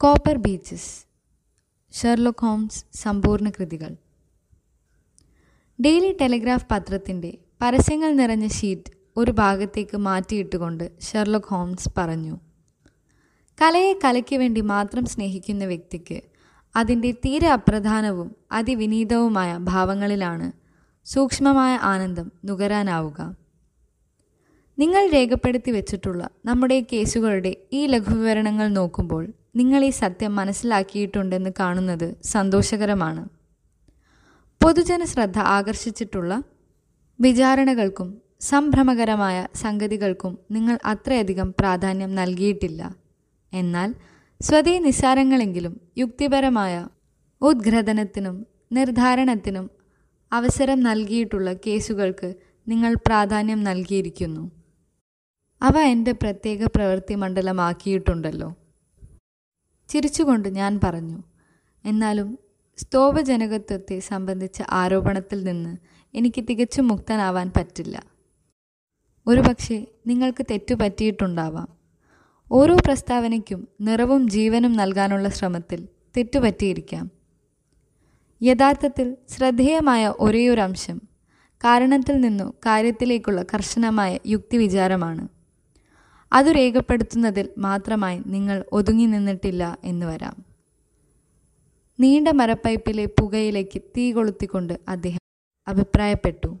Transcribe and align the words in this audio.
Copper 0.00 0.36
beaches 0.36 0.90
Sherlock 1.92 2.46
Holmes 2.46 2.84
സമ്പൂർണ 2.94 3.48
കൃതികൾ. 3.48 3.96
Daily 5.78 6.16
telegraph 6.20 6.66
പത്രത്തിന്റെ 6.72 7.38
പരസ്യങ്ങൾ 7.62 8.10
നിറഞ്ഞ 8.12 8.46
ഷീറ്റ് 8.48 8.92
ഒരു 9.16 9.30
ഭാഗത്തേക്ക് 9.30 9.96
മാറ്റിയിട്ടുകൊണ്ട് 9.96 11.00
ഷെർലോക്ക് 11.00 11.46
ഹോംസ് 11.46 11.88
പറഞ്ഞു 11.96 12.38
കലയെ 13.58 13.92
കലയ്ക്ക് 14.04 14.36
വേണ്ടി 14.36 14.60
മാത്രം 14.60 15.06
സ്നേഹിക്കുന്ന 15.06 15.64
വ്യക്തിക്ക് 15.64 16.22
അതിന്റെ 16.76 17.10
തീരെ 17.10 17.48
അപ്രധാനവും 17.48 18.36
അതിവിനീതവുമായ 18.52 19.56
ഭാവങ്ങളിലാണ് 19.56 20.52
സൂക്ഷ്മമായ 21.06 21.76
ആനന്ദം 21.76 22.32
നുകരാനാവുക. 22.44 23.36
നിങ്ങൾ 24.78 25.10
രേഖപ്പെടുത്തി 25.10 25.70
വെച്ചിട്ടുള്ള 25.70 26.30
നമ്മുടെ 26.44 26.86
കേസുകളുടെ 26.92 27.56
ഈ 27.72 27.86
ലഘുവിവരണങ്ങൾ 27.86 28.68
നോക്കുമ്പോൾ 28.68 29.24
നിങ്ങൾ 29.58 29.84
ഈ 29.84 29.90
സത്യം 29.90 30.36
മനസ്സിലാക്കിയിട്ടുണ്ടെന്ന് 30.36 31.50
കാണുന്നത് 31.60 32.16
സന്തോഷകരമാണ്. 32.24 33.22
പൊതുജന 34.60 35.04
ശ്രദ്ധ 35.04 35.38
ആകർഷിച്ചിട്ടുള്ള 35.56 36.32
വിചാരണകൾക്കും 37.20 38.08
സംഭ്രമകരമായ 38.40 39.46
സംഗതികൾക്കും 39.56 40.38
നിങ്ങൾ 40.50 40.78
അത്രയധികം 40.84 41.54
പ്രാധാന്യം 41.58 42.14
നൽകിയിട്ടില്ല. 42.14 42.82
എന്നാൽ 43.52 43.90
സ്വതേ 44.40 44.78
നിസ്സാരങ്ങളെങ്കിലും 44.78 45.80
യുക്തിപരമായ 45.98 46.74
ഉദ്ഘ്രദനത്തിനും 47.42 48.36
നിർദ്ധാരണത്തിനും 48.72 49.66
അവസരം 50.32 50.80
നൽകിയിട്ടുള്ള 50.82 51.52
കേസുകൾക്ക് 51.66 52.28
നിങ്ങൾ 52.66 52.94
പ്രാധാന്യം 53.06 53.60
നൽകിയിരിക്കുന്നു. 53.64 54.42
അവ 55.62 55.76
എന്റെ 55.92 56.12
പ്രത്യേക 56.12 56.64
പ്രവൃത്തി 56.76 57.14
മണ്ഡലമാക്കിയിട്ടുണ്ടല്ലോ. 57.14 58.48
ചിരിച്ചുകൊണ്ട് 59.88 60.48
ഞാൻ 60.48 60.80
പറഞ്ഞു 60.84 61.22
എന്നാലും 61.84 62.38
സ്തോഭജനകത്വത്തെ 62.78 63.98
സംബന്ധിച്ച 63.98 64.62
ആരോപണത്തിൽ 64.70 65.44
നിന്ന് 65.44 65.76
എനിക്ക് 66.14 66.44
തികച്ചും 66.44 66.88
മുക്തനാവാൻ 66.88 67.52
പറ്റില്ല. 67.56 68.02
ഒരുപക്ഷെ 69.26 69.86
നിങ്ങൾക്ക് 70.06 70.46
തെറ്റുപറ്റിയിട്ടുണ്ടാവാം 70.50 71.68
ഓരോ 72.52 72.74
പ്രസ്താവനയ്ക്കും 72.74 73.68
നിറവും 73.80 74.28
ജീവനും 74.28 74.72
നൽകാനുള്ള 74.72 75.28
ശ്രമത്തിൽ 75.28 75.88
തെറ്റുപറ്റിയിരിക്കാം 76.16 77.10
യഥാർത്ഥത്തിൽ 78.42 79.16
ശ്രദ്ധേയമായ 79.28 80.14
ഒരേയൊരു 80.20 80.60
അംശം 80.60 80.98
കാരണത്തിൽ 81.64 82.20
നിന്നു 82.20 82.52
കാര്യത്തിലേക്കുള്ള 82.66 83.42
കർശനമായ 83.42 84.18
യുക്തിവിചാരമാണ്. 84.26 85.37
അത് 86.32 86.46
രേഖപ്പെടുത്തുന്നതിൽ 86.46 87.48
മാത്രമായി 87.58 88.22
നിങ്ങൾ 88.26 88.64
ഒതുങ്ങി 88.72 89.06
നിന്നിട്ടില്ല 89.06 89.78
എന്ന് 89.84 90.06
വരാം. 90.06 90.44
നീണ്ട 92.00 92.28
മരപ്പൈപ്പിലെ 92.28 93.04
പുകയിലേക്ക് 93.20 93.82
തീ 93.96 94.12
കൊളുത്തിക്കൊണ്ട് 94.12 94.80
അദ്ദേഹം 94.88 95.18
അഭിപ്രായപ്പെട്ടു. 95.68 96.58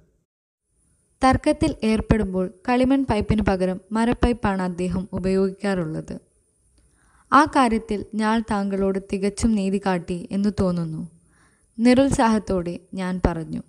തർക്കത്തിൽ 1.24 1.76
ഏർപ്പെടുമ്പോൾ 1.84 2.50
കളിമൺ 2.68 3.06
പൈപ്പിന് 3.10 3.42
പകരം 3.42 3.80
മരപ്പൈപ്പാണ് 3.92 4.62
അദ്ദേഹം 4.62 5.08
ഉപയോഗിക്കാറുള്ളത്. 5.12 6.18
ആ 7.32 7.44
കാര്യത്തിൽ 7.44 8.06
ഞാൻ 8.14 8.44
താങ്കളോട് 8.50 8.98
തികച്ചും 9.12 9.52
നീതി 9.52 9.80
കാട്ടി 9.86 10.28
എന്ന് 10.30 10.48
തോന്നുന്നു. 10.60 11.10
നിരുത്സാഹത്തോടെ 11.78 12.80
ഞാൻ 12.94 13.20
പറഞ്ഞു. 13.26 13.62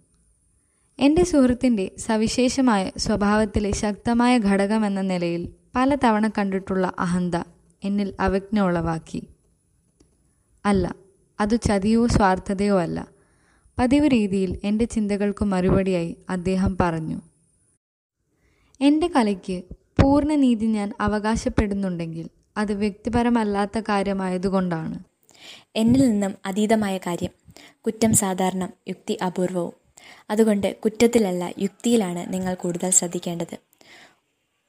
എന്റെ 1.00 1.24
സുഹൃത്തിന്റെ 1.24 1.92
സവിശേഷമായ 1.98 2.92
സ്വഭാവത്തിലെ 2.98 3.72
ശക്തമായ 3.72 4.38
ഘടകമെന്ന 4.38 5.02
നിലയിൽ 5.02 5.50
പലതവണ 5.76 6.28
കണ്ടിട്ടുള്ള 6.28 6.94
അഹന്ത 7.00 7.36
എന്നിൽ 7.84 8.14
അവജ്ഞ 8.20 8.60
ഉളവാക്കി. 8.60 9.28
അല്ല 10.66 10.96
അത് 11.40 11.62
ചതിയോ 11.62 12.08
സ്വാർത്ഥതയോ 12.08 12.80
അല്ല. 12.80 13.08
പതിവ് 13.80 14.08
രീതിയിൽ 14.08 14.60
എന്റെ 14.64 14.86
ചിന്തകൾക്ക് 14.86 15.46
മറുപടിയായി 15.46 16.18
അദ്ദേഹം 16.30 16.78
പറഞ്ഞു 16.82 17.22
എന്റെ 18.82 19.08
കലയ്ക്ക് 19.08 19.64
പൂർണനീതി 20.02 20.66
ഞാൻ 20.66 20.94
അവകാശപ്പെടുന്നുണ്ടെങ്കിൽ 21.00 22.30
അത് 22.58 22.74
വ്യക്തിപരമല്ലാത്ത 22.74 23.80
കാര്യമായതുകൊണ്ടാണ്. 23.80 25.04
എന്നിൽ 25.76 26.10
നിന്നും 26.10 26.36
അതീതമായ 26.46 26.98
കാര്യം. 26.98 27.30
കുറ്റം 27.86 28.14
സാധാരണ 28.14 28.70
യുക്തി 28.88 29.18
അപൂർവവും. 29.26 29.74
അതുകൊണ്ട് 30.30 30.76
കുറ്റത്തിലല്ല 30.76 31.54
യുക്തിയിലാണ് 31.60 32.34
നിങ്ങൾ 32.34 32.54
കൂടുതൽ 32.54 32.90
ശ്രദ്ധിക്കേണ്ടത്. 32.90 33.69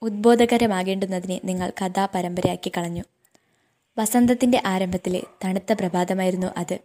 ഉദ്ബോധകരമാകേണ്ടുന്നതിനെ 0.02 1.40
നിങ്ങൾ 1.44 1.72
കഥാപരമ്പരയാക്കി 1.84 2.72
കളഞ്ഞു. 2.76 3.02
വസന്തത്തിന്റെ 3.98 4.62
ആരംഭത്തിലെ 4.66 5.22
തണുത്ത 5.44 5.72
പ്രഭാതമായിരുന്നു 5.72 6.46
അത്. 6.56 6.78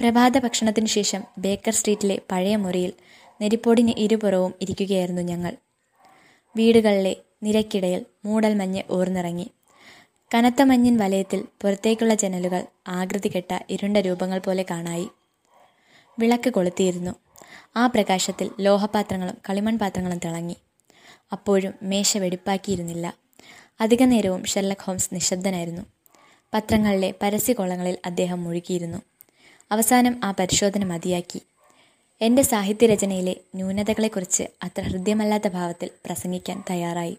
പ്രഭാത 0.00 0.38
ഭക്ഷണത്തിനു 0.38 0.86
ശേഷം 0.86 1.22
ബേക്കർ 1.38 1.72
സ്ട്രീറ്റിലെ 1.72 2.20
പഴയ 2.30 2.56
മുറിയിൽ 2.56 2.92
നെരിപ്പോടിന് 3.40 3.92
ഇരുപുറവും 3.98 4.54
ഇരിക്കുകയായിരുന്നു 4.60 5.22
ഞങ്ങൾ. 5.22 5.56
വീടുകളിലെ 6.56 7.16
നിരക്കിടയിൽ 7.42 8.06
മൂടൽമഞ്ഞ് 8.24 8.82
ഊർന്നിറങ്ങി. 8.90 9.50
കനത്ത 10.34 10.62
മഞ്ഞിൻ 10.62 10.96
വലയത്തിൽ 10.96 11.44
പുറത്തേക്കുള്ള 11.62 12.14
ജനലുകൾ 12.14 12.66
ആകൃതി 12.88 13.32
കെട്ട 13.36 13.58
ഇരുണ്ട 13.70 13.96
രൂപങ്ങൾ 13.96 14.38
പോലെ 14.38 14.64
കാണായി. 14.70 15.08
വിളക്ക് 16.18 16.50
കൊളുത്തിയിരുന്നു. 16.50 17.10
ആ 17.76 17.86
പ്രകാശത്തിൽ 17.86 18.50
ലോഹപാത്രങ്ങളും 18.60 19.36
കളിമൺ 19.50 19.78
പാത്രങ്ങളും 19.78 20.18
തിളങ്ങി. 20.18 20.56
അപ്പോഴും 21.34 21.74
മേശ 21.82 22.16
വെടിപ്പാക്കിയിരുന്നില്ല. 22.16 23.06
അധിക 23.80 24.02
നേരവും 24.02 24.44
ഷെർലക് 24.44 24.82
ഹോംസ് 24.82 25.10
നിശബ്ദനായിരുന്നു. 25.12 25.82
പത്രങ്ങളിലെ 26.54 27.14
പരസ്യകോളങ്ങളിൽ 27.22 27.96
അദ്ദേഹം 28.06 28.44
മുഴുകിയിരുന്നു. 28.44 28.98
അവസാനം 29.72 30.14
ആ 30.24 30.30
പരിശോധന 30.30 30.84
മതിയാക്കി. 30.84 31.40
എന്റെ 32.20 32.42
സാഹിത്യരചനയിലെ 32.42 33.34
ന്യൂനതകളെക്കുറിച്ച് 33.54 34.44
അത്ര 34.62 34.82
ഹൃദ്യമല്ലാത്ത 34.82 35.48
ഭാവത്തിൽ 35.48 35.90
പ്രസംഗിക്കാൻ 36.06 36.62
തയ്യാറായി. 36.70 37.16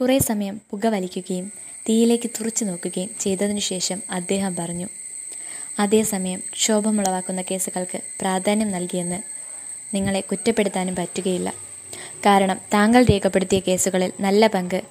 കുറേ 0.00 0.18
സമയം 0.18 0.60
പുക 0.70 0.86
വലിക്കുകയും 0.86 1.52
തീയിലേക്ക് 1.88 2.30
തുറച്ചു 2.30 2.64
നോക്കുകയും 2.64 3.10
ചെയ്തതിനു 3.20 3.58
ശേഷം 3.58 4.02
അദ്ദേഹം 4.10 4.56
പറഞ്ഞു 4.56 4.88
അതേസമയം 5.78 6.40
ക്ഷോഭമുളവാക്കുന്ന 6.52 7.42
കേസുകൾക്ക് 7.42 8.00
പ്രാധാന്യം 8.20 8.70
നൽകിയെന്ന് 8.70 9.18
നിങ്ങളെ 9.94 10.20
കുറ്റപ്പെടുത്താനും 10.20 10.96
പറ്റുകയില്ല. 10.96 11.65
കാരണം 12.26 12.60
താങ്കൾ 12.74 13.04
രേഖപ്പെടുത്തിയ 13.04 13.60
കേസുകളിൽ 13.60 14.12
നല്ല 14.20 14.46
പങ്ക് 14.46 14.82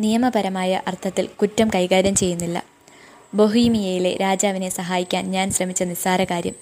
നിയമപരമായ 0.00 0.82
അർത്ഥത്തിൽ 0.86 1.26
കുറ്റം 1.26 1.68
കൈകാര്യം 1.74 2.14
ചെയ്യുന്നില്ല. 2.14 2.62
ബൊഹീമിയയിലെ 3.34 4.16
രാജാവിനെ 4.16 4.68
സഹായിക്കാൻ 4.68 5.30
ഞാൻ 5.30 5.50
ശ്രമിച്ച 5.50 5.82
നിസ്സാര 5.82 6.24
കാര്യം 6.24 6.54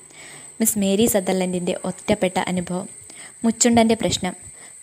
മിസ് 0.60 0.78
മേരി 0.78 1.06
സദർലൻഡിന്റെ 1.06 1.80
ഒറ്റപ്പെട്ട 1.84 2.38
അനുഭവം 2.38 2.88
മുച്ചുണ്ടന്റെ 3.44 3.94
പ്രശ്നം 3.94 4.34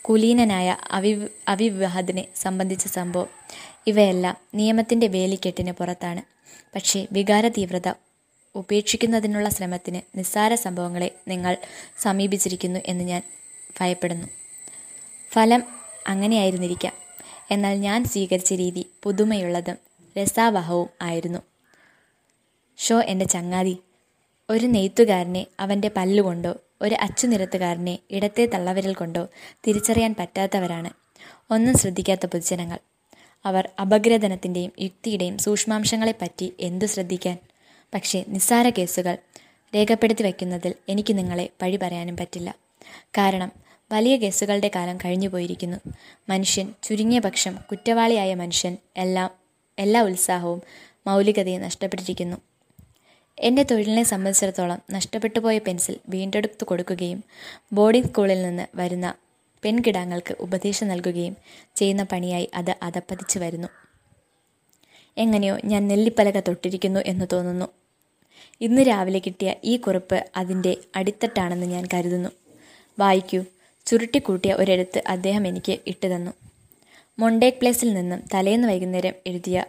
കുലീനനായ 0.02 0.78
അവി 0.92 1.28
അവിവാഹത്തിനെ 1.48 2.28
സംബന്ധിച്ച 2.36 2.88
സംഭവം 2.88 3.30
ഇവയെല്ലാം 3.88 4.36
നിയമത്തിന്റെ 4.56 5.08
വേലിക്കെട്ടിന് 5.08 5.72
പുറത്താണ്. 5.72 6.22
പക്ഷേ 6.76 7.08
വികാര 7.12 7.48
തീവ്രത 7.48 7.94
ഉപേക്ഷിക്കുന്നതിനുള്ള 8.56 9.50
ശ്രമത്തിന് 9.50 10.18
നിസ്സാര 10.18 10.56
സംഭവങ്ങളെ 10.56 11.12
നിങ്ങൾ 11.28 11.58
സമീപിച്ചിരിക്കുന്നു 12.02 12.80
എന്ന് 12.86 13.04
ഞാൻ 13.04 13.22
ഭയപ്പെടുന്നു. 13.80 14.28
ഫലം 15.32 15.64
അങ്ങനെയായിരുന്നിരിക്കാം. 16.08 16.94
എന്നാൽ 17.52 17.76
ഞാൻ 17.76 18.04
സ്വീകരിച്ച 18.04 18.54
രീതി 18.54 18.86
പുതുമയുള്ളതും 19.04 19.76
രസാവഹവും 20.18 20.90
ആയിരുന്നു. 21.02 21.40
ഷോ 22.78 23.00
എന്റെ 23.00 23.26
ചങ്ങാതി 23.26 23.78
ഒരു 24.50 24.66
നെയ്ത്തുകാരനെ 24.66 25.46
അവന്റെ 25.60 25.92
പല്ലുകൊണ്ടോ 25.98 26.56
ഒരു 26.82 26.96
അച്ചുനിരത്തുകാരനെ 26.96 28.00
ഇടത്തെ 28.12 28.46
തള്ളവിരൽ 28.46 28.94
കൊണ്ടോ 28.94 29.28
തിരിച്ചറിയാൻ 29.68 30.16
പറ്റാത്തവരാണ് 30.20 30.90
ഒന്നും 31.52 31.78
ശ്രദ്ധിക്കാത്ത 31.78 32.26
പൊതുജനങ്ങൾ. 32.26 32.78
അവർ 33.46 33.70
അപഗ്രഥനത്തിന്റെയും 33.82 34.72
യുക്തിയുടെയും 34.80 35.38
സൂക്ഷ്മാംശങ്ങളെപ്പറ്റി 35.38 36.54
എന്തു 36.60 36.86
ശ്രദ്ധിക്കാൻ? 36.86 37.38
പക്ഷേ 37.94 38.26
നിസ്സാര 38.28 38.70
കേസുകൾ 38.70 39.18
രേഖപ്പെടുത്തി 39.76 40.24
വയ്ക്കുന്നതിൽ 40.24 40.74
എനിക്ക് 40.90 41.18
നിങ്ങളെ 41.18 41.50
പഴി 41.62 41.76
പറയാനും 41.76 42.18
പറ്റില്ല. 42.18 42.56
കാരണം 43.08 43.52
വലിയ 43.92 44.18
കേസുകളുടെ 44.18 44.72
കാലം 44.76 44.98
കഴിഞ്ഞു 44.98 45.28
പോയിരിക്കുന്നു. 45.28 45.78
മനുഷ്യൻ 46.30 46.74
ചുരുങ്ങിയ 46.84 47.20
പക്ഷം 47.20 47.60
കുറ്റവാളിയായ 47.72 48.36
മനുഷ്യൻ 48.36 48.78
എല്ലാം 48.98 49.30
എല്ലാ 49.80 50.02
ഉത്സാഹവും 50.02 50.62
മൗലികതയും 51.08 51.62
നഷ്ടപ്പെട്ടിരിക്കുന്നു. 51.62 52.38
എന്റെ 53.40 53.64
തൊഴിലിനെ 53.64 54.04
സംബന്ധിച്ചിടത്തോളം 54.04 54.82
നഷ്ടപ്പെട്ടു 54.92 55.40
പോയ 55.40 55.58
പെൻസിൽ 55.58 55.98
വീണ്ടെടുത്തു 56.10 56.64
കൊടുക്കുകയും 56.64 57.24
ബോർഡിംഗ് 57.74 58.08
സ്കൂളിൽ 58.08 58.44
നിന്ന് 58.44 58.68
വരുന്ന 58.76 59.14
പെൺകിടാങ്ങൾക്ക് 59.64 60.36
ഉപദേശം 60.40 60.88
നൽകുകയും 60.88 61.38
ചെയ്യുന്ന 61.76 62.04
പണിയായി 62.04 62.50
അത് 62.54 62.76
അതപ്പതിച്ചു 62.84 63.40
വരുന്നു. 63.40 63.68
എങ്ങനെയോ 65.18 65.58
ഞാൻ 65.66 65.88
നെല്ലിപ്പലക 65.88 66.40
തൊട്ടിരിക്കുന്നു 66.40 67.00
എന്ന് 67.06 67.26
തോന്നുന്നു. 67.34 67.66
ഇന്ന് 68.62 68.82
രാവിലെ 68.82 69.20
കിട്ടിയ 69.20 69.56
ഈ 69.64 69.78
കുറിപ്പ് 69.78 70.26
അതിന്റെ 70.38 70.78
അടിത്തട്ടാണെന്ന് 70.96 71.66
ഞാൻ 71.66 71.88
കരുതുന്നു. 71.94 72.30
വായിക്കൂ. 73.00 73.44
ചുരുട്ടിക്കൂട്ടിയ 73.88 74.54
ഒരെഴുത്ത് 74.54 75.04
അദ്ദേഹം 75.08 75.48
എനിക്ക് 75.48 75.80
ഇട്ടു 75.88 76.08
തന്നു 76.08 76.32
മൊണ്ടേക് 77.20 77.54
പ്ലേസിൽ 77.54 77.94
നിന്നും 77.94 78.24
തലേന്ന് 78.34 78.68
വൈകുന്നേരം 78.68 79.14
എഴുതിയ 79.28 79.66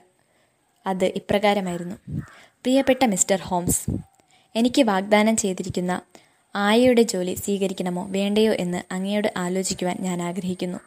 അത് 0.87 1.05
ഇപ്രകാരമായിരുന്നു. 1.05 1.97
പ്രിയപ്പെട്ട 2.43 3.05
മിസ്റ്റർ 3.05 3.41
ഹോംസ് 3.41 3.91
എനിക്ക് 4.57 4.83
വാഗ്ദാനം 4.83 5.37
ചെയ്തിരിക്കുന്ന 5.37 6.01
ആയയുടെ 6.57 7.03
ജോലി 7.03 7.35
സ്വീകരിക്കണമോ 7.35 8.07
വേണ്ടയോ 8.09 8.53
എന്ന് 8.53 8.83
അങ്ങയോട് 8.93 9.33
ആലോചിക്കുവാൻ 9.37 9.97
ഞാൻ 10.01 10.23
ആഗ്രഹിക്കുന്നു. 10.23 10.79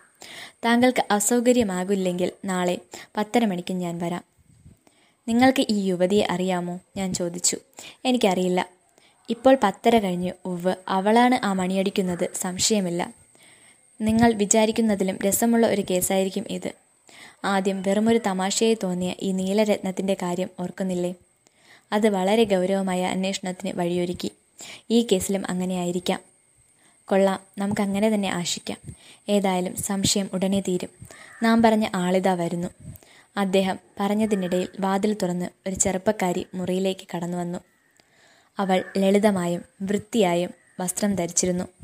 താങ്കൾക്ക് 0.66 1.04
അസൗകര്യമാകില്ലെങ്കിൽ 1.12 2.32
നാളെ 2.46 2.78
പത്തര 3.18 3.46
മണിക്ക് 3.46 3.74
ഞാൻ 3.74 4.00
വരാം. 4.00 4.24
നിങ്ങൾക്ക് 5.28 5.66
ഈ 5.70 5.86
യുവതിയെ 5.86 6.28
അറിയാമോ? 6.30 6.80
ഞാൻ 6.98 7.14
ചോദിച്ചു. 7.14 7.58
എനിക്കറിയില്ല. 8.06 8.70
ഇപ്പോൾ 9.30 9.58
പത്തര 9.64 10.00
കഴിഞ്ഞ് 10.00 10.32
ഉവ് 10.46 10.76
അവളാണ് 10.88 11.46
ആ 11.46 11.54
മണിയടിക്കുന്നത്. 11.54 12.30
സംശയമില്ല. 12.36 13.21
നിങ്ങൾ 14.02 14.34
വിചാരിക്കുന്നതിലും 14.34 15.18
രസമുള്ള 15.18 15.68
ഒരു 15.68 15.84
കേസായിരിക്കും 15.90 16.46
ഇത്. 16.50 16.72
ആദ്യം 17.46 17.82
വെറുമൊരു 17.82 18.20
തമാശയായി 18.28 18.78
തോന്നിയ 18.84 19.16
ഈ 19.22 19.32
നീലരത്നത്തിന്റെ 19.32 20.18
കാര്യം 20.22 20.50
ഓർക്കുന്നില്ലേ? 20.60 21.16
അത് 21.94 22.10
വളരെ 22.10 22.44
ഗൗരവമായ 22.44 23.06
അന്വേഷണത്തിന് 23.06 23.80
വഴിയൊരുക്കി. 23.80 24.32
ഈ 24.90 25.08
കേസിലും 25.12 25.44
അങ്ങനെയായിരിക്കാം. 25.50 26.20
കൊള്ളാം 27.06 27.40
നമുക്കങ്ങനെ 27.58 28.10
തന്നെ 28.10 28.30
ആശിക്കാം. 28.30 28.78
ഏതായാലും 29.30 29.76
സംശയം 29.76 30.30
ഉടനെ 30.34 30.60
തീരും. 30.60 30.90
നാം 31.44 31.62
പറഞ്ഞ 31.62 31.88
ആളിതാ 31.96 32.34
വരുന്നു. 32.34 32.68
അദ്ദേഹം 33.38 33.80
പറഞ്ഞതിനിടയിൽ 34.00 34.68
വാതിൽ 34.80 35.14
തുറന്ന് 35.14 35.50
ഒരു 35.68 35.76
ചെറുപ്പക്കാരി 35.76 36.48
മുറിയിലേക്ക് 36.54 37.08
കടന്നു 37.16 37.38
വന്നു 37.38 37.60
അവൾ 38.60 38.84
ലളിതമായും 38.98 39.66
വൃത്തിയായും 39.82 40.50
വസ്ത്രം 40.80 41.16
ധരിച്ചിരുന്നു. 41.16 41.81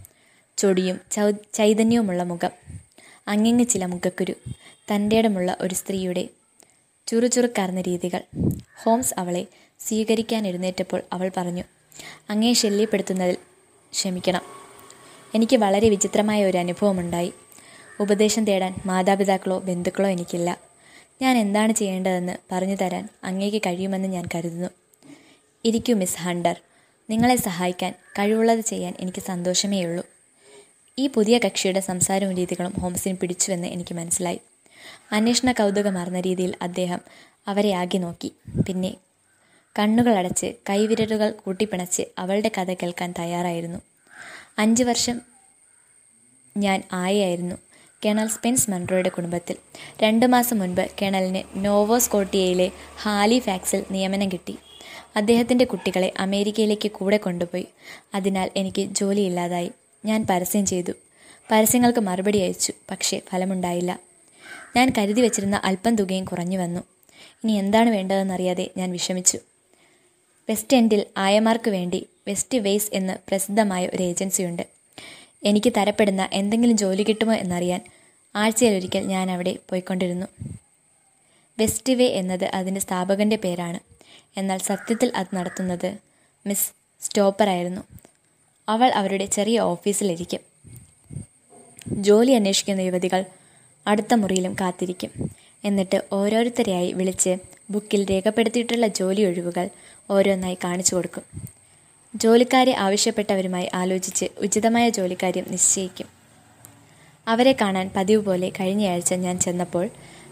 ചൊടിയും 0.58 1.02
ചൈതന്യവുമുള്ള 1.54 2.24
മുഖം. 2.24 2.52
അങ്ങിങ്ങ് 3.28 3.66
ചില 3.66 3.86
മുഖക്കുരു. 3.86 4.34
തന്റെടമുള്ള 4.92 5.58
ഒരു 5.62 5.76
സ്ത്രീയുടെ 5.76 6.30
ചുറുചുറുക്കാർന്ന 7.08 7.82
രീതികൾ. 7.82 8.22
ഹോംസ് 8.84 9.14
അവളെ 9.18 9.46
സ്വീകരിക്കാൻ 9.80 10.48
എഴുന്നേറ്റപ്പോൾ 10.48 11.02
അവൾ 11.14 11.32
പറഞ്ഞു 11.38 11.64
അങ്ങേ 12.30 12.54
ശല്യപ്പെടുത്തുന്നതിൽ 12.54 13.38
ക്ഷമിക്കണം. 13.92 14.42
എനിക്ക് 15.36 15.56
വളരെ 15.56 15.90
വിചിത്രമായ 15.90 16.46
ഒരു 16.46 16.58
അനുഭവമുണ്ടായി. 16.58 17.34
ഉപദേശം 18.00 18.46
തേടാൻ 18.46 18.76
മാതാപിതാക്കളോ 18.86 19.60
ബന്ധുക്കളോ 19.60 20.10
എനിക്കില്ല. 20.10 20.58
ഞാൻ 21.22 21.38
എന്താണ് 21.38 21.74
ചെയ്യേണ്ടതെന്ന് 21.74 22.38
പറഞ്ഞു 22.52 22.76
തരാൻ 22.76 23.10
അങ്ങേക്ക് 23.24 23.58
കഴിയുമെന്ന് 23.58 24.08
ഞാൻ 24.08 24.26
കരുതുന്നു. 24.36 24.70
ഇരിക്കൂ 25.66 25.94
മിസ് 25.94 26.18
ഹണ്ടർ. 26.18 26.56
നിങ്ങളെ 27.10 27.36
സഹായിക്കാൻ 27.36 27.94
കഴിവുള്ളത് 28.20 28.60
ചെയ്യാൻ 28.60 28.94
എനിക്ക് 29.00 29.22
സന്തോഷമേ 29.22 29.84
ഉള്ളൂ 29.84 30.06
ഈ 30.98 31.08
പുതിയ 31.08 31.38
കക്ഷിയുടെ 31.38 31.80
സംസാരവും 31.80 32.36
രീതികളും 32.36 32.74
ഹോംസിന് 32.82 33.18
പിടിച്ചുവെന്ന് 33.18 33.68
എനിക്ക് 33.68 33.94
മനസ്സിലായി. 33.96 34.40
അന്വേഷണ 35.12 35.52
കൗതുകമാർന്ന 35.52 36.20
രീതിയിൽ 36.20 36.54
അദ്ദേഹം 36.62 37.02
അവരെ 37.48 37.72
ആകെ 37.74 37.98
നോക്കി. 37.98 38.34
പിന്നെ 38.68 38.92
കണ്ണുകളടച്ച് 39.80 40.54
കൈവിരലുകൾ 40.70 41.30
കൂട്ടിപ്പിണച്ച് 41.32 42.04
അവളുടെ 42.18 42.52
കഥ 42.58 42.74
കേൾക്കാൻ 42.74 43.14
തയ്യാറായിരുന്നു. 43.20 43.80
അഞ്ച് 44.60 44.84
വർഷം 44.84 45.22
ഞാൻ 46.58 46.84
ആയായിരുന്നു 46.94 47.56
കേണൽ 48.06 48.28
സ്പെൻസ് 48.28 48.72
മൺട്രോയുടെ 48.72 49.10
കുടുംബത്തിൽ. 49.10 49.56
രണ്ട് 50.04 50.26
മാസം 50.26 50.60
മുൻപ് 50.60 50.88
കേണലിന് 51.02 51.42
ഹാലി 51.58 52.72
ഹാലിഫാക്സിൽ 52.98 53.84
നിയമനം 53.92 54.30
കിട്ടി. 54.32 54.56
അദ്ദേഹത്തിന്റെ 55.16 55.66
കുട്ടികളെ 55.66 56.14
അമേരിക്കയിലേക്ക് 56.20 56.92
കൂടെ 56.92 57.18
കൊണ്ടുപോയി. 57.18 57.68
അതിനാൽ 58.16 58.50
എനിക്ക് 58.56 58.82
ജോലിയില്ലാതായി. 58.82 59.72
ഞാൻ 60.08 60.28
പരസ്യം 60.30 60.66
ചെയ്തു. 60.66 60.92
പരസ്യങ്ങൾക്ക് 61.52 62.00
മറുപടി 62.00 62.38
അയച്ചു. 62.38 62.74
പക്ഷേ 62.92 63.22
ഫലമുണ്ടായില്ല. 63.32 64.00
ഞാൻ 64.76 64.94
കരുതി 64.98 65.22
വച്ചിരുന്ന 65.22 65.62
അല്പം 65.64 65.96
തുകയും 65.96 66.26
കുറഞ്ഞു 66.26 66.58
വന്നു. 66.58 66.82
ഇനി 67.44 67.52
എന്താണ് 67.52 67.90
വേണ്ടതെന്നറിയാതെ 67.90 68.72
ഞാൻ 68.78 68.92
വിഷമിച്ചു. 68.92 69.40
വെസ്റ്റ് 70.50 70.78
എൻഡിൽ 70.78 71.06
ആയമാർക്ക് 71.18 71.70
വേണ്ടി 71.70 72.08
വെസ്റ്റ് 72.28 72.58
വെയ്സ് 72.58 72.90
എന്ന് 72.94 73.18
പ്രസിദ്ധമായ 73.28 73.88
ഒരു 73.88 74.04
ഏജൻസിയുണ്ട്. 74.04 74.68
എനിക്ക് 75.44 75.74
തരപ്പെടുന്ന 75.78 76.30
എന്തെങ്കിലും 76.34 76.78
ജോലി 76.78 77.04
കിട്ടുമോ 77.04 77.34
എന്നറിയാൻ 77.34 77.82
ആഴ്ചയിലൊരിക്കൽ 78.36 79.00
ഞാൻ 79.00 79.32
അവിടെ 79.32 79.58
പോയിക്കൊണ്ടിരുന്നു. 79.70 80.28
വെസ്റ്റ് 81.60 81.94
വേ 81.94 82.08
എന്നത് 82.08 82.46
അതിന്റെ 82.46 82.82
സ്ഥാപകന്റെ 82.82 83.36
പേരാണ്. 83.36 83.80
എന്നാൽ 84.38 84.58
സത്യത്തിൽ 84.58 85.12
അത് 85.16 85.28
നടത്തുന്നത് 85.34 85.98
മിസ് 86.48 86.72
സ്റ്റോപ്പറായിരുന്നു 87.02 87.82
അവൾ 88.70 88.90
അവരുടെ 88.90 89.26
ചെറിയ 89.26 89.60
ഓഫീസിലിരിക്കും. 89.60 90.40
ജോലി 91.92 92.32
അന്വേഷിക്കുന്ന 92.32 92.82
യുവതികൾ 92.82 93.26
അടുത്ത 93.88 94.14
മുറിയിലും 94.14 94.54
കാത്തിരിക്കും. 94.54 95.12
എന്നിട്ട് 95.66 96.02
ഓരോരുത്തരെയായി 96.14 96.92
വിളിച്ച് 96.92 97.38
ബുക്കിൽ 97.72 98.10
രേഖപ്പെടുത്തിയിട്ടുള്ള 98.10 98.88
ജോലി 98.88 99.24
ഒഴിവുകൾ 99.24 99.70
ഓരോന്നായി 100.10 100.58
കാണിച്ചു 100.64 100.96
കൊടുക്കും. 100.96 101.24
ജോലിക്കാരെ 102.16 102.76
ആവശ്യപ്പെട്ടവരുമായി 102.76 103.70
ആലോചിച്ച് 103.74 104.26
ഉചിതമായ 104.38 104.90
ജോലിക്കാര്യം 104.90 105.46
നിശ്ചയിക്കും. 105.50 106.08
അവരെ 107.28 107.56
കാണാൻ 107.62 107.92
പതിവ് 107.96 108.26
പോലെ 108.26 108.50
കഴിഞ്ഞയാഴ്ച 108.50 109.14
ഞാൻ 109.14 109.40
ചെന്നപ്പോൾ 109.40 109.90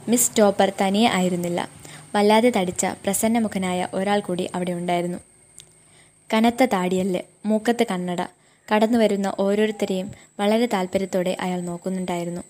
മിസ് 0.08 0.32
ടോപ്പർ 0.40 0.74
തനിയെ 0.82 1.10
ആയിരുന്നില്ല. 1.10 1.70
വല്ലാതെ 2.16 2.52
തടിച്ച 2.58 2.86
പ്രസന്നമുഖനായ 2.86 3.88
ഒരാൾ 3.94 4.20
കൂടി 4.20 4.50
അവിടെ 4.56 4.72
ഉണ്ടായിരുന്നു. 4.72 5.18
കനത്ത 6.34 6.66
താടിയല്ല് 6.66 7.20
മൂക്കത്ത് 7.46 7.86
കണ്ണട 7.92 8.22
കടന്നു 8.74 8.98
വരുന്ന 8.98 9.36
ഓരോരുത്തരെയും 9.40 10.12
വളരെ 10.40 10.66
താല്പര്യത്തോടെ 10.66 11.38
അയാൾ 11.40 11.62
നോക്കുന്നുണ്ടായിരുന്നു. 11.62 12.42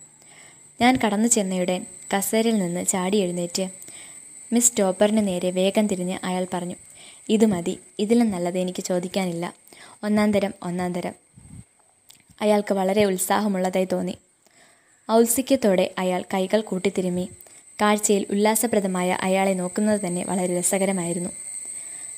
ഞാൻ 0.82 1.00
കടന്നു 1.06 1.28
ചെന്നയുടൻ 1.28 1.86
കസേരയിൽ 2.16 2.60
നിന്ന് 2.60 2.86
ചാടി 2.86 3.18
എഴുന്നേറ്റ് 3.18 3.70
മിസ് 4.54 4.74
ടോപ്പറിന് 4.80 5.28
നേരെ 5.28 5.52
വേഗം 5.52 5.88
തിരിഞ്ഞ് 5.88 6.20
അയാൾ 6.24 6.48
പറഞ്ഞു 6.54 6.76
ഇത് 7.30 7.46
മതി 7.46 7.80
ഇതിലും 8.00 8.32
നല്ലത് 8.32 8.58
എനിക്ക് 8.58 8.84
ചോദിക്കാനില്ല. 8.84 9.54
ഒന്നാം 10.04 10.32
തരം 10.32 10.54
ഒന്നാം 10.64 10.94
തരം. 10.94 11.14
അയാൾക്ക് 12.42 12.74
വളരെ 12.74 13.06
ഉത്സാഹമുള്ളതായി 13.06 13.86
തോന്നി. 13.86 14.18
ഔത്സുക്യത്തോടെ 15.12 15.94
അയാൾ 15.98 16.24
കൈകൾ 16.34 16.62
കൂട്ടിത്തിരുമി. 16.62 17.30
കാഴ്ചയിൽ 17.82 18.26
ഉല്ലാസപ്രദമായ 18.30 19.18
അയാളെ 19.22 19.54
നോക്കുന്നത് 19.54 20.02
തന്നെ 20.08 20.26
വളരെ 20.26 20.60
രസകരമായിരുന്നു. 20.60 21.30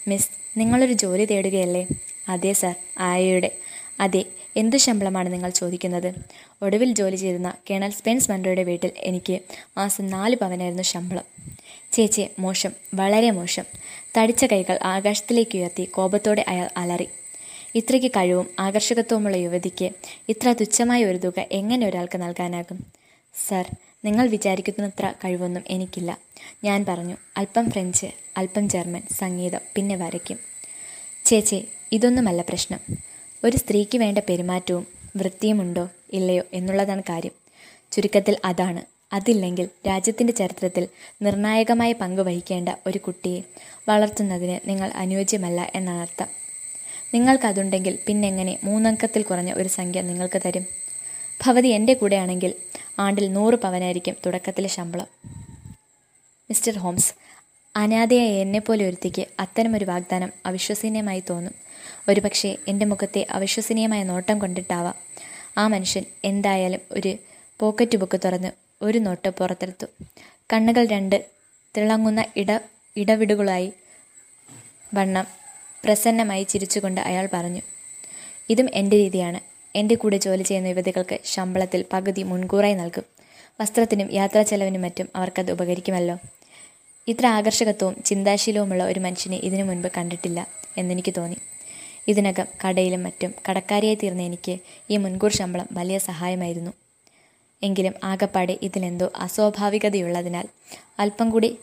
മിസ് 0.07 0.29
നിങ്ങളൊരു 0.57 0.93
ജോലി 0.93 1.25
തേടുകയല്ലേ? 1.25 1.87
അതെ 2.29 2.53
സർ. 2.53 2.75
ആയയുടെ. 2.99 3.51
അതെ 3.99 4.25
എന്തു 4.55 4.77
ശമ്പളമാണ് 4.77 5.33
നിങ്ങൾ 5.33 5.49
ചോദിക്കുന്നത്? 5.49 6.13
ഒടുവിൽ 6.61 6.93
ജോലി 6.93 7.15
ചെയ്തിരുന്ന 7.15 7.53
കേണൽ 7.69 7.91
സ്പെൻസ് 7.91 8.31
മൻഡോയുടെ 8.31 8.63
വീട്ടിൽ 8.63 8.91
എനിക്ക് 8.97 9.39
മാസം 9.77 10.07
നാല് 10.07 10.35
പവനായിരുന്നു 10.35 10.83
ശമ്പളം. 10.83 11.23
ചേച്ചി 11.91 12.27
മോശം. 12.39 12.71
വളരെ 12.93 13.31
മോശം. 13.31 13.63
തടിച്ച 14.17 14.45
കൈകൾ 14.45 14.79
ആകാശത്തിലേക്ക് 14.83 15.57
ഉയർത്തി 15.57 15.83
കോപത്തോടെ 15.83 16.45
അയാൾ 16.47 16.69
അലറി. 16.77 17.07
ഇത്രയ്ക്ക് 17.75 18.11
കഴിവും 18.11 18.47
ആകർഷകത്വമുള്ള 18.59 19.37
യുവതിക്ക് 19.37 19.89
ഇത്ര 20.29 20.53
തുച്ഛമായ 20.53 21.05
ഒരു 21.05 21.17
തുക 21.17 21.45
എങ്ങനെ 21.51 21.87
ഒരാൾക്ക് 21.87 22.21
നൽകാനാകും? 22.21 22.85
സർ 23.47 23.65
നിങ്ങൾ 24.07 24.27
വിചാരിക്കുന്നത്ര 24.27 25.13
കഴിവൊന്നും 25.25 25.63
എനിക്കില്ല. 25.67 26.17
ഞാൻ 26.63 26.85
പറഞ്ഞു 26.85 27.17
അല്പം 27.37 27.71
ഫ്രഞ്ച് 27.71 28.05
അല്പം 28.37 28.69
ജർമ്മൻ 28.69 29.01
സംഗീതം 29.19 29.59
പിന്നെ 29.75 29.95
വരയ്ക്കും. 29.95 30.39
ചേച്ചേ 31.25 31.63
ഇതൊന്നുമല്ല 31.91 32.41
പ്രശ്നം. 32.41 32.79
ഒരു 33.43 33.57
സ്ത്രീക്ക് 33.57 33.97
വേണ്ട 33.97 34.17
പെരുമാറ്റവും 34.17 34.87
വൃത്തിയുമുണ്ടോ 35.15 35.89
ഇല്ലയോ 36.13 36.43
എന്നുള്ളതാണ് 36.53 37.03
കാര്യം. 37.09 37.31
ചുരുക്കത്തിൽ 37.91 38.37
അതാണ്. 38.45 38.81
അതില്ലെങ്കിൽ 39.13 39.69
രാജ്യത്തിന്റെ 39.87 40.33
ചരിത്രത്തിൽ 40.33 40.87
നിർണായകമായ 41.21 41.91
പങ്ക് 41.93 42.21
വഹിക്കേണ്ട 42.21 42.69
ഒരു 42.87 42.97
കുട്ടിയെ 42.97 43.41
വളർത്തുന്നതിന് 43.89 44.69
നിങ്ങൾ 44.69 44.91
അനുയോജ്യമല്ല 44.95 45.71
എന്നാണ് 45.75 45.99
അർത്ഥം. 45.99 46.27
നിങ്ങൾക്കതുണ്ടെങ്കിൽ 47.13 47.99
പിന്നെങ്ങനെ 48.07 48.59
മൂന്നങ്കത്തിൽ 48.63 49.21
കുറഞ്ഞ 49.21 49.53
ഒരു 49.53 49.69
സംഖ്യ 49.69 50.01
നിങ്ങൾക്ക് 50.01 50.41
തരും? 50.45 50.65
ഭവതി 51.45 51.67
എന്റെ 51.67 51.93
കൂടെയാണെങ്കിൽ 51.93 52.53
ആണ്ടിൽ 52.99 53.33
നൂറ് 53.33 53.53
പവനായിരിക്കും 53.53 54.15
തുടക്കത്തിലെ 54.25 54.69
ശമ്പളം. 54.69 55.07
മിസ്റ്റർ 56.49 56.77
ഹോംസ് 56.77 57.13
അനാഥയായ 57.75 58.27
എന്നെപ്പോലെ 58.27 58.85
ഒരുത്തിക്ക് 58.85 59.25
അത്തരമൊരു 59.39 59.85
വാഗ്ദാനം 59.85 60.31
അവിശ്വസനീയമായി 60.45 61.23
തോന്നും. 61.29 61.53
ഒരുപക്ഷെ 62.09 62.57
എന്റെ 62.67 62.85
മുഖത്തെ 62.85 63.27
അവിശ്വസനീയമായ 63.29 64.03
നോട്ടം 64.03 64.39
കൊണ്ടിട്ടാവാം. 64.39 64.95
ആ 65.57 65.67
മനുഷ്യൻ 65.67 66.05
എന്തായാലും 66.23 66.79
ഒരു 66.91 67.17
പോക്കറ്റ് 67.59 67.97
ബുക്ക് 67.97 68.19
തുറന്ന് 68.25 68.51
ഒരു 68.81 68.97
നോട്ട് 68.97 69.29
പുറത്തെടുത്തു. 69.29 69.85
കണ്ണുകൾ 70.53 70.85
രണ്ട് 70.85 71.25
തിളങ്ങുന്ന 71.77 72.25
ഇട 72.35 72.59
ഇടവിടുകളായി 72.97 73.73
വണ്ണം 74.93 75.27
പ്രസന്നമായി 75.85 76.43
ചിരിച്ചുകൊണ്ട് 76.43 77.01
അയാൾ 77.01 77.29
പറഞ്ഞു 77.33 77.61
ഇതും 78.49 78.69
എന്റെ 78.73 78.97
രീതിയാണ്. 78.97 79.56
എന്റെ 79.77 79.95
കൂടെ 79.95 80.17
ജോലി 80.17 80.43
ചെയ്യുന്ന 80.43 80.67
യുവതികൾക്ക് 80.67 81.19
ശമ്പളത്തിൽ 81.25 81.85
പകുതി 81.93 82.23
മുൻകൂറായി 82.23 82.73
നൽകും. 82.73 83.03
വസ്ത്രത്തിനും 83.61 84.13
യാത്രാ 84.13 84.41
ചെലവിനും 84.41 84.81
മറ്റും 84.81 85.07
അവർക്കത് 85.15 85.51
ഉപകരിക്കുമല്ലോ. 85.51 86.17
ഇത്ര 87.07 87.27
ആകർഷകത്വവും 87.27 88.03
ചിന്താശീലവുമുള്ള 88.05 88.83
ഒരു 88.83 88.99
മനുഷ്യനെ 88.99 89.37
ഇതിനു 89.37 89.63
മുൻപ് 89.63 89.87
കണ്ടിട്ടില്ല 89.97 90.47
എന്നെനിക്ക് 90.77 91.13
തോന്നി. 91.17 91.37
ഇതിനകം 92.07 92.45
കടയിലും 92.63 93.03
മറ്റും 93.03 93.33
കടക്കാരിയായി 93.49 93.97
തീർന്ന 94.03 94.21
എനിക്ക് 94.21 94.57
ഈ 94.89 94.97
മുൻകൂർ 94.97 95.31
ശമ്പളം 95.31 95.67
വലിയ 95.71 95.97
സഹായമായിരുന്നു. 95.97 96.71
എങ്കിലും 97.63 97.93
ആകപ്പാടെ 98.03 98.57
ഇതിലെന്തോ 98.61 99.11
അസ്വാഭാവികതയുള്ളതിനാൽ 99.15 100.45
അല്പം 100.99 101.29
കൂടി 101.29 101.57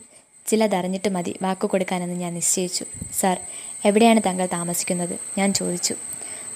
ചിലതറിഞ്ഞിട്ട് 0.47 1.09
മതി 1.09 1.39
വാക്കു 1.41 1.67
കൊടുക്കാനെന്ന് 1.67 2.15
ഞാൻ 2.15 2.33
നിശ്ചയിച്ചു. 2.33 2.85
സാർ 3.19 3.37
എവിടെയാണ് 3.85 4.21
താങ്കൾ 4.25 4.45
താമസിക്കുന്നത്? 4.53 5.19
ഞാൻ 5.37 5.53
ചോദിച്ചു. 5.53 5.95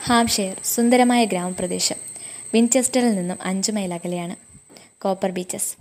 ഹാംഷെയർ 0.03 0.61
സുന്ദരമായ 0.63 1.25
ഗ്രാമപ്രദേശം. 1.25 1.95
വിൻചെസ്റ്ററിൽ 2.53 3.15
നിന്നും 3.15 3.37
അഞ്ച് 3.41 3.71
മൈൽ 3.71 3.93
അകലെയാണ്. 3.93 4.35
Copper 5.01 5.31
Beeches. 5.31 5.75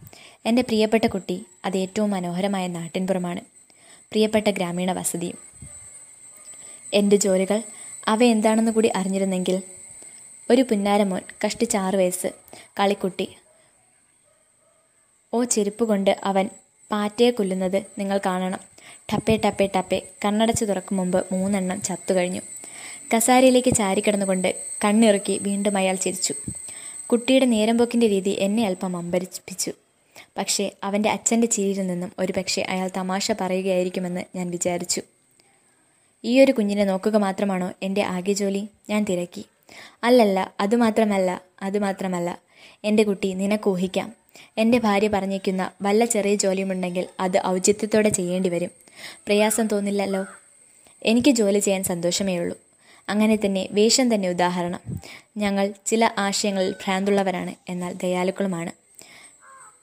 എന്റെ 0.47 0.63
പ്രിയപ്പെട്ട 0.63 1.07
കുട്ടി 1.07 1.47
അത് 1.65 1.77
ഏറ്റവും 1.77 2.11
മനോഹരമായ 2.11 2.67
നാട്ടിൻപുറമാണ്. 2.67 3.41
പ്രിയപ്പെട്ട 3.83 4.49
ഗ്രാമീണ 4.49 4.93
വസതിയും. 4.93 5.39
എന്റെ 6.95 7.17
ജോലികൾ 7.17 7.63
അവ 8.09 8.23
എന്താണെന്ന് 8.23 8.73
കൂടി 8.73 8.93
അറിഞ്ഞിരുന്നെങ്കിൽ 8.97 9.63
ഒരു 10.51 10.63
പുന്നാരമോൻ 10.63 11.23
കഷ്ടിച്ച് 11.47 11.77
ആറ് 11.77 11.95
വയസ്സ് 11.95 12.27
കളിക്കുട്ടി. 12.81 13.37
ഓ 15.35 15.45
ചെരുപ്പ് 15.45 15.85
കൊണ്ട് 15.85 16.17
അവൻ 16.25 16.51
പാറ്റയെ 16.91 17.31
കൊല്ലുന്നത് 17.31 17.83
നിങ്ങൾ 17.99 18.21
കാണണം. 18.27 18.61
ടപ്പേ 19.13 19.37
ടപ്പേ 19.37 19.69
ടപ്പേ. 19.77 20.03
കണ്ണടച്ച് 20.25 20.65
തുറക്കും 20.65 20.97
മുമ്പ് 20.97 21.27
മൂന്നെണ്ണം 21.33 21.83
ചത്തു 21.83 21.99
ചത്തുകഴിഞ്ഞു 21.99 22.41
കസാരയിലേക്ക് 23.15 23.75
ചാരിക്കിടന്നുകൊണ്ട് 23.75 24.55
കണ്ണിറുക്കി 24.85 25.39
വീണ്ടും 25.43 25.77
അയാൾ 25.77 25.95
ചിരിച്ചു. 25.95 26.35
കുട്ടിയുടെ 27.07 27.45
നേരമ്പോക്കിന്റെ 27.45 28.07
രീതി 28.07 28.37
എന്നെ 28.41 28.67
അല്പം 28.67 28.97
അമ്പരിപ്പിച്ചു. 28.97 29.73
പക്ഷേ 30.39 30.71
അവന്റെ 30.85 31.09
അച്ഛന്റെ 31.09 31.47
ചിരിയിൽ 31.47 31.87
നിന്നും 31.87 32.13
ഒരുപക്ഷെ 32.19 32.63
അയാൾ 32.63 32.91
തമാശ 32.97 33.33
പറയുകയായിരിക്കുമെന്ന് 33.41 34.25
ഞാൻ 34.37 34.51
വിചാരിച്ചു. 34.51 35.03
ഈ 36.25 36.41
ഒരു 36.41 36.53
കുഞ്ഞിനെ 36.53 36.85
നോക്കുക 36.85 37.17
മാത്രമാണോ 37.17 37.73
എന്റെ 37.83 38.03
ആകെ 38.03 38.33
ജോലി 38.33 38.69
ഞാൻ 38.91 39.05
തിരക്കി. 39.05 39.45
അല്ലല്ല 40.05 40.55
അതുമാത്രമല്ല 40.61 41.43
അതുമാത്രമല്ല. 41.63 42.39
എന്റെ 42.85 43.03
കുട്ടി 43.03 43.35
നിനക്ക് 43.35 43.71
ഊഹിക്കാം. 43.71 44.13
എന്റെ 44.59 44.79
ഭാര്യ 44.79 45.09
പറഞ്ഞേക്കുന്ന 45.09 45.71
വല്ല 45.83 46.05
ചെറിയ 46.05 46.35
ജോലിയുമുണ്ടെങ്കിൽ 46.35 47.07
അത് 47.21 47.47
ഔചിത്യത്തോടെ 47.47 48.09
ചെയ്യേണ്ടി 48.09 48.49
വരും. 48.49 48.71
പ്രയാസം 49.27 49.67
തോന്നില്ലല്ലോ. 49.67 50.27
എനിക്ക് 51.03 51.31
ജോലി 51.31 51.59
ചെയ്യാൻ 51.59 51.85
സന്തോഷമേ 51.85 52.39
ഉള്ളൂ 52.39 52.57
അങ്ങനെ 53.09 53.37
തന്നെ 53.37 53.69
വേഷം 53.71 54.15
തന്നെ 54.15 54.29
ഉദാഹരണം. 54.29 54.81
ഞങ്ങൾ 55.37 55.73
ചില 55.87 56.11
ആശയങ്ങളിൽ 56.19 56.71
ഭ്രാന്തുള്ളവരാണ് 56.71 57.55
എന്നാൽ 57.69 57.93
ദയാലുക്കളുമാണ്. 57.93 58.73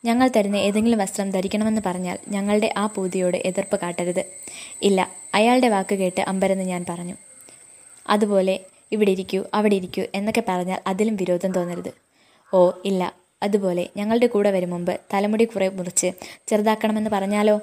ഞങ്ങൾ 0.05 0.29
തരുന്ന 0.35 0.55
ഏതെങ്കിലും 0.55 0.99
വസ്ത്രം 0.99 1.31
ധരിക്കണമെന്ന് 1.31 1.81
പറഞ്ഞാൽ 1.85 2.17
ഞങ്ങളുടെ 2.27 2.73
ആ 2.77 2.85
പൂതിയോട് 2.85 3.37
എതിർപ്പ് 3.37 3.79
കാട്ടരുത്. 3.79 4.25
ഇല്ല 4.81 5.11
അയാളുടെ 5.33 5.69
വാക്ക് 5.69 5.95
കേട്ട് 5.95 6.21
അമ്പരെന്ന് 6.21 6.63
ഞാൻ 6.63 6.85
പറഞ്ഞു. 6.89 7.15
അതുപോലെ 8.09 8.59
ഇവിടെ 8.91 9.11
ഇരിക്കൂ 9.11 9.43
അവിടെ 9.53 9.75
ഇരിക്കൂ 9.75 10.03
എന്നൊക്കെ 10.15 10.43
പറഞ്ഞാൽ 10.47 10.79
അതിലും 10.87 11.15
വിരോധം 11.15 11.51
തോന്നരുത്. 11.51 11.93
ഓ 12.53 12.71
ഇല്ല. 12.85 13.15
അതുപോലെ 13.43 13.89
ഞങ്ങളുടെ 13.97 14.27
കൂടെ 14.27 14.51
വരും 14.51 14.69
മുമ്പ് 14.69 14.99
തലമുടി 15.13 15.43
കുറെ 15.43 15.69
മുറിച്ച് 15.69 16.11
ചെറുതാക്കണമെന്ന് 16.47 17.09
പറഞ്ഞാലോ? 17.09 17.61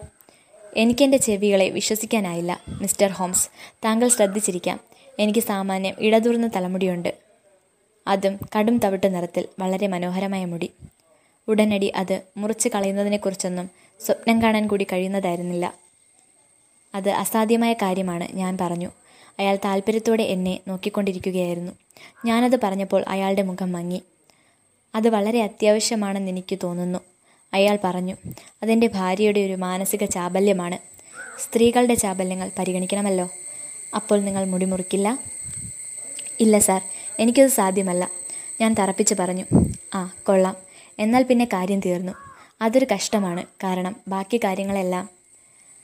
എനിക്കെന്റെ 0.76 1.18
ചെവികളെ 1.18 1.68
വിശ്വസിക്കാനായില്ല 1.68 2.60
മിസ്റ്റർ 2.68 3.10
ഹോംസ്. 3.10 3.48
താങ്കൾ 3.84 4.08
ശ്രദ്ധിച്ചിരിക്കാം. 4.08 4.80
എനിക്ക് 5.18 5.40
സാമാന്യം 5.40 5.94
ഇടതൂർന്ന 5.98 6.50
തലമുടിയുണ്ട്. 6.56 7.14
അതും 8.08 8.38
കടും 8.58 8.78
തവിട്ട് 8.78 9.14
നിറത്തിൽ 9.14 9.48
വളരെ 9.58 9.86
മനോഹരമായ 9.86 10.44
മുടി. 10.44 10.72
ഉടനടി 11.48 11.92
അത് 11.96 12.22
മുറിച്ച് 12.36 12.68
കളയുന്നതിനെക്കുറിച്ചൊന്നും 12.68 13.70
സ്വപ്നം 14.00 14.42
കാണാൻ 14.42 14.66
കൂടി 14.66 14.86
കഴിയുന്നതായിരുന്നില്ല. 14.92 15.74
അത് 16.94 17.08
അസാധ്യമായ 17.08 17.72
കാര്യമാണ് 17.72 18.36
ഞാൻ 18.36 18.58
പറഞ്ഞു. 18.60 18.90
അയാൾ 19.38 19.58
താല്പര്യത്തോടെ 19.64 20.22
എന്നെ 20.22 20.60
നോക്കിക്കൊണ്ടിരിക്കുകയായിരുന്നു. 20.68 21.72
ഞാനത് 22.26 22.60
പറഞ്ഞപ്പോൾ 22.62 23.04
അയാളുടെ 23.08 23.42
മുഖം 23.42 23.72
മങ്ങി. 23.72 24.02
അത് 24.94 25.08
വളരെ 25.08 25.42
അത്യാവശ്യമാണെന്ന് 25.42 26.28
എനിക്ക് 26.28 26.58
തോന്നുന്നു. 26.62 26.98
അയാൾ 27.54 27.78
പറഞ്ഞു 27.84 28.16
അതെന്റെ 28.62 28.86
ഭാര്യയുടെ 28.86 29.40
ഒരു 29.40 29.52
മാനസിക 29.52 30.04
ചാബല്യമാണ്. 30.04 30.78
സ്ത്രീകളുടെ 31.40 31.94
ചാബല്യങ്ങൾ 31.94 32.50
പരിഗണിക്കണമല്ലോ. 32.58 33.28
അപ്പോൾ 33.94 34.20
നിങ്ങൾ 34.20 34.44
മുടിമുറിക്കില്ല 34.44 35.18
ഇല്ല 36.40 36.58
സാർ. 36.58 36.82
എനിക്കത് 37.20 37.46
സാധ്യമല്ല. 37.46 38.10
ഞാൻ 38.60 38.74
തറപ്പിച്ച് 38.74 39.14
പറഞ്ഞു. 39.14 39.44
ആ 39.94 40.14
കൊള്ളാം. 40.22 40.56
എന്നാൽ 40.98 41.22
പിന്നെ 41.22 41.44
കാര്യം 41.44 41.80
തീർന്നു. 41.80 42.12
അതൊരു 42.62 42.86
കഷ്ടമാണ്. 42.94 43.46
കാരണം 43.64 43.96
ബാക്കി 44.08 44.36
കാര്യങ്ങളെല്ലാം 44.36 45.08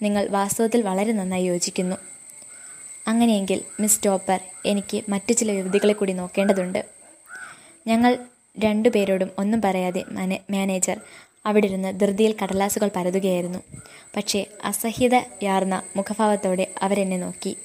നിങ്ങൾ 0.03 0.29
വാസ്തവത്തിൽ 0.29 0.83
വളരെ 0.83 1.13
നന്നായി 1.13 1.45
യോജിക്കുന്നു. 1.45 1.97
അങ്ങനെയെങ്കിൽ 3.09 3.63
മിസ് 3.81 4.01
ടോപ്പർ 4.07 4.41
എനിക്ക് 4.67 5.05
മറ്റു 5.09 5.33
ചില 5.33 5.51
യുവതികളെ 5.51 5.93
കൂടി 5.93 6.13
നോക്കേണ്ടതുണ്ട്. 6.13 6.85
ഞങ്ങൾ 7.87 8.19
രണ്ടുപേരോടും 8.59 9.31
ഒന്നും 9.39 9.63
പറയാതെ 9.63 10.05
മാനേ 10.13 10.39
മാനേജർ 10.51 11.01
അവിടെ 11.47 11.67
ഇരുന്ന് 11.67 12.01
ധൃതിയിൽ 12.01 12.35
കടലാസുകൾ 12.43 12.91
പരതുകയായിരുന്നു. 12.97 13.59
പക്ഷേ 14.17 14.47
അസഹ്യതയാർന്ന 14.65 15.83
മുഖഭാവത്തോടെ 15.97 16.67
അവരെന്നെ 16.83 17.17
നോക്കി. 17.17 17.57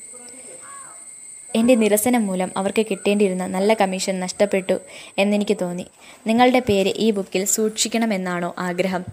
എന്റെ 1.55 1.75
നിരസനം 1.75 2.27
മൂലം 2.27 2.51
അവർക്ക് 2.57 2.85
കിട്ടേണ്ടിയിരുന്ന 2.91 3.47
നല്ല 3.47 3.73
കമ്മീഷൻ 3.73 4.19
നഷ്ടപ്പെട്ടു 4.19 4.79
എന്നെനിക്ക് 5.17 5.57
തോന്നി. 5.61 5.87
നിങ്ങളുടെ 6.27 6.59
പേര് 6.59 6.93
ഈ 6.95 7.11
ബുക്കിൽ 7.11 7.45
സൂക്ഷിക്കണമെന്നാണോ 7.45 8.55
ആഗ്രഹം? 8.57 9.05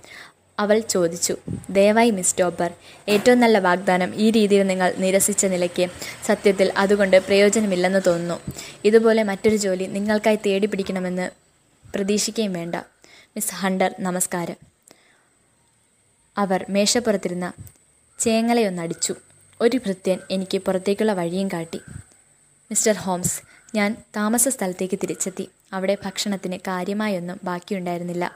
അവൾ 0.58 0.78
ചോദിച്ചു. 0.78 1.36
ദയവായി 1.70 2.10
മിസ് 2.10 2.36
ടോപ്പർ 2.40 2.70
ഏറ്റവും 3.08 3.40
നല്ല 3.40 3.58
വാഗ്ദാനം 3.58 4.14
ഈ 4.14 4.30
രീതിയിൽ 4.30 4.66
നിങ്ങൾ 4.66 4.94
നിരസിച്ച 4.98 5.46
നിലയ്ക്ക് 5.46 5.86
സത്യത്തിൽ 6.26 6.72
അതുകൊണ്ട് 6.76 7.16
പ്രയോജനമില്ലെന്ന് 7.16 8.00
തോന്നുന്നു. 8.06 8.40
ഇതുപോലെ 8.84 9.22
മറ്റൊരു 9.22 9.56
ജോലി 9.56 9.84
നിങ്ങൾക്കായി 9.84 10.38
തേടി 10.46 10.66
പിടിക്കണമെന്ന് 10.66 11.30
പ്രതീക്ഷിക്കുകയും 11.94 12.52
വേണ്ട. 12.52 12.74
മിസ് 13.14 13.54
ഹണ്ടർ 13.54 13.94
നമസ്കാരം. 14.00 14.56
അവർ 16.38 16.66
മേശപ്പുറത്തിരുന്ന 16.68 17.52
ചേങ്ങലയൊന്നടിച്ചു. 18.18 19.14
ഒരു 19.60 19.76
ഭൃത്യൻ 19.76 20.18
എനിക്ക് 20.30 20.58
പുറത്തേക്കുള്ള 20.58 21.12
വഴിയും 21.12 21.48
കാട്ടി. 21.48 21.80
മിസ്റ്റർ 22.70 22.92
ഹോംസ് 22.92 23.42
ഞാൻ 23.74 23.96
താമസ 24.16 24.48
സ്ഥലത്തേക്ക് 24.48 24.98
തിരിച്ചെത്തി. 25.02 25.50
അവിടെ 25.72 25.96
ഭക്ഷണത്തിന് 26.04 26.56
കാര്യമായൊന്നും 26.56 27.40
ബാക്കിയുണ്ടായിരുന്നില്ല. 27.44 28.32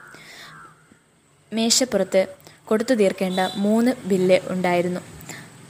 മേശപ്പുറത്ത് 1.53 2.27
കൊടുത്തു 2.65 2.95
തീർക്കേണ്ട 2.95 3.41
മൂന്ന് 3.57 3.93
ബില്ല് 4.05 4.39
ഉണ്ടായിരുന്നു. 4.49 5.01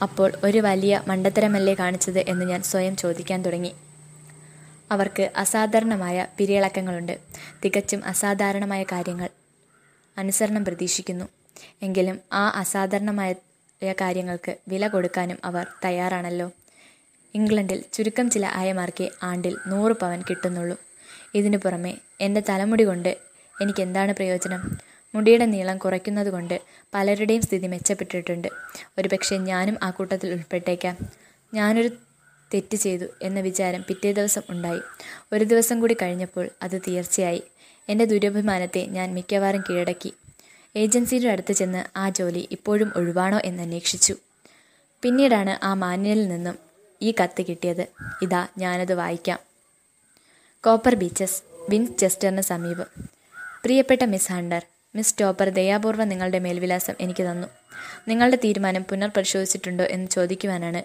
അപ്പോൾ 0.01 0.31
ഒരു 0.43 0.57
വലിയ 0.57 1.03
മണ്ടത്തരമല്ലേ 1.07 1.73
കാണിച്ചത് 1.73 2.19
എന്ന് 2.19 2.45
ഞാൻ 2.45 2.63
സ്വയം 2.63 2.95
ചോദിക്കാൻ 2.95 3.41
തുടങ്ങി. 3.41 3.75
അവർക്ക് 4.91 5.29
അസാധാരണമായ 5.35 6.27
പിരിയിളക്കങ്ങളുണ്ട്. 6.37 7.19
തികച്ചും 7.65 8.05
അസാധാരണമായ 8.05 8.83
കാര്യങ്ങൾ 8.83 9.29
അനുസരണം 10.17 10.65
പ്രതീക്ഷിക്കുന്നു. 10.65 11.25
എങ്കിലും 11.81 12.19
ആ 12.33 12.49
അസാധാരണമായ 12.49 13.33
കാര്യങ്ങൾക്ക് 14.01 14.55
വില 14.67 14.87
കൊടുക്കാനും 14.87 15.37
അവർ 15.43 15.67
തയ്യാറാണല്ലോ. 15.85 16.51
ഇംഗ്ലണ്ടിൽ 17.35 17.83
ചുരുക്കം 17.93 18.29
ചില 18.29 18.45
ആയമാർക്കേ 18.53 19.09
ആണ്ടിൽ 19.23 19.57
നൂറ് 19.67 19.91
പവൻ 19.91 20.23
കിട്ടുന്നുള്ളൂ. 20.29 20.77
ഇതിനു 21.35 21.57
പുറമെ 21.57 21.97
എന്റെ 22.21 22.41
തലമുടി 22.49 22.83
കൊണ്ട് 22.83 23.17
എനിക്ക് 23.61 23.81
എന്താണ് 23.81 24.13
പ്രയോജനം? 24.13 24.77
മുടിയുടെ 25.15 25.45
നീളം 25.45 25.77
കുറയ്ക്കുന്നത് 25.77 26.27
കൊണ്ട് 26.27 26.61
പലരുടെയും 26.93 27.41
സ്ഥിതി 27.41 27.67
മെച്ചപ്പെട്ടിട്ടുണ്ട്. 27.67 28.47
ഒരുപക്ഷെ 28.97 29.37
ഞാനും 29.37 29.77
ആ 29.83 29.89
കൂട്ടത്തിൽ 29.89 30.31
ഉൾപ്പെട്ടേക്കാം. 30.31 30.97
ഞാനൊരു 31.53 31.89
തെറ്റ് 32.53 32.75
ചെയ്തു 32.75 33.05
എന്ന 33.21 33.39
വിചാരം 33.39 33.85
പിറ്റേ 33.87 34.11
ദിവസം 34.11 34.41
ഉണ്ടായി. 34.49 34.79
ഒരു 35.33 35.43
ദിവസം 35.43 35.79
കൂടി 35.79 35.95
കഴിഞ്ഞപ്പോൾ 36.01 36.49
അത് 36.63 36.81
തീർച്ചയായി. 36.81 37.43
എന്റെ 37.89 38.05
ദുരഭിമാനത്തെ 38.05 38.85
ഞാൻ 38.85 39.13
മിക്കവാറും 39.13 39.63
കീഴടക്കി. 39.69 40.13
ഏജൻസിയുടെ 40.75 41.27
അടുത്ത് 41.27 41.53
ചെന്ന് 41.53 41.83
ആ 41.97 42.09
ജോലി 42.09 42.47
ഇപ്പോഴും 42.51 42.91
ഒഴിവാണോ 42.95 43.39
എന്ന് 43.45 43.63
അന്വേഷിച്ചു. 43.63 44.15
പിന്നീടാണ് 45.01 45.65
ആ 45.65 45.73
മാന്യനിൽ 45.73 46.27
നിന്നും 46.27 46.55
ഈ 47.01 47.13
കത്ത് 47.23 47.41
കിട്ടിയത്. 47.41 47.87
ഇതാ 48.21 48.47
ഞാനത് 48.57 48.93
വായിക്കാം. 48.93 49.39
കോപ്പർ 50.65 50.95
ബീച്ചസ് 50.95 51.41
വിൻചെസ്റ്ററിന് 51.69 52.41
സമീപം. 52.41 52.85
പ്രിയപ്പെട്ട 53.65 54.03
മിസ് 54.03 54.31
ഹണ്ടർ 54.31 54.65
മിസ് 54.95 55.15
ടോപ്പർ 55.21 55.49
ദയാപൂർവം 55.49 56.09
നിങ്ങളുടെ 56.09 56.39
മേൽവിലാസം 56.39 56.93
എനിക്ക് 56.99 57.23
തന്നു. 57.23 57.47
നിങ്ങളുടെ 58.07 58.37
തീരുമാനം 58.43 58.83
പുനർപരിശോധിച്ചിട്ടുണ്ടോ 58.83 59.83
എന്ന് 59.83 60.07
ചോദിക്കുവാനാണ് 60.07 60.83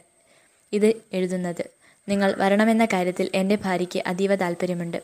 ഇത് 0.73 0.95
എഴുതുന്നത്. 1.13 1.65
നിങ്ങൾ 2.09 2.35
വരണമെന്ന 2.37 2.85
കാര്യത്തിൽ 2.85 3.31
എന്റെ 3.35 3.57
ഭാര്യയ്ക്ക് 3.57 4.03
അതീവ 4.07 4.35
താല്പര്യമുണ്ട് 4.35 5.03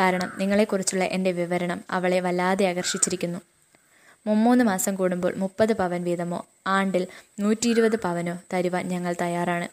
കാരണം 0.00 0.32
നിങ്ങളെക്കുറിച്ചുള്ള 0.38 1.04
എന്റെ 1.04 1.32
വിവരണം 1.32 1.84
അവളെ 1.90 2.20
വല്ലാതെ 2.20 2.64
ആകർഷിച്ചിരിക്കുന്നു. 2.64 3.38
മുമ്മൂന്ന് 4.26 4.64
മാസം 4.64 4.94
കൂടുമ്പോൾ 4.94 5.34
മുപ്പത് 5.34 5.72
പവൻ 5.72 6.04
വീതമോ 6.04 6.46
ആണ്ടിൽ 6.66 7.06
നൂറ്റി 7.40 7.68
ഇരുപത് 7.68 7.96
പവനോ 7.96 8.38
തരുവാൻ 8.52 8.88
ഞങ്ങൾ 8.88 9.14
തയ്യാറാണ്. 9.20 9.68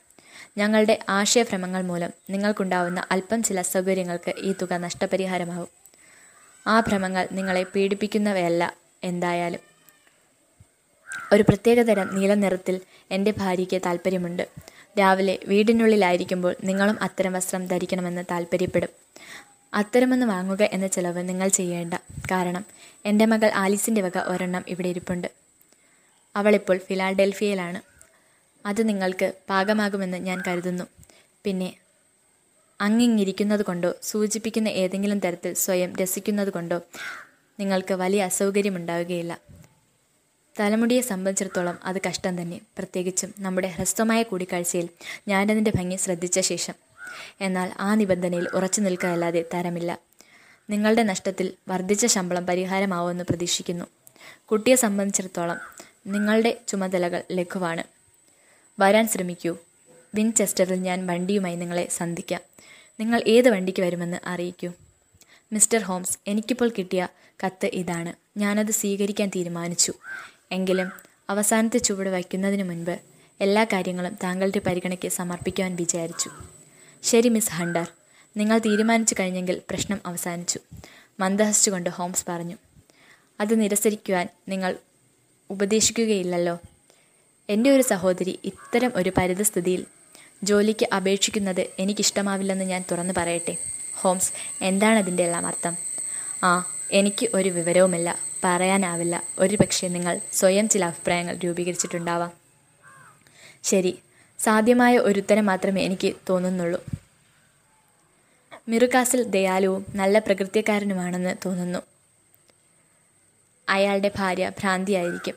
ഞങ്ങളുടെ 0.57 0.99
ആശയഭ്രമങ്ങൾ 1.09 1.81
മൂലം 1.81 2.11
നിങ്ങൾക്കുണ്ടാവുന്ന 2.29 3.03
അല്പം 3.11 3.43
ചില 3.43 3.59
അസൗകര്യങ്ങൾക്ക് 3.59 4.33
ഈ 4.37 4.53
തുക 4.61 4.73
നഷ്ടപരിഹാരമാവും 4.73 5.69
ആ 6.67 6.79
ഭ്രമങ്ങൾ 6.79 7.27
നിങ്ങളെ 7.31 7.63
പീഡിപ്പിക്കുന്നവയല്ല 7.63 8.73
എന്തായാലും. 9.03 9.59
ഒരു 11.33 11.43
പ്രത്യേകതരം 11.43 12.15
നീല 12.15 12.33
നിറത്തിൽ 12.33 12.81
എന്റെ 13.11 13.33
ഭാര്യയ്ക്ക് 13.37 13.81
താല്പര്യമുണ്ട് 13.85 14.47
രാവിലെ 14.99 15.39
വീടിനുള്ളിലായിരിക്കുമ്പോൾ 15.45 16.55
നിങ്ങളും 16.63 16.97
അത്തരം 17.01 17.33
വസ്ത്രം 17.33 17.67
ധരിക്കണമെന്ന് 17.67 18.25
താല്പര്യപ്പെടും 18.31 18.89
അത്തരമൊന്ന് 19.73 20.25
വാങ്ങുക 20.25 20.63
എന്ന 20.63 20.87
ചിലവ് 20.87 21.29
നിങ്ങൾ 21.29 21.47
ചെയ്യേണ്ട. 21.47 21.93
കാരണം 22.31 22.65
എന്റെ 23.05 23.25
മകൾ 23.25 23.51
ആലിസിന്റെ 23.55 24.01
വക 24.01 24.17
ഒരെണ്ണം 24.17 24.63
ഇവിടെ 24.67 24.89
ഇരിപ്പുണ്ട്. 24.89 25.27
അവളിപ്പോൾ 26.35 26.77
ഫിലാഡൽഫിയയിലാണ്. 26.77 27.90
അത് 28.65 28.89
നിങ്ങൾക്ക് 28.89 29.33
പാകമാകുമെന്ന് 29.49 30.17
ഞാൻ 30.17 30.43
കരുതുന്നു. 30.47 30.83
പിന്നെ 31.43 31.73
അങ്ങിങ്ങിരിക്കുന്നത് 32.81 33.61
കൊണ്ടോ 33.61 33.93
സൂചിപ്പിക്കുന്ന 34.03 34.67
ഏതെങ്കിലും 34.67 35.19
തരത്തിൽ 35.19 35.53
സ്വയം 35.53 35.95
രസിക്കുന്നത് 35.95 36.49
കൊണ്ടോ 36.49 36.81
നിങ്ങൾക്ക് 37.59 37.93
വലിയ 37.93 38.23
അസൗകര്യമുണ്ടാവുകയില്ല. 38.23 39.39
തലമുടിയെ 40.59 41.01
സംബന്ധിച്ചിടത്തോളം 41.01 41.79
അത് 41.83 42.01
കഷ്ടം 42.09 42.41
തന്നെ. 42.41 42.61
പ്രത്യേകിച്ചും 42.77 43.33
നമ്മുടെ 43.39 43.67
ഹ്രസ്വമായ 43.67 44.23
കൂടിക്കാഴ്ചയിൽ 44.23 44.89
ഞാനതിന്റെ 45.27 45.71
ഭംഗി 45.75 45.95
ശ്രദ്ധിച്ച 45.95 46.39
ശേഷം. 46.39 46.73
എന്നാൽ 47.41 47.71
ആ 47.79 47.95
നിബന്ധനയിൽ 47.95 48.47
ഉറച്ചു 48.53 48.81
നിൽക്കുകയല്ലാതെ 48.81 49.45
തരമില്ല. 49.53 49.99
നിങ്ങളുടെ 50.69 51.03
നഷ്ടത്തിൽ 51.03 51.53
വർദ്ധിച്ച 51.67 52.05
ശമ്പളം 52.05 52.45
പരിഹാരമാവുമെന്ന് 52.45 53.23
പ്രതീക്ഷിക്കുന്നു. 53.23 53.85
കുട്ടിയെ 54.45 54.75
സംബന്ധിച്ചിടത്തോളം 54.75 55.57
നിങ്ങളുടെ 56.07 56.61
ചുമതലകൾ 56.67 57.23
ലഘുവാണ്. 57.31 58.00
വരാൻ 58.79 59.07
ശ്രമിക്കൂ. 59.07 59.57
വിൻചെസ്റ്ററിൽ 60.15 60.73
ഞാൻ 60.73 61.07
വണ്ടിയുമായി 61.07 61.55
നിങ്ങളെ 61.55 61.87
സന്ധിക്കാം. 61.89 62.41
നിങ്ങൾ 62.99 63.23
ഏത് 63.27 63.49
വണ്ടിക്ക് 63.49 63.81
വരുമെന്ന് 63.81 64.17
അറിയിക്കൂ. 64.23 64.71
മിസ്റ്റർ 65.53 65.81
ഹോംസ് 65.81 66.17
എനിക്കിപ്പോൾ 66.27 66.71
കിട്ടിയ 66.77 67.07
കത്ത് 67.45 67.65
ഇതാണ്. 67.65 68.39
ഞാനത് 68.39 68.71
സ്വീകരിക്കാൻ 68.71 69.31
തീരുമാനിച്ചു. 69.35 69.93
എങ്കിലും 70.51 70.91
അവസാനത്തെ 71.29 71.77
ചുവട് 71.77 72.09
വയ്ക്കുന്നതിന് 72.09 72.63
മുൻപ് 72.63 72.99
എല്ലാ 73.41 73.63
കാര്യങ്ങളും 73.63 74.17
താങ്കളുടെ 74.23 74.59
പരിഗണയ്ക്ക് 74.59 75.07
സമർപ്പിക്കുവാൻ 75.07 75.75
വിചാരിച്ചു. 75.75 76.31
ശരി 77.03 77.29
മിസ് 77.29 77.51
ഹണ്ടർ. 77.51 77.87
നിങ്ങൾ 78.37 78.57
തീരുമാനിച്ചു 78.57 79.15
കഴിഞ്ഞെങ്കിൽ 79.19 79.61
പ്രശ്നം 79.69 80.01
അവസാനിച്ചു. 80.05 80.59
മന്ദഹസിച്ചുകൊണ്ട് 81.19 81.89
ഹോംസ് 81.89 82.25
പറഞ്ഞു. 82.29 82.57
അത് 83.39 83.61
നിരസരിക്കുവാൻ 83.61 84.27
നിങ്ങൾ 84.47 84.77
ഉപദേശിക്കുകയില്ലല്ലോ. 85.49 86.59
എന്റെ 87.51 87.69
ഒരു 87.69 87.81
സഹോദരി 87.81 88.39
ഇത്തരം 88.43 88.91
ഒരു 88.95 89.11
പരിതസ്ഥിതിയിൽ 89.17 89.85
ജോലിക്ക് 90.43 90.95
അപേക്ഷിക്കുന്നത് 90.95 91.67
എനിക്കിഷ്ടമാവില്ലെന്ന് 91.79 92.65
ഞാൻ 92.65 92.83
തുറന്നു 92.91 93.13
പറയട്ടെ? 93.17 93.57
ഹോംസ് 93.95 94.31
എന്താണ് 94.61 94.97
അതിന്റെ 94.97 95.23
എല്ലാം 95.23 95.47
അർത്ഥം? 95.47 95.77
ആ 96.43 96.75
എനിക്ക് 96.91 97.29
ഒരു 97.33 97.49
വിവരവുമില്ല. 97.49 98.17
പറയാനാവില്ല. 98.43 99.23
ഒരു 99.39 99.55
പക്ഷേ 99.55 99.87
നിങ്ങൾ 99.87 100.21
സ്വയം 100.33 100.69
ചില 100.69 100.85
അഭിപ്രായങ്ങൾ 100.85 101.37
രൂപീകരിച്ചിട്ടുണ്ടാവാം. 101.37 102.31
ശരി. 103.63 103.99
സാധ്യമായ 104.39 104.97
ഒരുത്തരം 104.97 105.45
മാത്രമേ 105.45 105.81
എനിക്ക് 105.81 106.13
തോന്നുന്നുള്ളൂ. 106.29 106.85
മിറുകാസിൽ 108.67 109.23
ദയാലുവും 109.23 109.85
നല്ല 109.95 110.19
പ്രകൃതിക്കാരനുമാണെന്ന് 110.19 111.35
തോന്നുന്നു. 111.45 111.79
അയാളുടെ 113.69 114.11
ഭാര്യ 114.15 114.51
ഭ്രാന്തിയായിരിക്കും. 114.59 115.35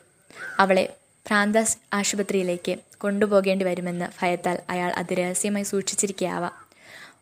അവളെ 0.59 0.93
ഭ്രാന്താസ് 1.27 1.77
ആശുപത്രിയിലേക്ക് 1.93 2.75
കൊണ്ടുപോകേണ്ടി 2.97 3.65
വരുമെന്ന് 3.65 4.05
ഭയത്താൽ 4.21 4.59
അയാൾ 4.69 4.91
അത് 4.91 5.13
രഹസ്യമായി 5.13 5.63
സൂക്ഷിച്ചിരിക്കുകയാവാം 5.63 6.65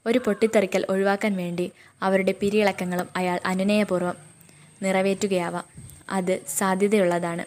ഒരു 0.05 0.19
പൊട്ടിത്തെറിക്കൽ 0.19 0.85
ഒഴിവാക്കാൻ 0.89 1.37
വേണ്ടി 1.37 1.71
അവരുടെ 2.01 2.33
പിരിയിളക്കങ്ങളും 2.41 3.09
അയാൾ 3.15 3.39
അനുനയപൂർവം 3.45 4.15
നിറവേറ്റുകയാവാം. 4.81 5.63
അത് 6.09 6.39
സാധ്യതയുള്ളതാണ്. 6.57 7.45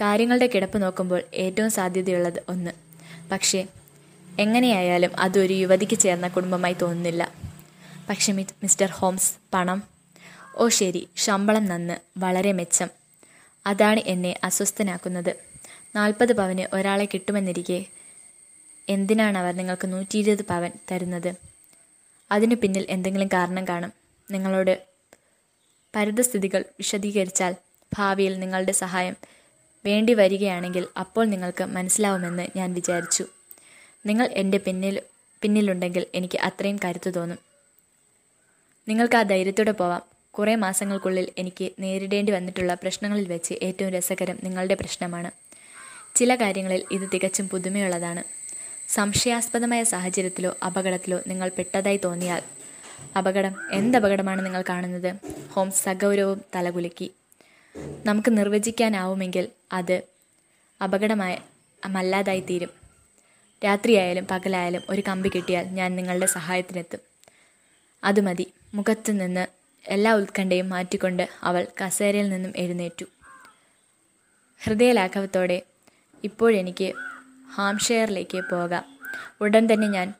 കാര്യങ്ങളുടെ 0.00 0.46
കിടപ്പ് 0.46 0.82
നോക്കുമ്പോൾ 0.82 1.22
ഏറ്റവും 1.34 1.70
സാധ്യതയുള്ളത് 1.70 2.42
ഒന്ന്. 2.48 2.70
പക്ഷേ 3.32 3.66
എങ്ങനെയായാലും 4.38 5.20
അതൊരു 5.20 5.52
യുവതിക്ക് 5.52 5.98
ചേർന്ന 5.98 6.28
കുടുംബമായി 6.28 6.72
തോന്നുന്നില്ല. 6.72 7.32
പക്ഷേ 8.08 8.32
മിസ്റ്റർ 8.32 8.90
ഹോംസ് 8.90 9.32
പണം? 9.54 9.82
ഓ 10.56 10.68
ശരി. 10.68 11.08
ശമ്പളം 11.16 11.64
നന്ന് 11.64 11.96
വളരെ 12.18 12.52
മെച്ചം. 12.52 12.88
അതാണ് 13.66 14.00
എന്നെ 14.00 14.38
അസ്വസ്ഥനാക്കുന്നത്. 14.44 15.49
നാൽപ്പത് 15.94 16.32
പവന് 16.32 16.74
ഒരാളെ 16.74 17.04
കിട്ടുമെന്നിരിക്കെ. 17.04 17.86
എന്തിനാണ് 18.88 19.38
അവർ 19.38 19.56
നിങ്ങൾക്ക് 19.56 19.92
നൂറ്റി 19.92 20.18
ഇരുപത് 20.18 20.42
പവൻ 20.42 20.72
തരുന്നത്? 20.90 21.34
അതിനു 22.32 22.54
പിന്നിൽ 22.54 22.86
എന്തെങ്കിലും 22.88 23.28
കാരണം 23.28 23.68
കാണും. 23.68 23.92
നിങ്ങളോട് 24.30 24.86
പരിതസ്ഥിതികൾ 25.96 26.60
വിശദീകരിച്ചാൽ 26.60 27.54
ഭാവിയിൽ 27.98 28.38
നിങ്ങളുടെ 28.38 28.72
സഹായം 28.72 29.16
വേണ്ടി 29.84 30.14
വരികയാണെങ്കിൽ 30.14 30.86
അപ്പോൾ 30.98 31.24
നിങ്ങൾക്ക് 31.26 31.64
മനസ്സിലാവുമെന്ന് 31.64 32.48
ഞാൻ 32.56 32.74
വിചാരിച്ചു. 32.74 33.24
നിങ്ങൾ 34.06 34.26
എന്റെ 34.32 34.58
പിന്നിൽ 34.58 35.02
പിന്നിലുണ്ടെങ്കിൽ 35.42 36.06
എനിക്ക് 36.14 36.38
അത്രയും 36.38 36.78
കരുത്തു 36.84 37.10
തോന്നും. 37.10 37.38
നിങ്ങൾക്ക് 38.88 39.16
ആ 39.16 39.22
ധൈര്യത്തോടെ 39.22 39.70
പോവാം. 39.70 40.02
കുറേ 40.30 40.54
മാസങ്ങൾക്കുള്ളിൽ 40.54 41.32
എനിക്ക് 41.38 41.70
നേരിടേണ്ടി 41.78 42.32
വന്നിട്ടുള്ള 42.32 42.74
പ്രശ്നങ്ങളിൽ 42.74 43.28
വെച്ച് 43.28 43.54
ഏറ്റവും 43.62 43.92
രസകരം 43.92 44.38
നിങ്ങളുടെ 44.44 44.74
പ്രശ്നമാണ്. 44.74 45.30
ചില 46.20 46.34
കാര്യങ്ങളിൽ 46.34 46.84
ഇത് 46.90 47.08
തികച്ചും 47.14 47.48
പുതുമയുള്ളതാണ്. 47.48 48.24
സംശയാസ്പദമായ 48.88 49.82
സാഹചര്യത്തിലോ 49.82 50.56
അപകടത്തിലോ 50.66 51.20
നിങ്ങൾ 51.26 51.50
പെട്ടതായി 51.58 51.96
തോന്നിയാൽ 51.96 52.42
അപകടം 53.18 53.72
എന്തപകടമാണ് 53.72 54.44
നിങ്ങൾ 54.44 54.64
കാണുന്നത്? 54.68 55.14
ഹോം 55.48 55.72
സഗൗരവും 55.72 56.44
തലകുലുക്കി. 56.56 57.10
നമുക്ക് 58.06 58.38
നിർവചിക്കാനാവുമെങ്കിൽ 58.38 59.48
അത് 59.72 60.02
അപകടമായ 60.82 61.38
മല്ലാതായി 61.86 62.40
തീരും. 62.40 62.70
രാത്രിയായാലും 63.64 64.26
പകലായാലും 64.26 64.82
ഒരു 64.90 65.02
കമ്പി 65.08 65.28
കിട്ടിയാൽ 65.28 65.64
ഞാൻ 65.64 65.96
നിങ്ങളുടെ 65.96 66.26
സഹായത്തിനെത്തും. 66.26 67.00
അത് 68.04 68.20
മതി. 68.20 68.52
മുഖത്തു 68.74 69.12
നിന്ന് 69.12 69.46
എല്ലാ 69.88 70.14
ഉത്കണ്ഠയും 70.14 70.68
മാറ്റിക്കൊണ്ട് 70.68 71.28
അവൾ 71.42 71.66
കസേരയിൽ 71.84 72.28
നിന്നും 72.28 72.52
എഴുന്നേറ്റു. 72.56 73.04
ഹൃദയലാഘവത്തോടെ 74.62 75.62
ഇപ്പോഴെനിക്ക് 76.24 76.92
ഹാംഷെയറിലേക്ക് 77.54 78.44
പോകാം. 78.50 78.98
ഉടൻ 79.40 79.68
തന്നെ 79.72 79.88
ഞാൻ 79.88 80.14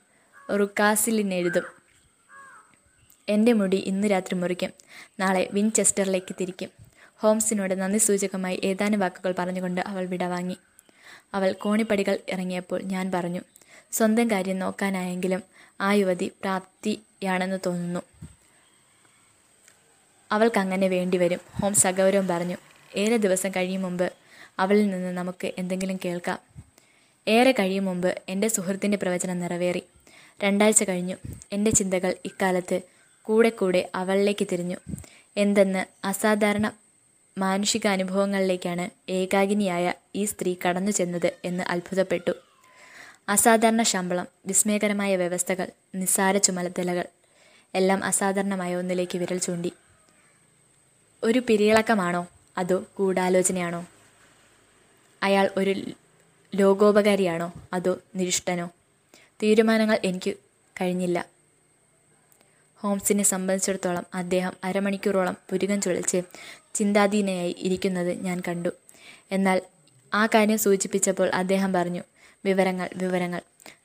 റുക്കാസിലിനെഴുതും. 0.50 1.62
എന്റെ 3.28 3.52
മുടി 3.52 3.76
ഇന്ന് 3.76 4.10
രാത്രി 4.10 4.34
മുറിക്കും. 4.34 4.70
നാളെ 5.20 5.48
വിൻചെസ്റ്ററിലേക്ക് 5.52 6.34
തിരിക്കും. 6.40 6.68
ഹോംസിനോട് 7.16 7.80
നന്ദി 7.80 7.98
സൂചകമായി 7.98 8.60
ഏതാനും 8.64 9.00
വാക്കുകൾ 9.00 9.34
പറഞ്ഞുകൊണ്ട് 9.38 9.80
അവൾ 9.80 10.06
വിടവാങ്ങി 10.06 10.56
അവൾ 11.34 11.52
കോണിപ്പടികൾ 11.52 12.18
ഇറങ്ങിയപ്പോൾ 12.28 12.82
ഞാൻ 12.82 13.10
പറഞ്ഞു 13.12 13.40
സ്വന്തം 13.92 14.30
കാര്യം 14.30 14.58
നോക്കാനായെങ്കിലും 14.58 15.42
ആ 15.80 15.92
യുവതി 15.92 16.32
പ്രാപ്തിയാണെന്ന് 16.42 17.58
തോന്നുന്നു. 17.66 18.00
അവൾക്കങ്ങനെ 20.32 20.88
വേണ്ടിവരും. 20.88 21.40
ഹോംസ് 21.62 21.86
അഗൗരവം 21.86 22.28
പറഞ്ഞു 22.28 22.56
ഏറെ 22.96 23.16
ദിവസം 23.16 23.50
കഴിയും 23.50 23.82
മുമ്പ് 23.82 24.12
അവളിൽ 24.58 24.90
നിന്ന് 24.90 25.16
നമുക്ക് 25.16 25.52
എന്തെങ്കിലും 25.58 26.00
കേൾക്കാം. 26.04 26.38
ഏറെ 27.28 27.52
കഴിയും 27.52 27.84
മുമ്പ് 27.84 28.22
എന്റെ 28.28 28.48
സുഹൃത്തിന്റെ 28.48 28.96
പ്രവചനം 28.96 29.40
നിറവേറി. 29.40 29.82
രണ്ടാഴ്ച 30.44 30.82
കഴിഞ്ഞു. 30.82 31.14
എന്റെ 31.52 31.70
ചിന്തകൾ 31.70 32.14
ഇക്കാലത്ത് 32.24 32.80
കൂടെ 33.22 33.48
കൂടെ 33.48 33.90
അവളിലേക്ക് 33.94 34.46
തിരിഞ്ഞു. 34.52 34.76
എന്തെന്ന് 35.36 36.06
അസാധാരണ 36.06 36.72
മാനുഷിക 37.38 37.86
അനുഭവങ്ങളിലേക്കാണ് 37.86 39.10
ഏകാഗിനിയായ 39.10 39.94
ഈ 40.14 40.24
സ്ത്രീ 40.24 40.56
കടന്നു 40.68 40.90
ചെന്നത് 40.90 41.32
എന്ന് 41.44 41.64
അത്ഭുതപ്പെട്ടു. 41.64 42.32
അസാധാരണ 43.28 43.82
ശമ്പളം 43.82 44.26
വിസ്മയകരമായ 44.46 45.16
വ്യവസ്ഥകൾ 45.16 45.66
നിസ്സാര 45.94 46.38
ചുമതലകൾ 46.38 47.04
എല്ലാം 47.74 48.04
അസാധാരണമായ 48.04 48.76
ഒന്നിലേക്ക് 48.76 49.18
വിരൽ 49.18 49.38
ചൂണ്ടി. 49.38 49.72
ഒരു 51.24 51.38
പിരിയിളക്കമാണോ? 51.38 52.26
അതോ 52.58 52.84
ഗൂഢാലോചനയാണോ? 52.98 53.86
അയാൾ 55.22 55.50
ഒരു 55.56 55.84
ലോകോപകാരിയാണോ? 56.54 57.52
അതോ 57.72 57.98
നിരിഷ്ടനോ? 58.16 58.70
തീരുമാനങ്ങൾ 59.42 60.00
എനിക്ക് 60.04 60.34
കഴിഞ്ഞില്ല. 60.80 61.28
ഹോംസിനെ 62.76 63.22
സംബന്ധിച്ചിടത്തോളം 63.22 64.06
അദ്ദേഹം 64.14 64.52
അരമണിക്കൂറോളം 64.64 65.36
പുരുകം 65.50 65.80
ചുളിച്ച് 65.80 66.22
ചിന്താധീനയായി 66.74 67.56
ഇരിക്കുന്നത് 67.58 68.22
ഞാൻ 68.22 68.42
കണ്ടു. 68.48 68.68
എന്നാൽ 69.32 69.62
ആ 70.14 70.26
കാര്യം 70.26 70.58
സൂചിപ്പിച്ചപ്പോൾ 70.58 71.30
അദ്ദേഹം 71.34 71.72
പറഞ്ഞു 71.72 72.02
വിവരങ്ങൾ 72.44 72.88
വിവരങ്ങൾ. 72.96 73.40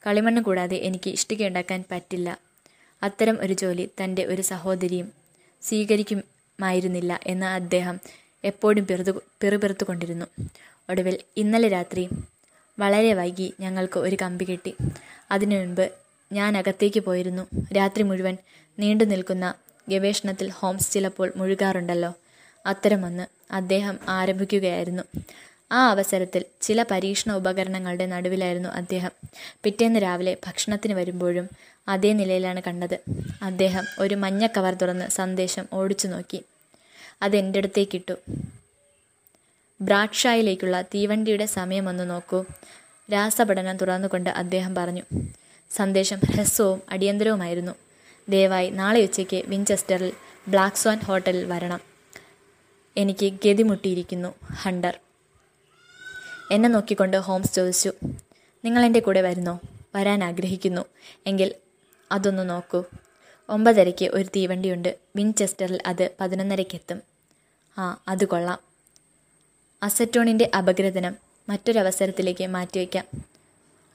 കളിമണ്ണ് 0.08 0.42
കൂടാതെ 0.42 0.76
എനിക്ക് 0.76 1.10
ഇഷ്ടികയുണ്ടാക്കാൻ 1.10 1.84
പറ്റില്ല. 1.92 2.38
അത്തരം 3.04 3.38
ഒരു 3.42 3.54
ജോലി 3.54 3.90
തന്റെ 4.04 4.26
ഒരു 4.26 4.42
സഹോദരിയും 4.42 5.12
സ്വീകരിക്കുമായിരുന്നില്ല 5.62 7.20
എന്ന് 7.28 7.46
അദ്ദേഹം 7.46 8.00
എപ്പോഴും 8.44 8.88
പിറുതു 8.88 9.12
പിറുപിറുത്തുകൊണ്ടിരുന്നു. 9.42 10.26
ഒടുവിൽ 10.90 11.18
ഇന്നലെ 11.38 11.68
രാത്രി 11.68 12.10
വളരെ 12.80 13.14
വൈകി 13.14 13.54
ഞങ്ങൾക്ക് 13.60 14.00
ഒരു 14.00 14.18
കമ്പി 14.22 14.46
കിട്ടി. 14.46 14.76
അതിനു 15.32 15.56
മുൻപ് 15.56 15.90
ഞാൻ 16.32 16.58
അകത്തേക്ക് 16.58 17.00
പോയിരുന്നു. 17.00 17.48
രാത്രി 17.74 18.04
മുഴുവൻ 18.04 18.38
നീണ്ടു 18.80 19.04
നിൽക്കുന്ന 19.04 19.54
ഗവേഷണത്തിൽ 19.90 20.50
ഹോംസ് 20.50 20.92
ചിലപ്പോൾ 20.92 21.34
മുഴുകാറുണ്ടല്ലോ. 21.36 22.14
അത്തരമൊന്ന് 22.66 23.26
അദ്ദേഹം 23.54 24.00
ആരംഭിക്കുകയായിരുന്നു. 24.10 25.04
ആ 25.72 25.90
അവസരത്തിൽ 25.90 26.46
ചില 26.62 26.86
പരീക്ഷണ 26.92 27.32
ഉപകരണങ്ങളുടെ 27.34 28.06
നടുവിലായിരുന്നു 28.06 28.70
അദ്ദേഹം. 28.70 29.12
പിറ്റേന്ന് 29.64 30.00
രാവിലെ 30.04 30.38
ഭക്ഷണത്തിന് 30.48 30.94
വരുമ്പോഴും 30.94 31.50
അതേ 31.88 32.14
നിലയിലാണ് 32.14 32.62
കണ്ടത്. 32.68 33.00
അദ്ദേഹം 33.42 33.84
ഒരു 34.00 34.16
മഞ്ഞ 34.16 34.48
കവർ 34.48 34.74
തുറന്ന് 34.74 35.10
സന്ദേശം 35.10 35.66
ഓടിച്ചു 35.74 36.08
നോക്കി. 36.08 36.44
അത് 37.22 37.36
എന്റെ 37.38 37.60
അടുത്തേക്കിട്ടു 37.60 38.18
ബ്രാഡ്ഷായിലേക്കുള്ള 39.82 40.82
തീവണ്ടിയുടെ 40.82 41.46
സമയമൊന്ന് 41.46 42.10
നോക്കൂ. 42.10 42.46
രാസപഠനം 43.14 43.78
തുറന്നുകൊണ്ട് 43.78 44.30
അദ്ദേഹം 44.30 44.76
പറഞ്ഞു 44.76 45.02
സന്ദേശം 45.72 46.20
ഹ്രസ്വവും 46.20 46.82
അടിയന്തരവുമായിരുന്നു. 46.90 47.72
ദയവായി 48.30 48.70
നാളെ 48.70 49.02
ഉച്ചയ്ക്ക് 49.02 49.44
വിൻചെസ്റ്ററിൽ 49.46 50.14
ബ്ലാക്ക് 50.48 50.76
സ്വാൻ 50.76 51.00
ഹോട്ടലിൽ 51.00 51.46
വരണം. 51.46 51.80
എനിക്ക് 52.98 53.34
ഗതിമുട്ടിയിരിക്കുന്നു 53.46 54.34
ഹണ്ടർ. 54.52 55.00
എന്നെ 56.52 56.70
നോക്കിക്കൊണ്ട് 56.70 57.18
ഹോംസ് 57.18 57.54
ചോദിച്ചു 57.54 57.92
നിങ്ങൾ 58.66 58.86
എന്റെ 58.86 59.00
കൂടെ 59.00 59.22
വരുന്നോ? 59.22 59.60
വരാൻ 59.96 60.24
ആഗ്രഹിക്കുന്നു. 60.24 60.86
എങ്കിൽ 61.28 61.56
അതൊന്ന് 62.12 62.50
നോക്കൂ. 62.50 62.84
ഒമ്പതരയ്ക്ക് 63.50 64.06
ഒരു 64.06 64.26
തീവണ്ടിയുണ്ട്. 64.36 64.98
വിൻചെസ്റ്ററിൽ 65.16 65.80
അത് 65.86 66.10
പതിനൊന്നരയ്ക്കെത്തും. 66.22 67.02
ആ 67.78 68.02
അത് 68.08 68.26
കൊള്ളാം. 68.26 68.75
അസറ്റോണിന്റെ 69.84 70.52
അപഗ്രഥനം 70.58 71.16
മറ്റൊരവസരത്തിലേക്ക് 71.50 72.48
മാറ്റിവെക്കാം 72.48 73.06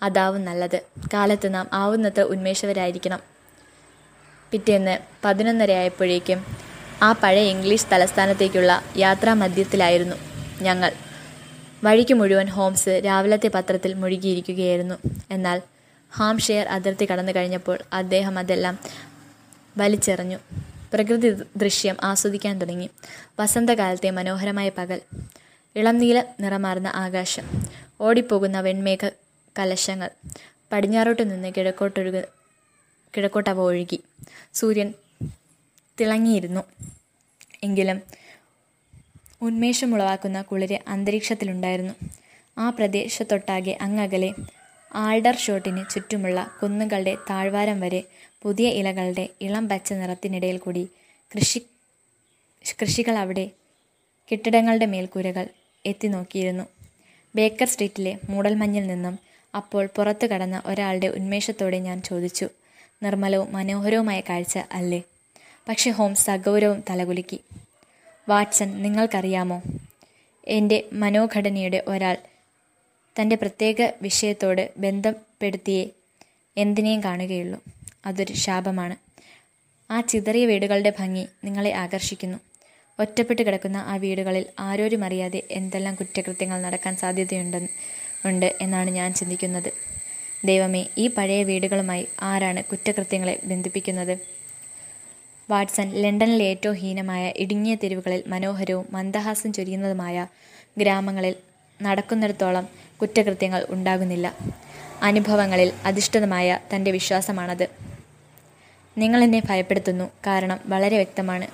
അതാവും 0.03 0.45
നല്ലത്. 0.45 0.81
കാലത്ത് 1.15 1.55
നാം 1.55 1.69
ആവുന്നത്ര 1.73 2.21
ഉന്മേഷവരായിരിക്കണം. 2.21 3.21
പിറ്റേന്ന് 4.51 4.99
പതിനൊന്നര 5.25 5.71
ആയപ്പോഴേക്കും 5.73 6.47
ആ 7.03 7.13
പഴയ 7.13 7.51
ഇംഗ്ലീഷ് 7.51 7.87
തലസ്ഥാനത്തേക്കുള്ള 7.93 8.83
യാത്രാ 8.97 9.35
മധ്യത്തിലായിരുന്നു 9.35 10.17
ഞങ്ങൾ. 10.63 10.93
വഴിക്ക് 11.85 12.15
മുഴുവൻ 12.15 12.47
ഹോംസ് 12.47 13.03
രാവിലത്തെ 13.05 13.49
പത്രത്തിൽ 13.49 13.95
മുഴുകിയിരിക്കുകയായിരുന്നു. 13.95 14.95
എന്നാൽ 15.31 15.63
ഹാംഷെയർ 16.13 16.67
അതിർത്തി 16.67 17.07
കടന്നു 17.13 17.33
കഴിഞ്ഞപ്പോൾ 17.33 17.79
അദ്ദേഹം 17.93 18.39
അതെല്ലാം 18.39 18.79
വലിച്ചെറിഞ്ഞു. 19.77 20.39
പ്രകൃതി 20.93 21.31
ദൃശ്യം 21.57 21.97
ആസ്വദിക്കാൻ 22.03 22.59
തുടങ്ങി. 22.59 22.91
വസന്തകാലത്തെ 23.41 24.11
മനോഹരമായ 24.11 24.71
പകൽ. 24.79 25.01
ഇളം 25.77 25.99
നീല 25.99 26.25
നിറമാർന്ന 26.41 26.89
ആകാശം. 26.95 27.45
ഓടിപ്പോകുന്ന 28.01 28.61
വെൺമേഘ 28.61 29.03
കലശങ്ങൾ. 29.59 30.11
പടിഞ്ഞാറോട്ട് 30.73 31.31
നിന്ന് 31.31 31.53
കിഴക്കോട്ടൊഴുക 31.57 32.19
കിഴക്കോട്ടവ 33.17 33.61
ഒഴുകി. 33.61 33.99
സൂര്യൻ 34.55 34.95
തിളങ്ങിയിരുന്നു. 36.01 36.63
എങ്കിലും 37.63 38.03
ഉന്മേഷമുളവാക്കുന്ന 39.43 40.43
കുളിര് 40.43 40.79
അന്തരീക്ഷത്തിലുണ്ടായിരുന്നു. 40.89 41.95
ആ 42.59 42.71
പ്രദേശത്തൊട്ടാകെ 42.71 43.79
അങ്ങകലെ 43.81 44.31
ആൾഡർ 44.95 45.37
ഷോട്ടിന് 45.37 45.91
ചുറ്റുമുള്ള 45.91 46.51
കുന്നുകളുടെ 46.63 47.17
താഴ്വാരം 47.31 47.81
വരെ 47.81 48.05
പുതിയ 48.43 48.69
ഇലകളുടെ 48.69 49.29
ഇളം 49.41 49.69
പച്ച 49.69 49.93
നിറത്തിനിടയിൽ 49.93 50.59
കൂടി 50.59 50.89
കൃഷി 51.31 51.61
കൃഷികൾ 52.81 53.15
അവിടെ 53.15 53.51
കെട്ടിടങ്ങളുടെ 54.31 54.87
മേൽക്കൂരകൾ 54.87 55.47
എത്തി 55.87 56.09
നോക്കിയിരുന്നു 56.09 56.65
ബേക്കർ 57.37 57.67
സ്ട്രീറ്റിലെ 57.67 58.19
മൂടൽമഞ്ഞിൽ 58.31 58.87
നിന്നും 58.87 59.19
അപ്പോൾ 59.57 59.89
പുറത്തു 59.97 60.27
കടന്ന 60.27 60.63
ഒരാളുടെ 60.67 61.07
ഉന്മേഷത്തോടെ 61.07 61.79
ഞാൻ 61.79 62.03
ചോദിച്ചു 62.03 62.49
നിർമ്മലവും 63.03 63.53
മനോഹരവുമായ 63.53 64.21
കാഴ്ച 64.21 64.59
അല്ലേ? 64.73 65.03
പക്ഷെ 65.69 65.91
ഹോംസ് 65.91 66.27
സഗൗരവും 66.27 66.85
തലകുലുക്കി. 66.91 67.41
വാട്സൺ 68.29 68.83
നിങ്ങൾക്കറിയാമോ? 68.83 69.63
എന്റെ 70.49 70.85
മനോഘടനയുടെ 70.93 71.85
ഒരാൾ 71.87 72.17
തന്റെ 73.21 73.37
പ്രത്യേക 73.37 73.89
വിഷയത്തോട് 74.03 74.71
ബന്ധപ്പെടുത്തിയേ 74.77 75.89
എന്തിനേയും 76.57 77.05
കാണുകയുള്ളൂ. 77.05 77.61
അതൊരു 78.07 78.33
ശാപമാണ്. 78.33 78.97
ആ 79.93 80.01
ചിതറിയ 80.01 80.47
വീടുകളുടെ 80.47 80.93
ഭംഗി 80.99 81.27
നിങ്ങളെ 81.45 81.73
ആകർഷിക്കുന്നു. 81.73 82.50
ഒറ്റപ്പെട്ട് 83.01 83.43
കിടക്കുന്ന 83.43 83.79
ആ 83.93 83.97
വീടുകളിൽ 83.97 84.45
ആരോരും 84.59 85.05
അറിയാതെ 85.05 85.43
എന്തെല്ലാം 85.51 85.95
കുറ്റകൃത്യങ്ങൾ 85.95 86.59
നടക്കാൻ 86.63 86.97
സാധ്യതയുണ്ടെന്ന് 86.97 87.71
ഉണ്ട് 88.29 88.49
എന്നാണ് 88.61 88.91
ഞാൻ 88.91 89.15
ചിന്തിക്കുന്നത്. 89.15 89.71
ദൈവമേ 90.45 90.83
ഈ 90.99 91.07
പഴയ 91.09 91.43
വീടുകളുമായി 91.43 92.09
ആരാണ് 92.23 92.65
കുറ്റകൃത്യങ്ങളെ 92.65 93.41
ബന്ധിപ്പിക്കുന്നത്? 93.45 94.15
വാട്സൺ 95.51 95.89
ലണ്ടനിലെ 96.03 96.45
ഏറ്റവും 96.45 96.77
ഹീനമായ 96.77 97.33
ഇടുങ്ങിയ 97.37 97.75
തെരുവുകളിൽ 97.75 98.23
മനോഹരവും 98.27 98.87
മന്ദഹാസം 98.93 99.53
ചൊരിയുന്നതുമായ 99.53 100.27
ഗ്രാമങ്ങളിൽ 100.79 101.35
നടക്കുന്നിടത്തോളം 101.83 102.67
കുറ്റകൃത്യങ്ങൾ 103.03 103.67
ഉണ്ടാകുന്നില്ല. 103.71 104.27
അനുഭവങ്ങളിൽ 105.03 105.73
അധിഷ്ഠിതമായ 105.85 106.59
തന്റെ 106.75 106.91
വിശ്വാസമാണത്. 106.91 107.67
നിങ്ങൾ 108.99 109.21
എന്നെ 109.25 109.41
ഭയപ്പെടുത്തുന്നു 109.51 110.07
കാരണം 110.27 110.59
വളരെ 110.67 110.97
വ്യക്തമാണ്. 110.97 111.47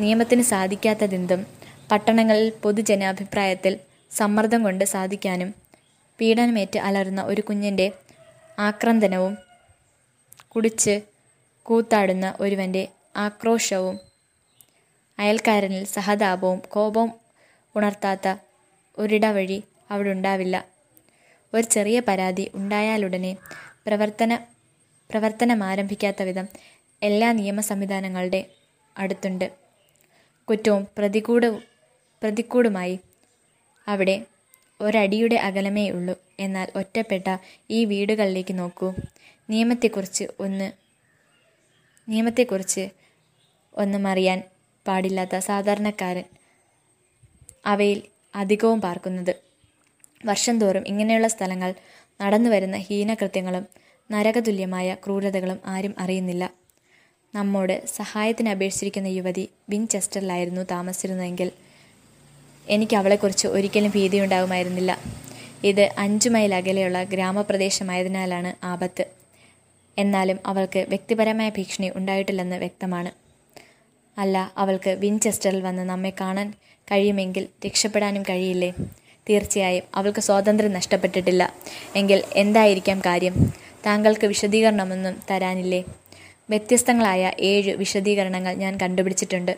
നിയമത്തിന് 0.00 0.42
സാധിക്കാത്തതെന്തും 0.42 1.46
പട്ടണങ്ങളിൽ 1.90 2.50
പൊതുജനാഭിപ്രായത്തിൽ 2.62 3.80
സമ്മർദ്ദം 4.16 4.62
കൊണ്ട് 4.62 4.84
സാധിക്കാനും 4.84 5.54
പീഡനമേറ്റ് 6.18 6.78
അലറുന്ന 6.78 7.22
ഒരു 7.22 7.40
കുഞ്ഞിന്റെ 7.40 7.92
ആക്രന്ദനവും 8.58 9.38
കുടിച്ച് 10.48 11.02
കൂത്താടുന്ന 11.62 12.34
ഒരുവന്റെ 12.40 12.88
ആക്രോശവും 13.16 14.00
അയൽക്കാരനിൽ 15.18 15.84
സഹതാപവും 15.84 16.62
കോപവും 16.68 17.10
ഉണർത്താത്ത 17.76 18.36
ഒരിടവഴി 18.98 19.64
അവിടെ 19.90 20.10
ഉണ്ടാവില്ല 20.10 20.64
ഒരു 21.52 21.62
ചെറിയ 21.62 22.00
പരാതി 22.00 22.50
ഉണ്ടായാലുടനെ 22.54 23.36
പ്രവർത്തന 23.86 24.38
പ്രവർത്തനം 25.10 25.64
ആരംഭിക്കാത്ത 25.64 26.22
വിധം 26.22 26.48
എല്ലാ 27.02 27.32
നിയമ 27.32 27.60
സംവിധാനങ്ങളുടെ 27.60 28.40
അടുത്തുണ്ട്. 28.98 29.63
കുറ്റവും 30.48 30.86
പ്രതികൂട 30.98 31.44
പ്രതികൂടുമായി 32.22 32.96
അവിടെ 33.88 34.16
ഒരടിയുടെ 34.80 35.36
അകലമേ 35.36 35.90
ഉള്ളൂ. 35.90 36.14
എന്നാൽ 36.40 36.68
ഒറ്റപ്പെട്ട 36.76 37.28
ഈ 37.70 37.84
വീടുകളിലേക്ക് 37.84 38.58
നോക്കൂ. 38.58 38.88
നിയമത്തെക്കുറിച്ച് 39.50 40.24
ഒന്ന് 40.40 40.68
നിയമത്തെക്കുറിച്ച് 42.08 42.84
ഒന്നും 43.74 44.08
അറിയാൻ 44.08 44.42
പാടില്ലാത്ത 44.86 45.36
സാധാരണക്കാരൻ 45.38 46.26
അവയിൽ 47.66 48.02
അധികവും 48.34 48.80
പാർക്കുന്നത്. 48.80 49.34
വർഷം 50.24 50.60
തോറും 50.60 50.84
ഇങ്ങനെയുള്ള 50.86 51.28
സ്ഥലങ്ങൾ 51.28 51.74
നടന്നു 52.20 52.50
വരുന്ന 52.50 52.76
ഹീനകൃത്യങ്ങളും 52.76 53.64
നരകതുല്യമായ 54.10 54.94
ക്രൂരതകളും 54.94 55.60
ആരും 55.66 55.94
അറിയുന്നില്ല. 55.98 56.44
നമ്മോട് 57.34 57.86
സഹായത്തിന് 57.86 58.48
അപേക്ഷിച്ചിരിക്കുന്ന 58.48 59.06
യുവതി 59.06 59.48
വിൻചെസ്റ്ററിലായിരുന്നു 59.70 60.60
താമസിച്ചിരുന്നതെങ്കിൽ 60.60 61.50
എനിക്ക് 62.68 62.96
അവളെക്കുറിച്ച് 62.96 63.46
ഒരിക്കലും 63.46 63.92
ഭീതിയുണ്ടാകുമായിരുന്നില്ല. 63.94 64.98
ഇത് 65.64 65.90
അഞ്ചു 65.98 66.28
മൈൽ 66.28 66.54
അകലെയുള്ള 66.54 67.02
ഗ്രാമപ്രദേശമായതിനാലാണ് 67.02 68.66
ആപത്ത്. 68.66 69.04
എന്നാലും 69.98 70.38
അവൾക്ക് 70.46 70.86
വ്യക്തിപരമായ 70.88 71.48
ഭീഷണി 71.48 71.92
ഉണ്ടായിട്ടില്ലെന്ന് 71.94 72.56
വ്യക്തമാണ്. 72.56 73.10
അല്ല 74.18 74.52
അവൾക്ക് 74.56 74.90
വിൻചെസ്റ്ററിൽ 74.90 75.60
വന്ന് 75.60 75.82
നമ്മെ 75.82 76.12
കാണാൻ 76.20 76.54
കഴിയുമെങ്കിൽ 76.90 77.48
രക്ഷപ്പെടാനും 77.66 78.22
കഴിയില്ലേ? 78.22 78.72
തീർച്ചയായും 79.30 79.82
അവൾക്ക് 79.94 80.20
സ്വാതന്ത്ര്യം 80.20 80.72
നഷ്ടപ്പെട്ടിട്ടില്ല. 80.72 81.52
എങ്കിൽ 81.96 82.22
എന്തായിരിക്കാം 82.32 83.00
കാര്യം? 83.00 83.34
താങ്കൾക്ക് 83.86 84.26
വിശദീകരണമൊന്നും 84.26 85.16
തരാനില്ലേ? 85.30 85.84
വ്യത്യസ്തങ്ങളായ 86.50 87.32
ഏഴ് 87.40 87.76
വിശദീകരണങ്ങൾ 87.76 88.54
ഞാൻ 88.54 88.76
കണ്ടുപിടിച്ചിട്ടുണ്ട്. 88.76 89.56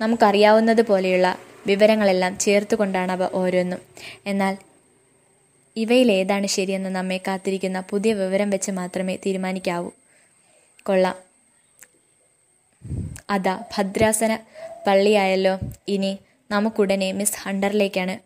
നമുക്കറിയാവുന്നത് 0.00 0.82
പോലെയുള്ള 0.82 1.38
വിവരങ്ങളെല്ലാം 1.66 2.38
അവ 3.12 3.28
ഓരോന്നും. 3.32 3.78
എന്നാൽ 4.26 4.56
ഇവയിലേതാണ് 5.76 6.46
ശരിയെന്ന് 6.46 6.88
നമ്മെ 6.88 7.20
കാത്തിരിക്കുന്ന 7.26 7.80
പുതിയ 7.90 8.12
വിവരം 8.12 8.50
വെച്ച് 8.50 8.70
മാത്രമേ 8.70 9.16
തീരുമാനിക്കാവൂ. 9.16 9.90
കൊള്ളാം. 10.82 11.16
അതാ 13.30 13.64
ഭദ്രാസന 13.78 14.38
പള്ളിയായല്ലോ. 14.86 15.58
ഇനി 15.88 16.18
നമുക്കുടനെ 16.50 17.12
മിസ് 17.12 17.38
ഹണ്ടറിലേക്കാണ് 17.42 18.18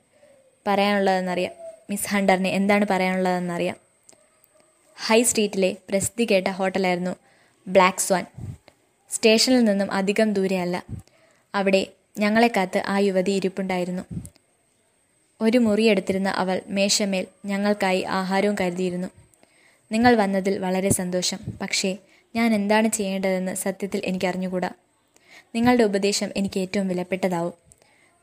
പറയാനുള്ളതെന്നറിയാം. 0.66 1.52
മിസ് 1.90 2.08
ഹണ്ടറിന് 2.08 2.48
എന്താണ് 2.48 2.86
പറയാനുള്ളതെന്നറിയാം. 2.90 3.76
ഹൈ 5.06 5.22
സ്ട്രീറ്റിലെ 5.22 5.76
പ്രസിദ്ധി 5.88 6.24
കേട്ട 6.24 6.48
ഹോട്ടലായിരുന്നു 6.48 7.25
ബ്ലാക്ക് 7.68 7.98
സ്വാൻ 7.98 8.26
സ്റ്റേഷനിൽ 9.10 9.64
നിന്നും 9.64 9.92
അധികം 9.92 10.32
ദൂരെയല്ല. 10.32 10.84
അവിടെ 11.54 11.86
ഞങ്ങളെ 12.18 12.50
കാത്ത് 12.56 12.82
ആ 12.86 12.98
യുവതി 12.98 13.30
ഇരിപ്പുണ്ടായിരുന്നു. 13.30 14.02
ഒരു 15.40 15.58
മുറിയെടുത്തിരുന്ന 15.58 16.28
അവൾ 16.28 16.60
മേശമേൽ 16.66 17.26
ഞങ്ങൾക്കായി 17.44 18.02
ആഹാരവും 18.02 18.56
കരുതിയിരുന്നു. 18.60 19.08
നിങ്ങൾ 19.92 20.16
വന്നതിൽ 20.16 20.58
വളരെ 20.58 20.88
സന്തോഷം. 20.88 21.38
പക്ഷേ 21.60 21.96
ഞാൻ 22.36 22.54
എന്താണ് 22.54 22.88
ചെയ്യേണ്ടതെന്ന് 22.88 23.54
സത്യത്തിൽ 23.54 24.02
എനിക്കറിഞ്ഞുകൂടാ. 24.04 24.70
നിങ്ങളുടെ 25.54 25.82
ഉപദേശം 25.82 26.28
എനിക്ക് 26.36 26.60
ഏറ്റവും 26.60 26.88
വിലപ്പെട്ടതാവും. 26.88 27.52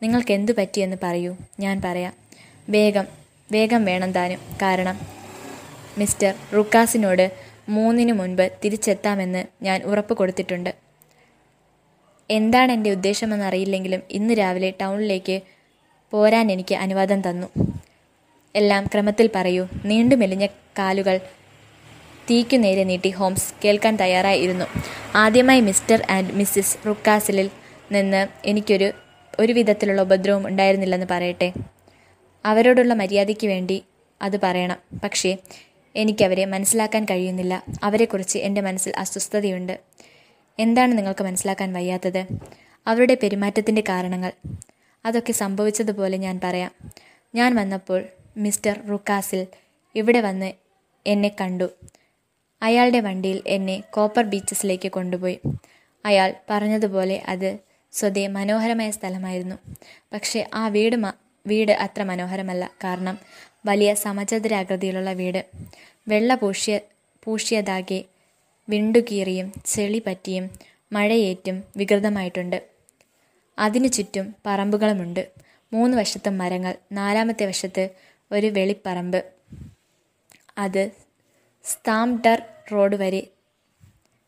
നിങ്ങൾക്ക് 0.02 0.32
എന്തു 0.32 0.52
പറ്റിയെന്ന് 0.52 0.98
പറയൂ. 1.04 1.36
ഞാൻ 1.60 1.82
പറയാം. 1.86 2.14
വേഗം 2.70 3.08
വേഗം 3.52 3.86
വേണം 3.86 4.12
താനും 4.12 4.40
കാരണം 4.62 5.00
മിസ്റ്റർ 5.98 6.34
റുക്കാസിനോട് 6.56 7.53
മൂന്നിന് 7.70 8.12
മുൻപ് 8.12 8.52
തിരിച്ചെത്താമെന്ന് 8.66 9.46
ഞാൻ 9.62 9.84
ഉറപ്പ് 9.84 10.14
കൊടുത്തിട്ടുണ്ട്. 10.14 10.76
എന്താണ് 12.32 12.72
എന്റെ 12.72 12.92
ഉദ്ദേശമെന്നറിയില്ലെങ്കിലും 12.92 14.02
ഇന്ന് 14.10 14.34
രാവിലെ 14.34 14.74
ടൗണിലേക്ക് 14.82 15.42
പോരാൻ 16.12 16.52
എനിക്ക് 16.52 16.76
അനുവാദം 16.76 17.30
തന്നു. 17.30 17.48
എല്ലാം 18.56 18.90
ക്രമത്തിൽ 18.94 19.30
പറയൂ. 19.36 19.68
നീണ്ടു 19.86 20.16
മെലിഞ്ഞ 20.16 20.46
കാലുകൾ 20.80 21.20
തീക്കു 22.30 22.56
നേരെ 22.56 22.84
നീട്ടി 22.84 23.10
ഹോംസ് 23.10 23.54
കേൾക്കാൻ 23.66 23.96
തയ്യാറായിരുന്നു. 23.96 24.66
ആദ്യമായി 25.16 25.62
മിസ്റ്റർ 25.62 26.06
ആൻഡ് 26.10 26.32
മിസ്സിസ് 26.32 26.88
റുക്കാസിലിൽ 26.88 27.50
നിന്ന് 27.92 28.28
എനിക്കൊരു 28.46 28.92
ഒരു 29.40 29.54
വിധത്തിലുള്ള 29.54 30.02
ഉപദ്രവം 30.02 30.48
ഉണ്ടായിരുന്നില്ലെന്ന് 30.48 31.08
പറയട്ടെ. 31.12 31.54
അവരോടുള്ള 32.46 32.94
മര്യാദയ്ക്ക് 32.94 33.48
വേണ്ടി 33.48 33.84
അത് 34.22 34.42
പറയണം. 34.42 34.78
പക്ഷേ 35.04 35.38
എനിക്കവരെ 35.96 36.46
മനസ്സിലാക്കാൻ 36.46 37.06
കഴിയുന്നില്ല. 37.06 37.64
അവരെക്കുറിച്ച് 37.84 38.38
എന്റെ 38.38 38.62
മനസ്സിൽ 38.62 38.94
അസ്വസ്ഥതയുണ്ട്. 38.98 39.80
എന്താണ് 40.60 40.98
നിങ്ങൾക്ക് 40.98 41.24
മനസ്സിലാക്കാൻ 41.24 41.74
വയ്യാത്തത്? 41.74 42.26
അവരുടെ 42.88 43.18
പെരുമാറ്റത്തിന്റെ 43.24 43.82
കാരണങ്ങൾ. 43.90 44.32
അതൊക്കെ 45.06 45.32
സംഭവിച്ചതുപോലെ 45.32 46.18
ഞാൻ 46.18 46.40
പറയാം. 46.44 46.72
ഞാൻ 47.36 47.56
വന്നപ്പോൾ 47.56 48.04
മിസ്റ്റർ 48.38 48.88
റുക്കാസിൽ 48.90 49.48
ഇവിടെ 49.96 50.22
വന്ന് 50.22 50.54
എന്നെ 51.08 51.32
കണ്ടു. 51.42 51.70
അയാളുടെ 52.62 53.00
വണ്ടിയിൽ 53.00 53.44
എന്നെ 53.48 53.84
കോപ്പർ 53.94 54.24
ബീച്ചസിലേക്ക് 54.24 54.92
കൊണ്ടുപോയി. 54.92 55.40
അയാൾ 56.06 56.34
പറഞ്ഞതുപോലെ 56.50 57.24
അത് 57.28 57.58
സ്വതേ 57.92 58.28
മനോഹരമായ 58.28 58.92
സ്ഥലമായിരുന്നു. 58.92 59.56
പക്ഷേ 60.14 60.48
ആ 60.54 60.68
വീട് 60.68 60.96
വീട് 61.48 61.72
അത്ര 61.72 62.04
മനോഹരമല്ല. 62.04 62.72
കാരണം 62.84 63.20
വലിയ 63.66 63.94
സമചതുരാകൃതിയിലുള്ള 63.94 65.14
വീട്. 65.14 65.46
വെള്ള 66.08 66.36
പൂഷ്യ 66.36 66.80
പൂഷ്യതാകെ 67.24 68.04
വിണ്ടുകീറിയും 68.70 69.54
ചെളി 69.66 70.04
പറ്റിയും 70.08 70.50
മഴയേറ്റും 70.94 71.64
വികൃതമായിട്ടുണ്ട്. 71.78 72.64
അതിനു 73.60 73.88
ചുറ്റും 73.88 74.36
പറമ്പുകളുമുണ്ട്. 74.46 75.30
മൂന്ന് 75.74 75.98
വശത്തും 75.98 76.38
മരങ്ങൾ 76.38 76.76
നാലാമത്തെ 76.92 77.46
വശത്ത് 77.46 77.90
ഒരു 78.32 78.48
വെളിപ്പറമ്പ്. 78.48 79.24
അത് 80.58 80.92
സ്താംഡർ 81.64 82.42
റോഡ് 82.72 82.96
വരെ 82.96 83.28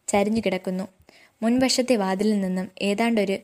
ചരിഞ്ഞു 0.08 0.42
കിടക്കുന്നു. 0.46 0.88
മുൻവശത്തെ 1.44 1.96
വാതിലിൽ 1.96 2.42
നിന്നും 2.42 2.72
ഏതാണ്ടൊരു 2.82 3.38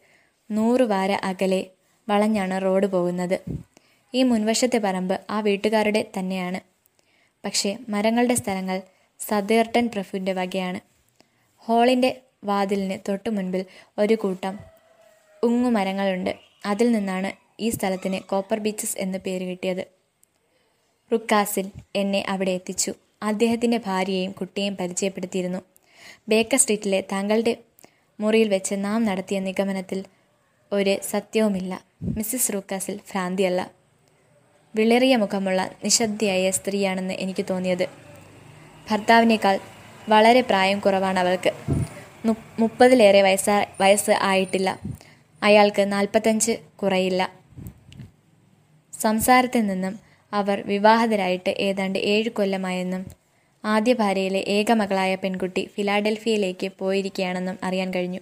നൂറ് 0.51 0.81
വാര 0.81 1.11
അകലെ 1.11 1.65
വളഞ്ഞാണ് 2.09 2.61
റോഡ് 2.61 2.87
പോകുന്നത്. 2.87 3.39
ഈ 4.13 4.23
മുൻവശത്തെ 4.23 4.77
പറമ്പ് 4.77 5.21
ആ 5.29 5.39
വീട്ടുകാരുടെ 5.39 6.11
തന്നെയാണ്. 6.19 6.59
പക്ഷേ 7.45 7.77
മരങ്ങളുടെ 7.89 8.35
സ്ഥലങ്ങൾ 8.35 8.81
സദേർട്ടൻ 9.19 9.87
പ്രഭുവിന്റെ 9.87 10.33
വകയാണ്. 10.33 10.79
ഹോളിന്റെ 11.57 12.21
വാതിലിന് 12.43 12.99
തൊട്ടു 13.07 13.29
മുൻപിൽ 13.29 13.65
ഒരു 13.97 14.13
കൂട്ടം 14.13 14.59
ഉങ്ങുമരങ്ങളുണ്ട് 15.43 16.35
അതിൽ 16.65 16.91
നിന്നാണ് 16.91 17.31
ഈ 17.59 17.69
സ്ഥലത്തിന് 17.69 18.19
കോപ്പർ 18.19 18.59
ബീച്ചസ് 18.59 18.97
എന്ന് 18.97 19.17
പേര് 19.17 19.43
കിട്ടിയത്. 19.43 19.85
റുക്കാസിൽ 21.13 21.71
എന്നെ 21.95 22.25
അവിടെ 22.27 22.51
എത്തിച്ചു. 22.51 22.93
അദ്ദേഹത്തിന്റെ 23.23 23.79
ഭാര്യയെയും 23.85 24.31
കുട്ടിയെയും 24.31 24.77
പരിചയപ്പെടുത്തിയിരുന്നു. 24.77 25.57
ബേക്കർ 26.29 26.57
സ്ട്രീറ്റിലെ 26.57 27.03
താങ്കളുടെ 27.11 27.57
മുറിയിൽ 28.19 28.49
വെച്ച് 28.49 28.75
നാം 28.75 29.05
നടത്തിയ 29.05 29.39
നിഗമനത്തിൽ 29.39 30.03
ഒരു 30.71 30.97
സത്യവുമില്ല. 31.09 31.81
മിസ്സിസ് 32.01 32.53
റുക്കാസിൽ 32.53 32.95
ഭ്രാന്തിയല്ല. 32.95 33.80
വിളറിയ 34.75 35.15
മുഖമുള്ള 35.15 35.69
നിശബ്ദയായ 35.83 36.51
സ്ത്രീയാണെന്ന് 36.51 37.13
എനിക്ക് 37.13 37.45
തോന്നിയത്. 37.49 37.85
ഭർത്താവിനേക്കാൾ 38.91 39.59
വളരെ 40.09 40.41
പ്രായം 40.41 40.79
കുറവാണ് 40.79 41.19
അവൾക്ക്. 41.19 41.51
മുപ്പതിലേറെ 42.59 43.21
വയസ്സാ 43.21 43.65
വയസ്സ് 43.81 44.11
ആയിട്ടില്ല. 44.11 44.79
അയാൾക്ക് 45.43 45.83
നാൽപ്പത്തഞ്ച് 45.93 46.51
കുറയില്ല. 46.83 47.21
സംസാരത്തിൽ 48.99 49.67
നിന്നും 49.67 49.99
അവർ 50.33 50.63
വിവാഹിതരായിട്ട് 50.65 51.49
ഏതാണ്ട് 51.49 51.99
ഏഴ് 51.99 52.29
കൊല്ലമായെന്നും 52.29 53.05
ആദ്യ 53.65 53.93
ഭാര്യയിലെ 53.93 54.43
ഏക 54.47 54.71
മകളായ 54.71 55.15
പെൺകുട്ടി 55.15 55.69
ഫിലാഡൽഫിയയിലേക്ക് 55.75 56.71
പോയിരിക്കുകയാണെന്നും 56.79 57.57
അറിയാൻ 57.63 57.93
കഴിഞ്ഞു. 57.93 58.19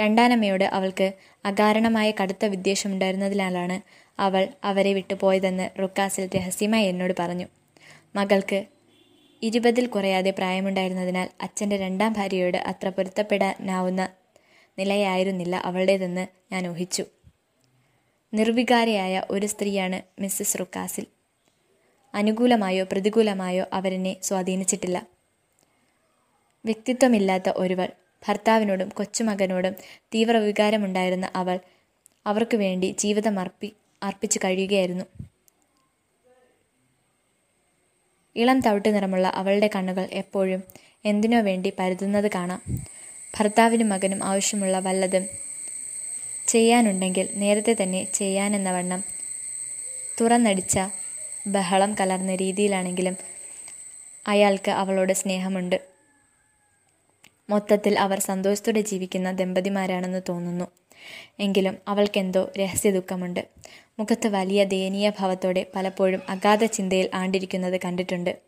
രണ്ടാനമ്മയോട് 0.00 0.64
അവൾക്ക് 0.64 1.12
അകാരണമായ 1.44 2.10
കടുത്ത 2.10 2.44
വിദ്വേഷമുണ്ടായിരുന്നതിനാലാണ് 2.44 3.76
അവൾ 4.18 4.48
അവരെ 4.64 4.92
വിട്ടുപോയതെന്ന് 4.92 5.70
റുക്കാസിൽ 5.80 6.30
രഹസ്യമായി 6.36 6.86
എന്നോട് 6.86 7.14
പറഞ്ഞു. 7.18 7.46
മകൾക്ക് 8.14 8.66
ഇരുപതിൽ 9.42 9.86
കുറയാതെ 9.86 10.30
പ്രായമുണ്ടായിരുന്നതിനാൽ 10.30 11.28
അച്ഛന്റെ 11.40 11.76
രണ്ടാം 11.76 12.12
ഭാര്യയോട് 12.12 12.56
അത്ര 12.56 12.88
പൊരുത്തപ്പെടാനാവുന്ന 12.88 14.08
നിലയായിരുന്നില്ല 14.78 15.56
അവളുടേതെന്ന് 15.56 16.26
ഞാൻ 16.52 16.68
ഊഹിച്ചു. 16.68 17.04
നിർവികാരയായ 18.34 19.22
ഒരു 19.30 19.46
സ്ത്രീയാണ് 19.46 20.02
മിസ്സിസ് 20.20 20.60
റുക്കാസിൽ. 20.60 21.06
അനുകൂലമായോ 22.14 22.84
പ്രതികൂലമായോ 22.92 23.66
അവരെന്നെ 23.72 24.16
സ്വാധീനിച്ചിട്ടില്ല. 24.22 25.06
വ്യക്തിത്വമില്ലാത്ത 26.64 27.48
ഒരുവൾ 27.56 27.88
ഭർത്താവിനോടും 28.28 28.88
കൊച്ചുമകനോടും 28.88 29.74
തീവ്ര 30.14 30.36
വികാരമുണ്ടായിരുന്ന 30.36 31.30
അവൾ 31.34 31.60
അവർക്ക് 32.26 32.56
വേണ്ടി 32.56 32.94
ജീവിതം 32.98 33.38
അർപ്പി 33.38 33.74
അർപ്പിച്ചു 34.02 34.38
കഴിയുകയായിരുന്നു. 34.38 35.04
ഇളം 38.36 38.60
തവിട്ട് 38.60 38.94
നിറമുള്ള 38.94 39.28
അവളുടെ 39.28 39.70
കണ്ണുകൾ 39.76 40.08
എപ്പോഴും 40.12 40.62
എന്തിനോ 41.04 41.40
വേണ്ടി 41.40 41.72
പരുതുന്നത് 41.78 42.30
കാണാം. 42.34 42.62
ഭർത്താവിനും 43.38 43.88
മകനും 43.88 44.24
ആവശ്യമുള്ള 44.24 44.78
വല്ലതും 44.78 45.26
ചെയ്യാനുണ്ടെങ്കിൽ 46.46 47.28
നേരത്തെ 47.34 47.76
തന്നെ 47.82 48.04
ചെയ്യാനെന്ന 48.12 48.72
വണ്ണം 48.72 49.04
തുറന്നടിച്ച 50.20 50.80
ബഹളം 51.46 51.94
കലർന്ന 51.94 52.34
രീതിയിലാണെങ്കിലും 52.34 53.16
അയാൾക്ക് 54.26 54.70
അവളോട് 54.70 55.12
സ്നേഹമുണ്ട്. 55.12 55.80
മൊത്തത്തിൽ 57.50 57.98
അവർ 57.98 58.20
സന്തോഷത്തോടെ 58.20 58.80
ജീവിക്കുന്ന 58.80 59.32
ദമ്പതിമാരാണെന്ന് 59.32 60.22
തോന്നുന്നു. 60.28 60.64
എങ്കിലും 61.40 61.78
അവൾക്കെന്തോ 61.88 62.52
രഹസ്യ 62.58 62.90
ദുഃഖമുണ്ട് 62.90 63.48
മുഖത്ത് 63.98 64.28
വലിയ 64.28 64.64
ദയനീയ 64.64 65.10
ഭാവത്തോടെ 65.18 65.66
പലപ്പോഴും 65.74 66.22
അഗാധ 66.28 66.64
ചിന്തയിൽ 66.64 67.10
ആണ്ടിരിക്കുന്നത് 67.14 67.80
കണ്ടിട്ടുണ്ട്. 67.84 68.38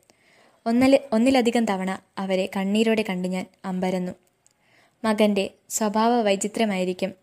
ഒന്നല 0.67 0.99
ഒന്നിലധികം 1.13 1.65
തവണ 1.65 1.99
അവരെ 2.19 2.51
കണ്ണീരോടെ 2.57 3.05
കണ്ട് 3.09 3.29
ഞാൻ 3.29 3.47
അമ്പരന്നു. 3.65 4.13
മകന്റെ 5.05 5.51
സ്വഭാവ 5.71 6.21
വൈചിത്രമായിരിക്കും 6.21 7.15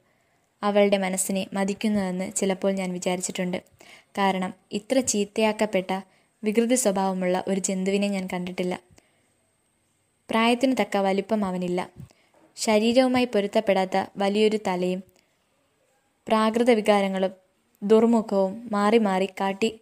അവളുടെ 0.64 0.98
മനസ്സിനെ 0.98 1.48
മതിക്കുന്നതെന്ന് 1.54 2.32
ചിലപ്പോൾ 2.32 2.72
ഞാൻ 2.72 2.94
വിചാരിച്ചിട്ടുണ്ട്. 2.94 3.58
കാരണം 4.18 4.54
ഇത്ര 4.72 5.00
ചീത്തയാക്കപ്പെട്ട 5.00 6.02
വികൃതി 6.44 6.76
സ്വഭാവമുള്ള 6.76 7.44
ഒരു 7.48 7.60
ജന്തുവിനെ 7.60 8.08
ഞാൻ 8.08 8.28
കണ്ടിട്ടില്ല. 8.34 8.80
പ്രായത്തിന് 10.30 10.76
തക്ക 10.82 10.98
വലിപ്പം 10.98 11.46
അവനില്ല. 11.46 11.90
ശരീരവുമായി 12.56 13.26
പൊരുത്തപ്പെടാത്ത 13.26 14.06
വലിയൊരു 14.18 14.60
തലയും 14.68 15.04
പ്രാകൃത 16.28 16.72
വികാരങ്ങളും 16.72 17.47
ദുർമുഖവും 17.84 18.70
മാറി 18.72 18.98
മാറി 18.98 19.26
കാട്ടി 19.26 19.80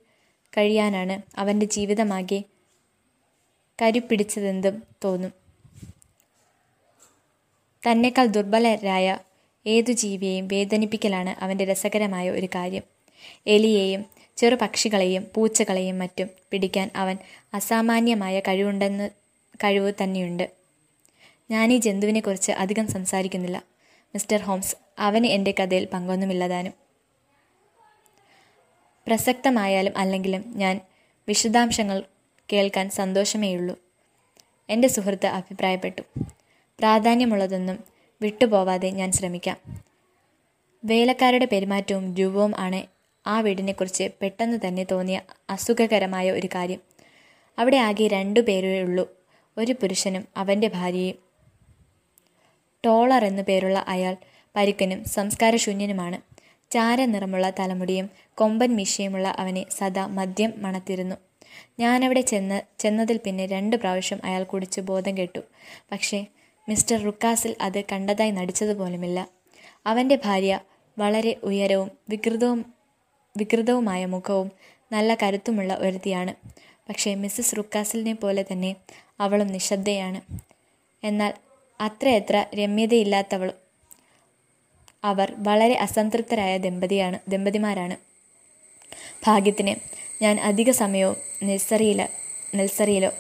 കഴിയാനാണ് 0.58 1.40
അവന്റെ 1.40 1.66
ജീവിതമാകെ 1.66 2.44
കരിപ്പിടിച്ചതെന്തും 3.82 4.84
തോന്നും. 5.04 5.32
തന്നെക്കാൾ 7.92 8.26
ദുർബലരായ 8.26 9.18
ഏതു 9.68 9.92
ജീവിയെയും 9.92 10.48
വേദനിപ്പിക്കലാണ് 10.48 11.44
അവന്റെ 11.44 11.66
രസകരമായ 11.66 12.30
ഒരു 12.30 12.46
കാര്യം. 12.46 12.84
എലിയെയും 13.48 14.06
ചെറു 14.38 14.56
പക്ഷികളെയും 14.56 15.28
പൂച്ചകളെയും 15.36 16.00
മറ്റും 16.00 16.30
പിടിക്കാൻ 16.52 16.92
അവൻ 16.96 17.18
അസാമാന്യമായ 17.54 18.40
കഴിവുണ്ടെന്ന് 18.40 19.10
കഴിവ് 19.56 19.94
തന്നെയുണ്ട്. 20.04 20.52
ഞാൻ 21.52 21.74
ഈ 21.74 21.78
ജന്തുവിനെക്കുറിച്ച് 21.78 22.52
അധികം 22.52 22.88
സംസാരിക്കുന്നില്ല. 22.88 23.64
മിസ്റ്റർ 24.14 24.42
ഹോംസ് 24.42 24.76
അവന് 25.00 25.26
എന്റെ 25.26 25.54
കഥയിൽ 25.60 25.86
പങ്കൊന്നുമില്ലതാനും 25.86 26.85
പ്രസക്തമായാലും 29.08 29.98
അല്ലെങ്കിലും 29.98 30.44
ഞാൻ 30.56 30.80
വിശദാംശങ്ങൾ 31.28 32.04
കേൾക്കാൻ 32.54 32.90
സന്തോഷമേയുള്ളൂ. 32.90 33.80
എന്റെ 34.70 34.88
സുഹൃത്ത് 34.88 35.26
അഭിപ്രായപ്പെട്ടു. 35.26 36.02
പ്രാധാന്യമുള്ളതൊന്നും 36.80 37.84
വിട്ടുപോവാതെ 38.22 38.90
ഞാൻ 38.90 39.12
ശ്രമിക്കാം. 39.12 39.58
വേലക്കാരുടെ 40.86 41.46
പെരുമാറ്റവും 41.46 42.16
രൂപവും 42.16 42.54
ആണ് 42.58 42.84
ആ 43.28 43.40
വീടിനെക്കുറിച്ച് 43.40 44.10
പെട്ടെന്ന് 44.22 44.58
തന്നെ 44.68 44.84
തോന്നിയ 44.84 45.22
അസുഖകരമായ 45.50 46.32
ഒരു 46.32 46.50
കാര്യം. 46.56 46.80
അവിടെ 47.60 47.78
ആകെ 47.78 48.08
രണ്ടു 48.08 48.40
പേരേ 48.40 48.82
ഉള്ളൂ. 48.82 49.10
ഒരു 49.58 49.72
പുരുഷനും 49.74 50.28
അവന്റെ 50.38 50.68
ഭാര്യയും. 50.68 51.16
ടോളർ 52.86 53.26
എന്നു 53.26 53.44
പേരുള്ള 53.44 53.86
അയാൾ 53.88 54.18
പരുക്കനും 54.56 55.06
സംസ്കാരശൂന്യനുമാണ്. 55.06 56.35
ചാര 56.72 57.06
നിറമുള്ള 57.06 57.50
തലമുടിയും 57.60 58.10
കൊമ്പൻ 58.36 58.76
മീശയുമുള്ള 58.76 59.28
അവനെ 59.28 59.66
സദാ 59.72 60.06
മദ്യം 60.08 60.54
മണത്തിരുന്നു. 60.58 61.16
ഞാനവിടെ 61.80 62.22
ചെന്ന് 62.22 62.62
ചെന്നതിൽ 62.80 63.20
പിന്നെ 63.26 63.46
രണ്ട് 63.46 63.76
പ്രാവശ്യം 63.76 64.20
അയാൾ 64.24 64.44
കുടിച്ച് 64.44 64.82
ബോധം 64.82 65.18
കെട്ടു. 65.18 65.40
പക്ഷേ 65.92 66.26
മിസ്റ്റർ 66.70 67.04
റുക്കാസിൽ 67.04 67.56
അത് 67.62 67.84
കണ്ടതായി 67.92 68.32
നടിച്ചതുപോലുമില്ല. 68.32 69.30
അവന്റെ 69.86 70.16
ഭാര്യ 70.26 70.60
വളരെ 71.00 71.36
ഉയരവും 71.44 71.92
വികൃതവും 72.10 72.74
വികൃതവുമായ 73.38 74.06
മുഖവും 74.06 74.52
നല്ല 74.92 75.16
കരുത്തുമുള്ള 75.16 75.74
ഒരുത്തിയാണ്. 75.74 76.34
പക്ഷേ 76.90 77.16
മിസ്സസ് 77.16 77.58
റുക്കാസിലിനെ 77.58 78.14
പോലെ 78.14 78.46
തന്നെ 78.52 78.76
അവളും 79.20 79.48
നിശബ്ദയാണ്. 79.48 80.22
എന്നാൽ 81.04 81.34
അത്രയത്ര 81.82 82.46
രമ്യതയില്ലാത്തവളും 82.56 83.65
അവർ 85.06 85.34
വളരെ 85.38 85.76
അസംതൃപ്തരായ 85.76 86.58
ദമ്പതിയാണ് 86.58 87.20
ദമ്പതിമാരാണ്. 87.28 87.96
ഭാഗ്യത്തിന് 89.28 89.74
ഞാൻ 90.24 90.40
അധിക 90.40 90.72
സമയവും 90.72 91.18
നെൽസറിയില 91.44 92.02
നെൽസറിയിലോ 92.56 93.12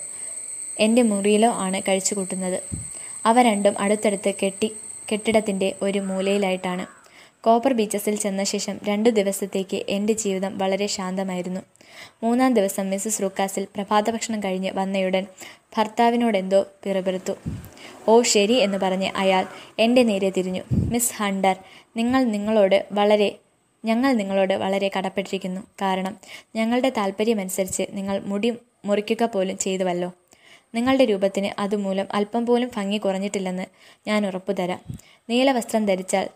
എന്റെ 0.79 1.01
മുറിയിലോ 1.01 1.49
ആണ് 1.65 1.81
കഴിച്ചു 1.87 2.13
കൂട്ടുന്നത്. 2.15 2.57
അവ 3.25 3.41
രണ്ടും 3.41 3.75
അടുത്തടുത്ത് 3.79 4.33
കെട്ടി 4.43 4.69
കെട്ടിടത്തിന്റെ 5.11 5.75
ഒരു 5.81 5.99
മൂലയിലായിട്ടാണ്. 5.99 6.85
കോപ്പർ 7.43 7.73
ബീച്ചസിൽ 7.73 8.15
ചെന്ന 8.15 8.43
ശേഷം 8.43 8.79
രണ്ടു 8.87 9.09
ദിവസത്തേക്ക് 9.09 9.83
എന്റെ 9.89 10.13
ജീവിതം 10.13 10.57
വളരെ 10.57 10.87
ശാന്തമായിരുന്നു. 10.87 11.61
മൂന്നാം 12.23 12.53
ദിവസം 12.53 12.89
മിസ്സസ് 12.89 13.21
റുക്കാസിൽ 13.23 13.67
പ്രഭാതഭക്ഷണം 13.75 14.39
കഴിഞ്ഞ് 14.43 14.71
വന്നയുടൻ 14.73 15.25
ഭർത്താവിനോടെന്തോ 15.77 16.65
പിറപിറുത്തു. 16.83 17.33
ഓ 18.07 18.21
ശരി 18.21 18.53
എന്ന് 18.53 18.77
പറഞ്ഞ് 18.77 19.09
അയാൾ 19.15 19.45
എന്റെ 19.79 20.03
നേരെ 20.03 20.29
തിരിഞ്ഞു. 20.29 20.63
മിസ് 20.91 21.13
ഹണ്ടർ 21.13 21.55
നിങ്ങൾ 21.97 22.23
നിങ്ങളോട് 22.23 22.85
വളരെ 22.91 23.35
ഞങ്ങൾ 23.85 24.13
നിങ്ങളോട് 24.13 24.53
വളരെ 24.53 24.91
കടപ്പെട്ടിരിക്കുന്നു. 24.97 25.61
കാരണം 25.81 26.17
ഞങ്ങളുടെ 26.55 26.89
താല്പര്യമനുസരിച്ച് 26.89 27.83
നിങ്ങൾ 27.91 28.19
മുടി 28.19 28.53
മുറിക്കുക 28.85 29.23
പോലും 29.23 29.57
ചെയ്തുവല്ലോ. 29.57 30.11
നിങ്ങളുടെ 30.75 31.05
രൂപത്തിന് 31.05 31.61
അതുമൂലം 31.61 32.07
അല്പം 32.11 32.45
പോലും 32.45 32.71
ഭംഗി 32.75 32.97
കുറഞ്ഞിട്ടില്ലെന്ന് 32.97 33.65
ഞാൻ 34.07 34.27
ഉറപ്പു 34.27 34.53
തരാം. 34.53 34.81
നീല 35.29 35.51
വസ്ത്രം 35.51 35.85
ധരിച്ചാൽ 35.85 36.29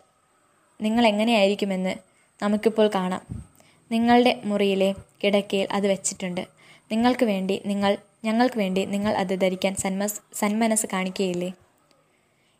നിങ്ങൾ 0.80 1.06
എങ്ങനെയായിരിക്കുമെന്ന് 1.06 1.94
നമുക്കിപ്പോൾ 2.42 2.90
കാണാം. 2.94 3.22
നിങ്ങളുടെ 3.92 4.40
മുറിയിലെ 4.44 4.94
കിടക്കയിൽ 5.24 5.68
അത് 5.72 5.86
വെച്ചിട്ടുണ്ട്. 5.86 6.40
നിങ്ങൾക്ക് 6.92 7.24
വേണ്ടി 7.24 7.62
നിങ്ങൾ 7.66 7.98
ഞങ്ങൾക്ക് 8.24 8.58
വേണ്ടി 8.58 8.84
നിങ്ങൾ 8.84 9.12
അത് 9.12 9.40
ധരിക്കാൻ 9.40 9.74
സന്മസ് 9.74 10.20
സന്മനസ് 10.34 10.86
കാണിക്കുകയില്ലേ 10.92 11.52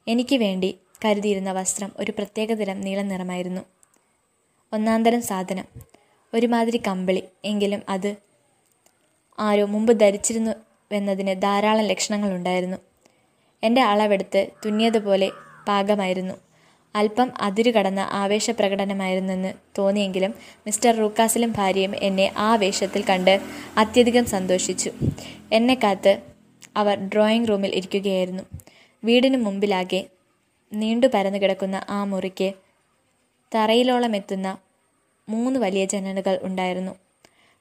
എനിക്ക് 0.09 0.37
വേണ്ടി 0.37 0.79
കരുതിയിരുന്ന 1.05 1.53
വസ്ത്രം 1.53 1.91
ഒരു 1.97 2.11
പ്രത്യേകതരം 2.11 2.81
നീല 2.81 3.03
നിറമായിരുന്നു. 3.03 3.61
ഒന്നാന്തരം 4.73 5.23
സാധനം. 5.23 5.67
ഒരുമാതിരി 6.35 6.83
കമ്പിളി. 6.89 7.23
എങ്കിലും 7.45 7.83
അത് 7.89 8.17
ആരോ 9.39 9.67
മുമ്പ് 9.67 10.01
ധരിച്ചിരുന്നു 10.01 10.51
എന്നതിന് 10.93 11.43
ധാരാളം 11.43 11.85
ലക്ഷണങ്ങളുണ്ടായിരുന്നു 11.85 12.77
എന്റെ 13.63 13.83
അളവെടുത്ത് 13.83 14.51
തുന്നിയതുപോലെ 14.67 15.31
പാകമായിരുന്നു. 15.69 16.50
അല്പം 16.95 17.33
അതിരുകടന്ന 17.41 18.01
ആവേശപ്രകടനമായിരുന്നെന്ന് 18.11 19.53
തോന്നിയെങ്കിലും 19.79 20.35
മിസ്റ്റർ 20.67 20.97
റൂക്കാസിലും 20.97 21.53
ഭാര്യയും 21.53 21.97
എന്നെ 21.97 22.33
ആ 22.37 22.57
വേഷത്തിൽ 22.57 23.05
കണ്ട് 23.05 23.41
അത്യധികം 23.77 24.25
സന്തോഷിച്ചു. 24.25 24.91
എന്നെ 25.53 25.75
കാത്ത് 25.75 26.23
അവർ 26.77 26.97
ഡ്രോയിങ് 26.99 27.49
റൂമിൽ 27.49 27.75
ഇരിക്കുകയായിരുന്നു. 27.75 28.43
വീടിന് 29.05 29.37
മുമ്പിലാകെ 29.37 30.07
നീണ്ടു 30.73 31.07
പരന്നു 31.07 31.39
കിടക്കുന്ന 31.39 31.87
ആ 31.89 32.05
മുറിക്ക് 32.05 32.53
തറയിലോളം 33.55 34.17
എത്തുന്ന 34.17 34.59
മൂന്ന് 35.29 35.61
വലിയ 35.61 35.85
ജനലുകൾ 35.85 36.39
ഉണ്ടായിരുന്നു. 36.43 36.93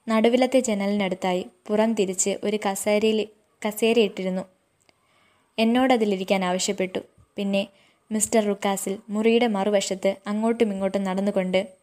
നടുവിലത്തെ 0.08 0.60
ജനലിനടുത്തായി 0.60 1.46
പുറം 1.68 1.94
തിരിച്ച് 1.94 2.38
ഒരു 2.44 2.60
കസേരയിൽ 2.70 3.28
കസേരയിട്ടിരുന്നു. 3.68 4.42
എന്നോടതിലിരിക്കാൻ 5.58 6.46
ആവശ്യപ്പെട്ടു. 6.46 7.00
പിന്നെ 7.38 7.68
മിസ്റ്റർ 8.12 8.44
റുക്കാസിൽ 8.46 9.00
മുറിയുടെ 9.10 9.48
മറുവശത്ത് 9.48 10.16
അങ്ങോട്ടും 10.28 10.72
ഇങ്ങോട്ടും 10.72 11.04
നടന്നുകൊണ്ട് 11.04 11.74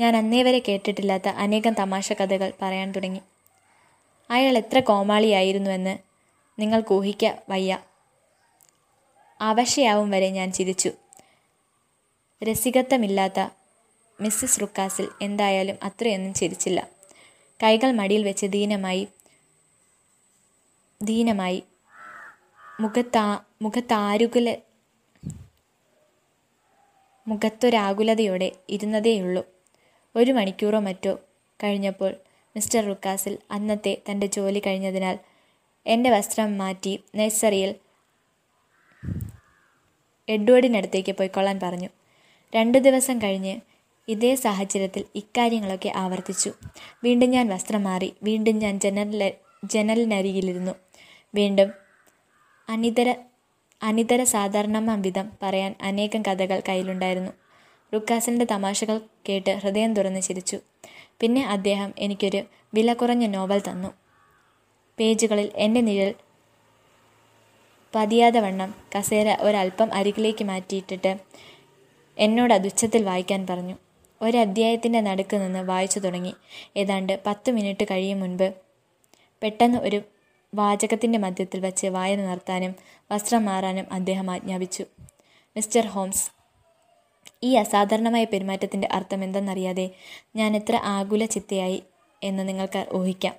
ഞാൻ 0.00 0.16
അന്നേ 0.16 0.42
വരെ 0.42 0.62
കേട്ടിട്ടില്ലാത്ത 0.68 1.28
അനേകം 1.28 1.72
തമാശ 1.72 2.12
കഥകൾ 2.12 2.52
പറയാൻ 2.62 2.92
തുടങ്ങി. 2.92 3.20
അയാൾ 4.30 4.56
എത്ര 4.56 4.80
കോമാളിയായിരുന്നുവെന്ന് 4.80 5.98
നിങ്ങൾ 6.58 6.84
ഊഹിക്ക 6.90 7.34
വയ്യ. 7.48 7.78
അവശയാവും 9.40 10.10
വരെ 10.10 10.30
ഞാൻ 10.30 10.52
ചിരിച്ചു. 10.52 10.92
രസികത്വമില്ലാത്ത 12.44 13.48
മിസ്സിസ് 14.20 14.60
റുക്കാസിൽ 14.60 15.08
എന്തായാലും 15.22 15.76
അത്രയൊന്നും 15.82 16.34
ചിരിച്ചില്ല. 16.34 16.88
കൈകൾ 17.62 17.90
മടിയിൽ 17.90 18.24
വെച്ച് 18.24 18.46
ദീനമായി 18.46 19.08
ദീനമായി 21.02 21.64
മുഖത്താ 22.80 23.40
മുഖത്താരുകുല 23.62 24.56
മുഖത്തൊരാകുലതയോടെ 27.28 28.52
ഇരുന്നതേയുള്ളൂ. 28.68 29.46
ഒരു 30.16 30.32
മണിക്കൂറോ 30.32 30.80
മറ്റോ 30.80 31.18
കഴിഞ്ഞപ്പോൾ 31.64 32.14
മിസ്റ്റർ 32.56 32.84
റുക്കാസിൽ 32.84 33.38
അന്നത്തെ 33.50 34.02
തന്റെ 34.10 34.26
ജോലി 34.26 34.62
കഴിഞ്ഞതിനാൽ 34.66 35.18
എന്റെ 35.86 36.10
വസ്ത്രം 36.10 36.58
മാറ്റി 36.58 37.04
നഴ്സറിയിൽ 37.14 37.74
എഡ്വേർഡിനടുത്തേക്ക് 40.28 41.12
പോയിക്കൊള്ളാൻ 41.12 41.60
പറഞ്ഞു. 41.62 41.88
രണ്ടു 42.54 42.78
ദിവസം 42.78 43.22
കഴിഞ്ഞ് 43.22 43.60
ഇതേ 44.08 44.34
സാഹചര്യത്തിൽ 44.34 45.04
ഇക്കാര്യങ്ങളൊക്കെ 45.14 45.92
ആവർത്തിച്ചു. 45.96 46.52
വീണ്ടും 47.04 47.30
ഞാൻ 47.30 47.48
വസ്ത്രം 47.48 47.82
മാറി 47.82 48.14
വീണ്ടും 48.22 48.58
ഞാൻ 48.58 48.80
ജനലിൽ 48.80 49.32
ജനലിനരികിലിരുന്നു. 49.64 50.72
വീണ്ടും 51.34 51.72
അനിതര 52.68 53.14
അനിതര 53.82 54.24
സാധാരണമാം 54.24 55.02
വിധം 55.02 55.30
പറയാൻ 55.42 55.74
അനേകം 55.82 56.22
കഥകൾ 56.22 56.62
കയ്യിലുണ്ടായിരുന്നു. 56.68 57.32
റുക്കാസിന്റെ 57.94 58.46
തമാശകൾ 58.50 59.00
കേട്ട് 59.28 59.50
ഹൃദയം 59.50 59.94
തുറന്ന് 59.94 60.20
ചിരിച്ചു. 60.20 60.58
പിന്നെ 61.20 61.46
അദ്ദേഹം 61.46 61.94
എനിക്കൊരു 61.98 62.42
വില 62.74 62.92
കുറഞ്ഞ 62.92 63.26
നോവൽ 63.26 63.58
തന്നു. 63.58 63.88
പേജുകളിൽ 64.98 65.50
എന്റെ 65.54 65.80
നിഴൽ 65.80 66.14
പതിയാതെ 67.94 68.40
വണ്ണം 68.40 68.74
കസേര 68.98 69.36
ഒരല്പം 69.40 69.94
അരികിലേക്ക് 69.94 70.44
മാറ്റിയിട്ടിട്ട് 70.44 71.16
എന്നോട് 72.18 72.54
അതുച്ഛത്തിൽ 72.54 73.02
വായിക്കാൻ 73.02 73.46
പറഞ്ഞു. 73.46 73.76
ഒരു 74.22 74.36
അധ്യായത്തിന്റെ 74.38 75.00
നടുക്ക് 75.00 75.36
നിന്ന് 75.36 75.58
വായിച്ചു 75.58 75.98
തുടങ്ങി. 75.98 76.34
ഏതാണ്ട് 76.76 77.20
പത്ത് 77.26 77.50
മിനിറ്റ് 77.50 77.84
കഴിയും 77.84 78.20
മുൻപ് 78.20 78.54
പെട്ടെന്ന് 79.42 79.78
ഒരു 79.78 80.02
വാചകത്തിന്റെ 80.56 81.18
മധ്യത്തിൽ 81.18 81.60
വച്ച് 81.60 81.86
വായന 81.86 82.20
നിർത്താനും 82.20 82.74
വസ്ത്രം 83.12 83.44
മാറാനും 83.44 83.92
അദ്ദേഹം 83.92 84.30
ആജ്ഞാപിച്ചു. 84.30 84.84
മിസ്റ്റർ 85.56 85.86
ഹോംസ് 85.86 86.30
ഈ 87.42 87.54
അസാധാരണമായ 87.54 88.24
പെരുമാറ്റത്തിന്റെ 88.24 88.88
അർത്ഥം 88.92 89.24
എന്തെന്നറിയാതെ 89.24 89.90
ഞാൻ 90.36 90.56
എത്ര 90.56 90.76
ആകുല 90.76 91.24
ചിത്തയായി 91.24 91.82
എന്ന് 92.22 92.48
നിങ്ങൾക്ക് 92.48 92.86
ഊഹിക്കാം. 92.94 93.34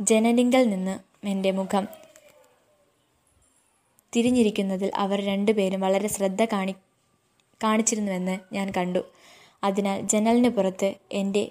ജനലിങ്കൽ 0.00 0.64
നിന്ന് 0.68 0.98
എന്റെ 1.26 1.50
മുഖം 1.50 1.88
തിരിഞ്ഞിരിക്കുന്നതിൽ 4.16 4.90
അവർ 4.94 5.24
രണ്ടുപേരും 5.24 5.80
വളരെ 5.80 6.08
ശ്രദ്ധ 6.08 6.44
കാണി 6.44 6.74
കാണിച്ചിരുന്നുവെന്ന് 7.64 8.38
ഞാൻ 8.52 8.72
കണ്ടു. 8.76 8.98
അതിനാൽ 9.64 10.00
ജനലിന് 10.00 10.48
പുറത്ത് 10.48 10.94
എന്റെ 11.12 11.48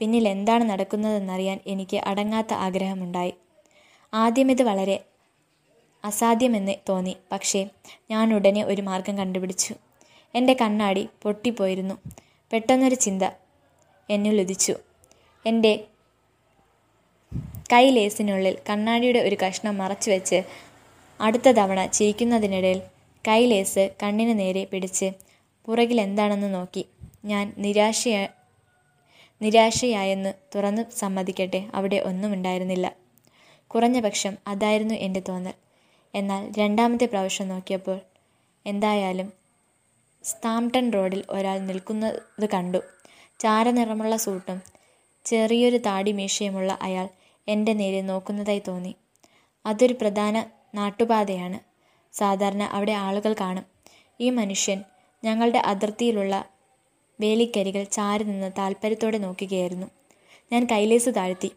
പിന്നിൽ 0.00 0.28
എന്താണ് 0.28 0.64
നടക്കുന്നതെന്നറിയാൻ 0.70 1.60
എനിക്ക് 1.66 1.96
അടങ്ങാത്ത 1.96 2.54
ആഗ്രഹമുണ്ടായി. 2.54 3.34
ആദ്യം 4.14 4.50
ഇത് 4.50 4.62
വളരെ 4.62 5.04
അസാധ്യമെന്ന് 6.04 6.74
തോന്നി. 6.88 7.16
പക്ഷേ 7.32 7.68
ഞാൻ 8.10 8.34
ഉടനെ 8.34 8.64
ഒരു 8.64 8.82
മാർഗം 8.82 9.18
കണ്ടുപിടിച്ചു. 9.18 9.74
എന്റെ 10.34 10.56
കണ്ണാടി 10.60 11.08
പൊട്ടിപ്പോയിരുന്നു. 11.22 11.94
പെട്ടെന്നൊരു 12.52 12.94
ചിന്ത 12.94 13.22
എന്നിൽ 14.10 14.40
ഉദിച്ചു. 14.40 14.74
എന്റെ 15.46 15.84
കൈ 17.72 17.90
ലേസിനുള്ളിൽ 17.90 18.58
കണ്ണാടിയുടെ 18.70 19.18
ഒരു 19.18 19.36
കഷ്ണം 19.46 19.78
മറച്ചു 19.78 20.10
വെച്ച് 20.10 20.42
അടുത്ത 21.20 21.48
തവണ 21.48 21.86
ചിരിക്കുന്നതിനിടയിൽ 21.86 22.82
കൈ 23.28 23.46
ലേസ് 23.46 23.90
കണ്ണിന് 24.02 24.38
നേരെ 24.38 24.64
പിടിച്ച് 24.64 25.12
പുറകിൽ 25.66 26.00
എന്താണെന്ന് 26.00 26.54
നോക്കി. 26.54 26.84
ഞാൻ 27.24 27.54
നിരാശയ 27.58 28.26
നിരാശയായെന്ന് 29.42 30.34
തുറന്നു 30.54 30.82
സമ്മതിക്കട്ടെ 30.96 31.70
അവിടെ 31.74 31.96
ഒന്നും 31.96 32.32
ഉണ്ടായിരുന്നില്ല. 32.32 32.96
കുറഞ്ഞ 33.66 34.00
പക്ഷം 34.00 34.36
അതായിരുന്നു 34.46 34.94
എന്റെ 34.94 35.22
തോന്നൽ. 35.28 35.52
എന്നാൽ 36.14 36.52
രണ്ടാമത്തെ 36.58 37.06
പ്രാവശ്യം 37.06 37.48
നോക്കിയപ്പോൾ 37.48 38.00
എന്തായാലും 38.66 39.32
സ്താംപ്ടൺ 40.24 40.92
റോഡിൽ 40.92 41.24
ഒരാൾ 41.30 41.58
നിൽക്കുന്നത് 41.58 42.46
കണ്ടു. 42.54 42.78
ചാരനിറമുള്ള 43.38 44.16
സൂട്ടും 44.16 44.62
ചെറിയൊരു 45.24 45.76
താടി 45.76 46.12
മീശയുമുള്ള 46.12 46.78
അയാൾ 46.82 47.08
എന്റെ 47.48 47.72
നേരെ 47.72 48.00
നോക്കുന്നതായി 48.02 48.62
തോന്നി. 48.68 48.94
അതൊരു 49.66 49.92
പ്രധാന 49.92 50.44
നാട്ടുപാതയാണ്. 50.74 51.58
സാധാരണ 52.16 52.62
അവിടെ 52.62 52.92
ആളുകൾ 52.92 53.34
കാണും. 53.40 53.64
ഈ 54.20 54.30
മനുഷ്യൻ 54.30 54.84
ഞങ്ങളുടെ 55.24 55.58
അതിർത്തിയിലുള്ള 55.58 56.48
വേലിക്കരികൾ 57.20 57.82
ചാരി 57.84 58.24
നിന്ന് 58.24 58.52
താൽപ്പര്യത്തോടെ 58.58 59.18
നോക്കുകയായിരുന്നു. 59.18 59.86
ഞാൻ 60.52 60.68
കൈലേസ് 60.72 61.10
താഴ്ത്തി. 61.16 61.50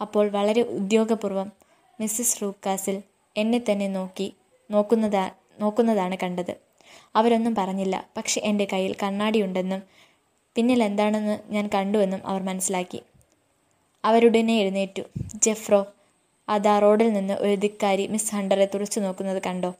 അപ്പോൾ 0.00 0.28
വളരെ 0.28 0.62
ഉദ്യോഗപൂർവം 0.62 1.52
മിസ്സിസ് 2.00 2.42
റൂക്കാസിൽ 2.42 3.02
എന്നെ 3.36 3.58
തന്നെ 3.58 3.88
നോക്കി 3.88 4.34
നോക്കുന്നതാ 4.70 5.30
നോക്കുന്നതാണ് 5.60 6.16
കണ്ടത്. 6.22 6.52
അവരൊന്നും 7.16 7.54
പറഞ്ഞില്ല. 7.54 8.04
പക്ഷെ 8.16 8.40
എന്റെ 8.44 8.66
കയ്യിൽ 8.72 8.96
കണ്ണാടിയുണ്ടെന്നും 9.02 9.82
പിന്നിൽ 10.56 10.82
എന്താണെന്ന് 10.82 11.38
ഞാൻ 11.48 11.70
കണ്ടുവെന്നും 11.74 12.26
അവർ 12.26 12.42
മനസ്സിലാക്കി. 12.42 13.02
അവരുടനെ 14.04 14.58
എഴുന്നേറ്റു. 14.58 15.02
ജെഫ്രോ 15.34 15.86
അതാ 16.48 16.78
റോഡിൽ 16.78 17.12
നിന്ന് 17.12 17.34
ഒരു 17.34 17.54
ധിക്കാരി 17.54 18.06
മിസ് 18.06 18.34
ഹണ്ടറെ 18.34 18.64
തുറച്ചു 18.64 19.00
നോക്കുന്നത് 19.00 19.42
കണ്ടോ? 19.46 19.74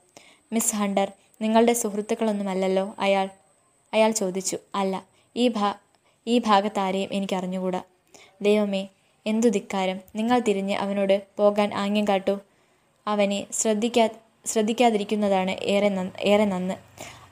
മിസ് 0.53 0.75
ഹണ്ടർ 0.75 1.11
നിങ്ങളുടെ 1.41 1.73
സുഹൃത്തുക്കളൊന്നുമല്ലല്ലോ? 1.73 2.95
അയാൾ 2.99 3.29
അയാൾ 3.93 4.11
ചോദിച്ചു. 4.11 4.57
അല്ല 4.75 5.10
ഈ 5.35 5.47
ഭാ 5.47 5.73
ഈ 6.27 6.39
ഭാഗത്താരെയും 6.39 7.09
എനിക്കറിഞ്ഞുകൂടാ? 7.11 7.81
ദൈവമേ 8.41 8.87
എന്തു 9.25 9.47
ധിക്കാരം? 9.47 9.99
നിങ്ങൾ 10.15 10.39
തിരിഞ്ഞ് 10.39 10.75
അവനോട് 10.75 11.27
പോകാൻ 11.37 11.73
ആംഗ്യം 11.73 12.07
കാട്ടൂ. 12.07 12.39
അവനെ 13.07 13.47
ശ്രദ്ധിക്കാ 13.51 14.09
ശ്രദ്ധിക്കാതിരിക്കുന്നതാണ് 14.45 15.51
ഏറെ 15.51 15.89
നന്ന് 15.89 16.11
ഏറെ 16.21 16.45
നന്ന്. 16.45 16.73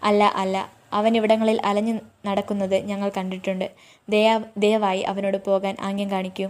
അല്ല 0.04 0.24
അല്ല 0.24 0.70
അവൻ 0.94 1.18
ഇവിടങ്ങളിൽ 1.18 1.62
അലഞ്ഞു 1.66 2.00
നടക്കുന്നത് 2.26 2.76
ഞങ്ങൾ 2.86 3.12
കണ്ടിട്ടുണ്ട്. 3.18 3.72
ദയാ 4.10 4.44
ദയവായി 4.58 5.02
അവനോട് 5.02 5.46
പോകാൻ 5.46 5.76
ആംഗ്യം 5.80 6.12
കാണിക്കൂ. 6.12 6.50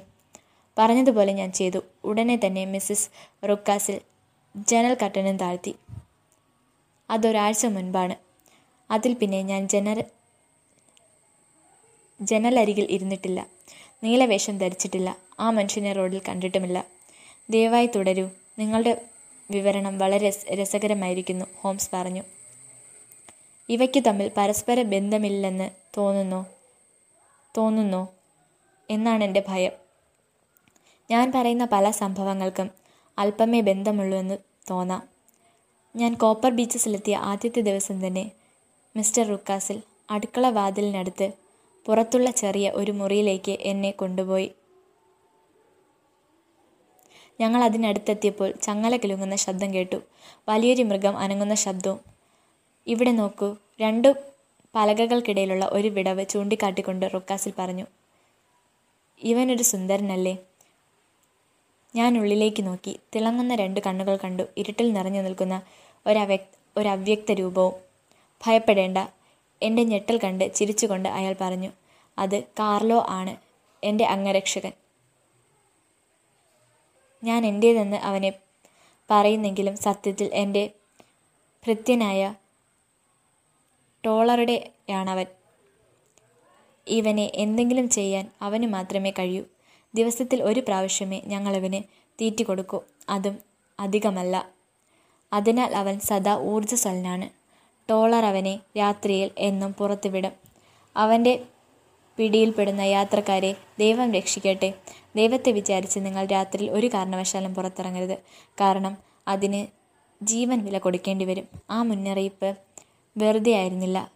പറഞ്ഞതുപോലെ 0.78 1.34
ഞാൻ 1.34 1.52
ചെയ്തു. 1.52 1.80
ഉടനെ 2.04 2.40
തന്നെ 2.46 2.66
മിസ്സിസ് 2.66 3.10
റുക്കാസിൽ 3.46 4.02
ജനൽ 4.58 4.98
കട്ടനും 5.06 5.38
താഴ്ത്തി. 5.38 5.76
അതൊരാഴ്ച 7.10 7.66
മുൻപാണ്. 7.66 8.16
അതിൽ 8.92 9.14
പിന്നെ 9.14 9.42
ഞാൻ 9.42 9.68
ജനൽ 9.68 10.04
ജനലരികിൽ 12.22 12.88
ഇരുന്നിട്ടില്ല. 12.90 13.48
നീലവേഷം 14.04 14.58
ധരിച്ചിട്ടില്ല. 14.58 15.18
ആ 15.40 15.50
മനുഷ്യനെ 15.50 15.94
റോഡിൽ 15.94 16.22
കണ്ടിട്ടുമില്ല. 16.30 16.86
ദയവായി 17.50 17.86
തുടരൂ. 17.86 18.30
നിങ്ങളുടെ 18.60 19.06
വിവരണം 19.52 19.98
വളരെ 19.98 20.30
രസകരമായിരിക്കുന്നു 20.54 21.46
ഹോംസ് 21.62 21.90
പറഞ്ഞു. 21.94 22.24
ഇവയ്ക്ക് 23.70 24.04
തമ്മിൽ 24.04 24.32
പരസ്പര 24.38 24.82
ബന്ധമില്ലെന്ന് 24.82 25.70
തോന്നുന്നോ? 25.98 26.46
തോന്നുന്നോ? 27.58 28.08
എന്നാണ് 28.90 29.24
എന്റെ 29.24 29.44
ഭയം. 29.48 29.72
ഞാൻ 31.12 31.32
പറയുന്ന 31.36 31.68
പല 31.72 31.92
സംഭവങ്ങൾക്കും 31.92 32.70
അല്പമേ 33.18 33.62
ബന്ധമുള്ളൂ 33.62 34.18
എന്ന് 34.18 34.38
തോന്നാം. 34.70 35.10
ഞാൻ 35.96 36.14
കോപ്പർ 36.14 36.52
ബീച്ചസിലെത്തിയ 36.52 37.18
ആദ്യത്തെ 37.18 37.62
ദിവസം 37.62 38.08
തന്നെ 38.08 38.32
മിസ്റ്റർ 38.96 39.28
റുക്കാസിൽ 39.28 39.82
അടുക്കള 40.10 40.50
വാതിലിനടുത്ത് 40.50 41.32
പുറത്തുള്ള 41.90 42.32
ചെറിയ 42.32 42.72
ഒരു 42.76 42.92
മുറിയിലേക്ക് 42.92 43.52
എന്നെ 43.52 43.92
കൊണ്ടുപോയി. 43.92 44.52
ഞങ്ങൾ 47.42 47.64
അതിനടുത്തെത്തിയപ്പോൾ 47.64 48.52
ചങ്ങല 48.52 48.98
കിലുങ്ങുന്ന 48.98 49.36
ശബ്ദം 49.36 49.74
കേട്ടു. 49.74 49.96
വലിയൊരു 50.50 50.84
മൃഗം 50.84 51.18
അനങ്ങുന്ന 51.18 51.56
ശബ്ദവും. 51.56 52.00
ഇവിടെ 52.88 53.12
നോക്കൂ. 53.12 53.56
രണ്ടു 53.82 54.14
പലകകൾക്കിടയിലുള്ള 54.76 55.70
ഒരു 55.72 55.88
വിടവ് 55.88 56.26
ചൂണ്ടിക്കാട്ടിക്കൊണ്ട് 56.30 57.06
റുക്കാസിൽ 57.14 57.54
പറഞ്ഞു. 57.58 57.86
ഇവനൊരു 59.20 59.64
സുന്ദരനല്ലേ? 59.64 60.38
ഞാൻ 61.96 62.18
ഉള്ളിലേക്ക് 62.18 62.66
നോക്കി. 62.66 63.00
തിളങ്ങുന്ന 63.16 63.56
രണ്ട് 63.56 63.80
കണ്ണുകൾ 63.80 64.18
കണ്ടു. 64.24 64.44
ഇരുട്ടിൽ 64.58 64.94
നിറഞ്ഞു 64.94 65.22
നിൽക്കുന്ന 65.22 65.62
ഒരവ്യക് 66.08 66.80
ഒരവ്യക്ത 66.80 67.32
രൂപവും 67.32 67.74
ഭയപ്പെടേണ്ട. 68.48 68.98
എന്റെ 69.62 69.84
ഞെട്ടൽ 69.84 70.20
കണ്ട് 70.24 70.56
ചിരിച്ചുകൊണ്ട് 70.56 71.10
അയാൾ 71.10 71.36
പറഞ്ഞു. 71.42 71.70
അത് 72.20 72.44
കാർലോ 72.44 73.06
ആണ് 73.10 73.38
എന്റെ 73.84 74.06
അംഗരക്ഷകൻ. 74.06 74.72
ഞാൻ 77.24 77.46
എന്റേതെന്ന് 77.46 77.98
അവനെ 77.98 78.34
പറയുന്നെങ്കിലും 79.12 79.78
സത്യത്തിൽ 79.78 80.30
എന്റെ 80.34 80.72
ഭൃത്യനായ 81.68 82.36
ടോളറുടെയാണവൻ. 84.06 85.26
ഇവനെ 86.88 87.32
എന്തെങ്കിലും 87.34 87.90
ചെയ്യാൻ 87.90 88.32
അവന് 88.42 88.68
മാത്രമേ 88.68 89.12
കഴിയൂ. 89.12 89.44
ദിവസത്തിൽ 89.96 90.44
ഒരു 90.44 90.60
പ്രാവശ്യമേ 90.60 91.22
ഞങ്ങളവന് 91.26 91.84
തീറ്റി 92.22 92.44
കൊടുക്കൂ. 92.44 92.82
അതും 93.10 93.40
അധികമല്ല. 93.80 94.50
അതിനാൽ 95.34 95.76
അവൻ 95.76 96.00
സദാ 96.00 96.38
ഊർജസ്വലനാണ്. 96.38 97.30
ടോളർ 97.90 98.26
അവനെ 98.26 98.60
രാത്രിയിൽ 98.78 99.32
എന്നും 99.38 99.74
പുറത്തുവിടും. 99.74 100.32
അവന്റെ 100.98 101.46
പിടിയിൽപ്പെടുന്ന 102.20 102.82
യാത്രക്കാരെ 102.82 103.56
ദൈവം 103.80 104.14
രക്ഷിക്കട്ടെ. 104.14 104.74
ദൈവത്തെ 105.16 105.52
വിചാരിച്ച് 105.52 106.00
നിങ്ങൾ 106.00 106.26
രാത്രിയിൽ 106.26 106.72
ഒരു 106.72 106.88
കാരണവശാലും 106.88 107.56
പുറത്തിറങ്ങരുത്. 107.56 108.18
കാരണം 108.62 108.98
അതിന് 109.28 109.68
ജീവൻ 110.26 110.66
വില 110.66 110.78
കൊടുക്കേണ്ടി 110.78 111.26
വരും. 111.26 111.48
ആ 111.70 111.84
മുന്നറിയിപ്പ് 111.84 112.56
വെറുതെ 113.18 113.52
ആയിരുന്നില്ല. 113.52 114.12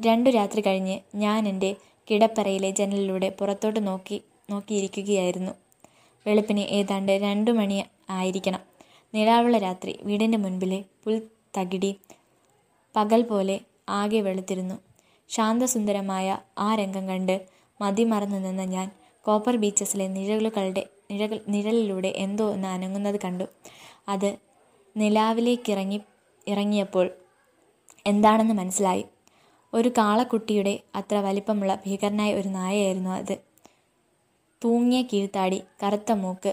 രണ്ടു 0.00 0.30
രാത്രി 0.30 0.60
കഴിഞ്ഞ് 0.60 1.00
ഞാൻ 1.14 1.48
എന്റെ 1.48 1.76
കിടപ്പറയിലെ 2.10 2.70
ജനലിലൂടെ 2.70 3.28
പുറത്തോട്ട് 3.28 3.86
നോക്കി 3.86 4.22
നോക്കിയിരിക്കുകയായിരുന്നു. 4.50 5.52
വെളുപ്പിന് 6.26 6.60
ഏതാണ്ട് 6.60 7.12
രണ്ടു 7.12 7.50
മണി 7.50 7.84
ആയിരിക്കണം. 8.10 8.60
നിലാവുള്ള 9.14 9.58
രാത്രി 9.58 9.98
വീടിന്റെ 10.02 10.38
മുൻപിലെ 10.38 10.84
പുൽ 11.04 11.22
തകിടി 11.58 11.96
പകൽ 12.96 13.22
പോലെ 13.22 13.60
ആകെ 13.88 14.20
വെളുത്തിരുന്നു. 14.20 14.93
ശാന്തസുന്ദരമായ 15.28 16.38
ആ 16.58 16.74
രംഗം 16.74 17.08
കണ്ട് 17.08 17.46
മതിമറന്നു 17.80 18.38
നിന്ന 18.38 18.64
ഞാൻ 18.64 18.90
കോപ്പർ 19.24 19.56
ബീച്ചസിലെ 19.56 20.08
നിഴലുകളുടെ 20.08 20.86
നിഴൽ 21.10 21.40
നിഴലിലൂടെ 21.48 22.08
എന്തോ 22.16 22.50
ഒന്ന് 22.50 22.68
അനങ്ങുന്നത് 22.68 23.20
കണ്ടു. 23.24 23.44
അത് 24.08 24.36
നിലാവിലേക്കിറങ്ങി 24.96 26.00
ഇറങ്ങിയപ്പോൾ 26.48 27.10
എന്താണെന്ന് 28.06 28.54
മനസ്സിലായി. 28.54 29.04
ഒരു 29.74 29.88
കാളക്കുട്ടിയുടെ 29.88 30.80
അത്ര 30.94 31.14
വലിപ്പമുള്ള 31.16 31.74
ഭീകരനായ 31.86 32.34
ഒരു 32.34 32.48
നായയായിരുന്നു 32.48 33.10
അത്. 33.10 33.38
തൂങ്ങിയ 34.64 35.02
കീഴ്ത്താടി 35.02 35.62
കറുത്ത 35.82 36.12
മൂക്ക് 36.12 36.52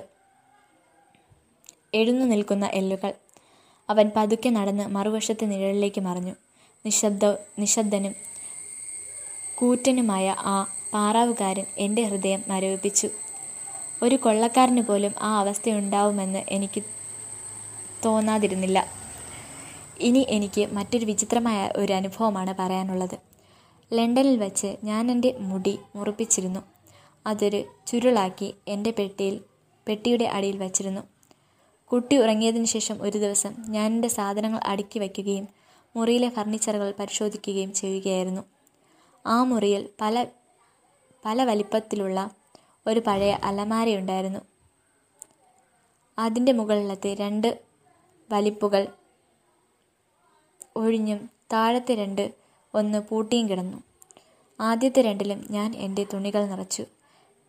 എഴുന്നു 1.93 2.25
നിൽക്കുന്ന 2.25 2.65
എല്ലുകൾ. 2.65 3.13
അവൻ 3.89 4.11
പതുക്കെ 4.15 4.49
നടന്ന് 4.49 4.87
മറുവശത്തെ 4.87 5.45
നിഴലിലേക്ക് 5.45 6.01
മറിഞ്ഞു. 6.01 6.33
നിശബ്ദ 6.85 7.25
നിശബ്ദനും 7.59 8.30
കൂറ്റനുമായ 9.61 10.35
ആ 10.39 10.67
പാറാവുകാരൻ 10.93 11.65
എന്റെ 11.77 12.03
ഹൃദയം 12.03 12.43
മരവിപ്പിച്ചു 12.47 13.07
ഒരു 14.03 14.15
കൊള്ളക്കാരന് 14.15 14.81
പോലും 14.81 15.13
ആ 15.21 15.39
അവസ്ഥയുണ്ടാവുമെന്ന് 15.39 16.43
എനിക്ക് 16.49 16.81
തോന്നാതിരുന്നില്ല. 18.05 18.87
ഇനി 19.99 20.25
എനിക്ക് 20.29 20.67
മറ്റൊരു 20.71 21.05
വിചിത്രമായ 21.05 21.71
ഒരു 21.75 21.93
അനുഭവമാണ് 21.93 22.53
പറയാനുള്ളത്. 22.59 23.17
ലണ്ടനിൽ 23.93 24.37
വച്ച് 24.37 24.75
ഞാൻ 24.83 25.11
എന്റെ 25.11 25.35
മുടി 25.39 25.79
മുറിപ്പിച്ചിരുന്നു. 25.95 26.59
അതൊരു 27.27 27.63
ചുരുളാക്കി 27.87 28.53
എന്റെ 28.67 28.91
പെട്ടിയിൽ 28.91 29.41
പെട്ടിയുടെ 29.87 30.23
അടിയിൽ 30.23 30.57
വച്ചിരുന്നു. 30.57 31.01
കുട്ടി 31.91 32.17
ഉറങ്ങിയതിന് 32.17 32.65
ശേഷം 32.65 32.97
ഒരു 33.01 33.17
ദിവസം 33.17 33.53
ഞാൻ 33.67 33.91
എന്റെ 33.91 34.07
സാധനങ്ങൾ 34.07 34.59
അടുക്കി 34.65 34.99
വയ്ക്കുകയും 34.99 35.47
മുറിയിലെ 35.95 36.29
ഫർണിച്ചറുകൾ 36.29 36.93
പരിശോധിക്കുകയും 36.99 37.73
ചെയ്യുകയായിരുന്നു. 37.73 38.50
ആ 39.25 39.43
മുറിയിൽ 39.43 39.89
പല 40.01 40.27
പല 41.25 41.43
വലിപ്പത്തിലുള്ള 41.43 42.31
ഒരു 42.87 42.99
പഴയ 42.99 43.31
അലമാരയുണ്ടായിരുന്നു. 43.43 44.39
അതിന്റെ 46.19 46.51
മുകളിലത്തെ 46.51 47.13
രണ്ട് 47.13 47.61
വലിപ്പുകൾ 48.31 48.87
ഒഴിഞ്ഞും 50.75 51.29
താഴത്തെ 51.53 51.95
രണ്ട് 51.95 52.33
ഒന്ന് 52.73 52.99
പൂട്ടിയും 52.99 53.49
കിടന്നു. 53.49 53.77
ആദ്യത്തെ 54.59 55.01
രണ്ടിലും 55.01 55.47
ഞാൻ 55.51 55.75
എന്റെ 55.75 56.05
തുണികൾ 56.13 56.45
നിറച്ചു. 56.45 56.85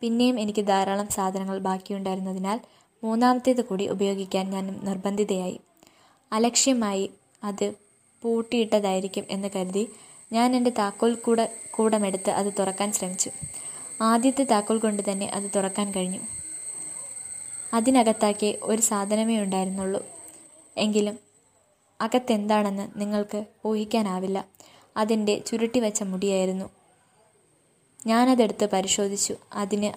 പിന്നെയും 0.00 0.40
എനിക്ക് 0.40 0.66
ധാരാളം 0.66 1.08
സാധനങ്ങൾ 1.08 1.58
ബാക്കിയുണ്ടായിരുന്നതിനാൽ 1.58 2.60
മൂന്നാമത്തേത് 3.04 3.64
കൂടി 3.64 3.88
ഉപയോഗിക്കാൻ 3.88 4.50
ഞാൻ 4.50 4.80
നിർബന്ധിതയായി. 4.84 5.60
അലക്ഷ്യമായി 6.32 7.10
അത് 7.44 7.72
പൂട്ടിയിട്ടതായിരിക്കും 8.22 9.24
എന്ന് 9.30 9.48
കരുതി 9.56 9.90
ഞാൻ 10.32 10.56
എന്റെ 10.56 10.70
താക്കോൽ 10.70 11.14
കൂട 11.14 11.40
കൂടമെടുത്ത് 11.70 12.30
അത് 12.30 12.52
തുറക്കാൻ 12.58 12.92
ശ്രമിച്ചു. 12.92 13.30
ആദ്യത്തെ 14.02 14.44
താക്കോൽ 14.44 14.78
കൊണ്ട് 14.78 15.02
തന്നെ 15.10 15.26
അത് 15.26 15.50
തുറക്കാൻ 15.56 15.90
കഴിഞ്ഞു. 15.90 16.20
അതിനകത്താക്കി 17.74 18.58
ഒരു 18.62 18.82
സാധനമേ 18.82 19.38
ഉണ്ടായിരുന്നുള്ളൂ. 19.40 20.06
എങ്കിലും 20.76 21.18
അകത്തെന്താണെന്ന് 22.00 22.88
നിങ്ങൾക്ക് 22.96 23.44
ഊഹിക്കാനാവില്ല. 23.66 24.44
അതിന്റെ 24.96 25.38
ചുരുട്ടി 25.38 25.80
വെച്ച 25.80 26.02
മുടിയായിരുന്നു. 26.02 26.70
ഞാനതെടുത്ത് 28.06 28.70
പരിശോധിച്ചു. 28.70 29.34
അതിന് 29.52 29.92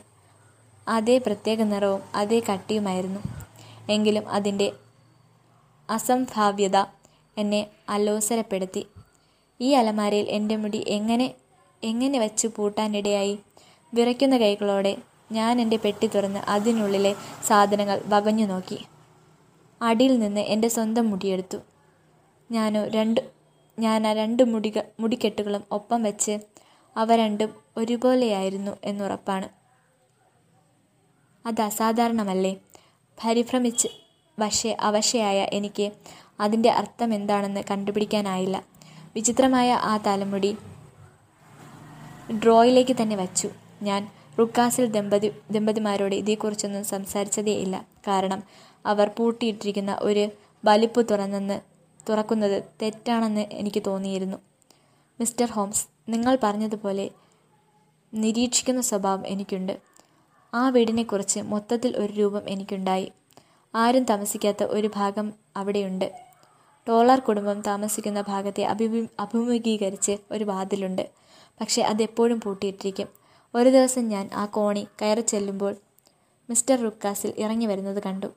അതേ 0.90 1.18
പ്രത്യേക 1.18 1.64
നിറവും 1.64 2.02
അതേ 2.16 2.40
കട്ടിയുമായിരുന്നു. 2.40 3.20
എങ്കിലും 3.90 4.30
അതിന്റെ 4.30 4.72
അസംഭാവ്യത 5.90 6.78
എന്നെ 7.38 7.68
അലോസരപ്പെടുത്തി. 7.90 8.88
ഈ 9.60 9.74
അലമാരയിൽ 9.74 10.30
എന്റെ 10.30 10.56
മുടി 10.56 10.84
എങ്ങനെ 10.88 11.36
എങ്ങനെ 11.84 12.20
വെച്ച് 12.20 12.48
പൂട്ടാനിടയായി? 12.48 13.40
വിറയ്ക്കുന്ന 13.94 14.38
കൈകളോടെ 14.38 14.98
ഞാൻ 15.32 15.62
എന്റെ 15.62 15.78
പെട്ടി 15.78 16.08
തുറന്ന് 16.08 16.40
അതിനുള്ളിലെ 16.40 17.16
സാധനങ്ങൾ 17.48 18.02
വകഞ്ഞു 18.08 18.46
നോക്കി. 18.46 18.80
അടിയിൽ 19.82 20.20
നിന്ന് 20.20 20.42
എന്റെ 20.42 20.68
സ്വന്തം 20.68 21.10
മുടിയെടുത്തു 21.10 21.60
ഞാനോ 22.52 22.86
രണ്ട് 22.88 23.22
ഞാൻ 23.80 24.08
ആ 24.08 24.14
രണ്ട് 24.14 24.44
മുടിക 24.44 24.80
മുടിക്കെട്ടുകളും 25.00 25.64
ഒപ്പം 25.72 26.04
വെച്ച് 26.04 26.40
അവ 26.98 27.16
രണ്ടും 27.16 27.50
ഒരുപോലെയായിരുന്നു 27.78 28.74
എന്നുറപ്പാണ്. 28.84 29.48
അത് 31.46 31.62
അസാധാരണമല്ലേ? 31.62 32.54
പരിഭ്രമിച്ച് 33.18 33.88
വശ 34.40 34.68
അവശയായ 34.80 35.48
എനിക്ക് 35.54 35.92
അതിന്റെ 36.40 36.70
അർത്ഥം 36.70 37.14
എന്താണെന്ന് 37.14 37.62
കണ്ടുപിടിക്കാനായില്ല. 37.72 38.75
വിചിത്രമായ 39.16 39.74
ആ 39.74 39.98
തലമുടി 39.98 40.58
ഡ്രോയിലേക്ക് 42.44 42.96
തന്നെ 43.02 43.16
വച്ചു. 43.16 43.50
ഞാൻ 43.82 44.12
റുക്കാസിൽ 44.40 44.86
ദമ്പതി 44.86 45.32
ദമ്പതിമാരോട് 45.52 46.16
ഇതേക്കുറിച്ചൊന്നും 46.16 46.84
സംസാരിച്ചതേ 46.84 47.52
ഇല്ല. 47.52 47.86
കാരണം 48.08 48.44
അവർ 48.86 49.08
പൂട്ടിയിട്ടിരിക്കുന്ന 49.18 49.98
ഒരു 50.02 50.30
വലിപ്പ് 50.66 51.06
തുറന്നെന്ന് 51.12 51.60
തുറക്കുന്നത് 52.10 52.64
തെറ്റാണെന്ന് 52.82 53.42
എനിക്ക് 53.42 53.84
തോന്നിയിരുന്നു. 53.88 54.38
മിസ്റ്റർ 55.20 55.52
ഹോംസ് 55.52 55.88
നിങ്ങൾ 56.10 56.38
പറഞ്ഞതുപോലെ 56.44 57.12
നിരീക്ഷിക്കുന്ന 58.14 58.82
സ്വഭാവം 58.82 59.28
എനിക്കുണ്ട്. 59.28 59.80
ആ 60.54 60.70
വീടിനെക്കുറിച്ച് 60.70 61.40
മൊത്തത്തിൽ 61.40 61.98
ഒരു 61.98 62.14
രൂപം 62.14 62.50
എനിക്കുണ്ടായി. 62.50 63.12
ആരും 63.76 64.04
താമസിക്കാത്ത 64.04 64.64
ഒരു 64.64 64.90
ഭാഗം 64.96 65.34
അവിടെയുണ്ട്. 65.58 66.12
ടോളർ 66.88 67.20
കുടുംബം 67.20 67.62
താമസിക്കുന്ന 67.62 68.22
ഭാഗത്തെ 68.22 68.64
അഭിമു 68.64 69.08
അഭിമുഖീകരിച്ച് 69.20 70.18
ഒരു 70.32 70.44
വാതിലുണ്ട്. 70.44 71.10
പക്ഷേ 71.62 71.82
അതെപ്പോഴും 71.82 72.42
പൂട്ടിയിട്ടിരിക്കും. 72.42 73.08
ഒരു 73.56 73.70
ദിവസം 73.70 74.08
ഞാൻ 74.08 74.30
ആ 74.34 74.46
കോണി 74.46 74.88
കയറി 75.02 75.22
ചെല്ലുമ്പോൾ 75.22 75.76
മിസ്റ്റർ 76.50 76.76
റുക്കാസിൽ 76.76 77.34
ഇറങ്ങി 77.38 77.66
വരുന്നത് 77.66 78.04
കണ്ടു. 78.04 78.28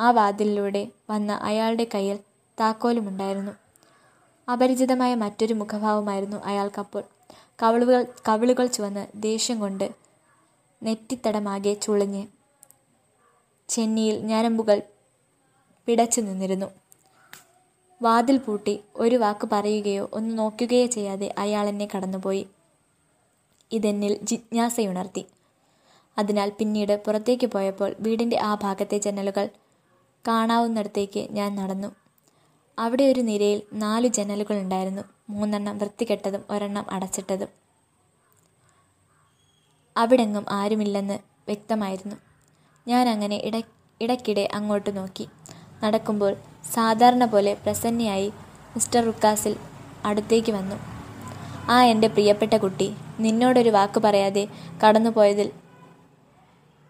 ആ 0.00 0.10
വാതിലിലൂടെ 0.10 0.88
വന്ന 1.10 1.32
അയാളുടെ 1.32 1.86
കയ്യിൽ 1.94 2.18
താക്കോലുമുണ്ടായിരുന്നു. 2.60 3.52
അപരിചിതമായ 4.52 5.14
മറ്റൊരു 5.14 5.54
മുഖഭാവമായിരുന്നു 5.54 6.36
അയാൾക്കപ്പോൾ. 6.36 7.04
കവിളുകൾ 7.62 8.06
കവിളുകൾ 8.28 8.66
ചുവന്ന് 8.66 9.06
ദേഷ്യം 9.14 9.60
കൊണ്ട് 9.60 9.94
നെറ്റിത്തടമാകെ 10.82 11.74
ചുളിഞ്ഞ് 11.74 12.26
ചെന്നിയിൽ 13.68 14.18
ഞരമ്പുകൾ 14.26 14.82
പിടച്ചു 15.86 16.20
നിന്നിരുന്നു. 16.20 16.66
വാതിൽ 18.02 18.36
പൂട്ടി 18.36 18.80
ഒരു 18.96 19.16
വാക്ക് 19.16 19.48
പറയുകയോ 19.52 20.10
ഒന്ന് 20.12 20.38
നോക്കുകയോ 20.38 20.86
ചെയ്യാതെ 20.86 21.34
അയാൾ 21.38 21.68
എന്നെ 21.68 21.88
കടന്നുപോയി. 21.96 22.46
ഇതെന്നിൽ 23.72 24.18
ജിജ്ഞാസയുണർത്തി. 24.22 25.24
അതിനാൽ 26.18 26.52
പിന്നീട് 26.58 27.04
പുറത്തേക്ക് 27.04 27.46
പോയപ്പോൾ 27.46 27.94
വീടിന്റെ 28.00 28.38
ആ 28.40 28.54
ഭാഗത്തെ 28.54 28.98
ജനലുകൾ 28.98 29.48
കാണാവുന്നിടത്തേക്ക് 30.28 31.26
ഞാൻ 31.30 31.54
നടന്നു. 31.54 31.88
അവിടെ 32.78 33.04
ഒരു 33.04 33.20
നിരയിൽ 33.20 33.62
നാല് 33.72 34.08
ജനലുകൾ 34.08 34.58
ഉണ്ടായിരുന്നു. 34.58 35.02
മൂന്നെണ്ണം 35.30 35.78
വൃത്തികെട്ടതും 35.78 36.44
ഒരെണ്ണം 36.50 36.86
അടച്ചിട്ടതും. 36.90 37.48
അവിടെങ്ങും 39.96 40.46
ആരുമില്ലെന്ന് 40.50 41.14
വ്യക്തമായിരുന്നു. 41.14 42.16
ഞാൻ 42.88 43.08
അങ്ങനെ 43.08 43.36
ഇട 43.36 43.62
ഇടയ്ക്കിടെ 44.00 44.48
അങ്ങോട്ട് 44.54 44.96
നോക്കി. 44.96 45.28
നടക്കുമ്പോൾ 45.84 46.36
സാധാരണ 46.72 47.24
പോലെ 47.24 47.54
പ്രസന്നയായി 47.54 48.32
മിസ്റ്റർ 48.74 49.04
റുക്കാസിൽ 49.04 49.56
അടുത്തേക്ക് 50.04 50.52
വന്നു. 50.52 50.76
ആ 51.68 51.84
എന്റെ 51.84 52.08
പ്രിയപ്പെട്ട 52.08 52.54
കുട്ടി 52.54 52.94
നിന്നോടൊരു 53.20 53.68
വാക്ക് 53.68 54.00
പറയാതെ 54.00 54.48
കടന്നുപോയതിൽ 54.84 55.52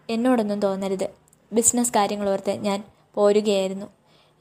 എന്നോടൊന്നും 0.09 0.59
തോന്നരുത്. 0.59 1.09
ബിസിനസ് 1.53 1.93
കാര്യങ്ങൾ 1.95 2.29
ഓർത്ത് 2.29 2.51
ഞാൻ 2.51 2.83
പോരുകയായിരുന്നു. 3.15 3.85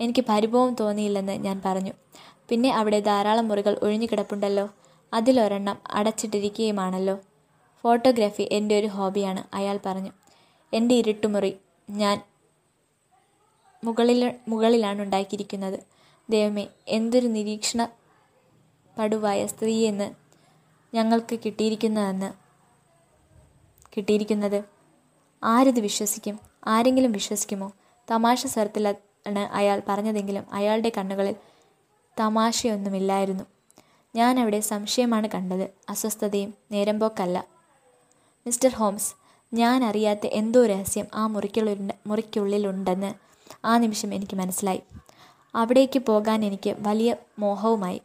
എനിക്ക് 0.00 0.24
പരിഭവം 0.28 0.76
തോന്നിയില്ലെന്ന് 0.80 1.32
ഞാൻ 1.32 1.62
പറഞ്ഞു. 1.64 1.92
പിന്നെ 2.48 2.70
അവിടെ 2.74 3.00
ധാരാളം 3.00 3.48
മുറികൾ 3.48 3.78
ഒഴിഞ്ഞുകിടപ്പുണ്ടല്ലോ 3.82 4.70
അതിലൊരെണ്ണം 5.14 5.76
അടച്ചിട്ടിരിക്കുകയുമാണല്ലോ 5.90 7.18
ഫോട്ടോഗ്രാഫി 7.84 8.48
എന്റെ 8.52 8.78
ഒരു 8.78 8.86
ഹോബിയാണ് 8.86 9.56
അയാൾ 9.56 9.78
പറഞ്ഞു. 9.86 10.12
എന്റെ 10.72 10.94
ഇരുട്ടുമുറി 10.94 11.56
ഞാൻ 11.90 12.20
മുകളിൽ 13.84 14.34
മുകളിലാണ് 14.48 15.02
ഉണ്ടാക്കിയിരിക്കുന്നത്. 15.02 15.80
ദൈവമേ 16.30 16.66
എന്തൊരു 16.88 17.26
നിരീക്ഷണ 17.26 17.88
പടുവായ 18.98 19.46
സ്ത്രീയെന്ന് 19.46 20.08
ഞങ്ങൾക്ക് 20.94 21.38
കിട്ടിയിരിക്കുന്നതെന്ന് 21.44 22.32
കിട്ടിയിരിക്കുന്നത്. 23.96 24.64
ആരിത് 25.44 25.80
വിശ്വസിക്കും? 25.80 26.38
ആരെങ്കിലും 26.66 27.12
വിശ്വസിക്കുമോ? 27.12 27.72
തമാശ 28.10 28.46
സ്വരത്തിലാണ് 28.46 29.38
അയാൾ 29.38 29.82
പറഞ്ഞതെങ്കിലും 29.88 30.44
അയാളുടെ 30.52 30.92
കണ്ണുകളിൽ 30.98 31.36
തമാശയൊന്നുമില്ലായിരുന്നു. 32.20 33.44
ഞാൻ 34.16 34.40
അവിടെ 34.40 34.60
സംശയമാണ് 34.60 35.28
കണ്ടത്. 35.34 35.70
അസ്വസ്ഥതയും 35.88 36.54
നേരമ്പോക്കല്ല. 36.72 37.44
മിസ്റ്റർ 38.46 38.72
ഹോംസ് 38.74 39.14
ഞാൻ 39.54 39.84
അറിയാത്ത 39.84 40.26
എന്തോ 40.26 40.66
രഹസ്യം 40.66 41.06
ആ 41.14 41.26
മുറിക്കുള്ളിൽ 41.26 41.92
മുറിക്കുള്ളിലുണ്ടെന്ന് 42.06 43.14
ആ 43.64 43.78
നിമിഷം 43.78 44.14
എനിക്ക് 44.14 44.36
മനസ്സിലായി. 44.36 44.82
അവിടേക്ക് 45.54 45.98
പോകാൻ 45.98 46.44
എനിക്ക് 46.44 46.76
വലിയ 46.78 47.16
മോഹവുമായി. 47.38 48.02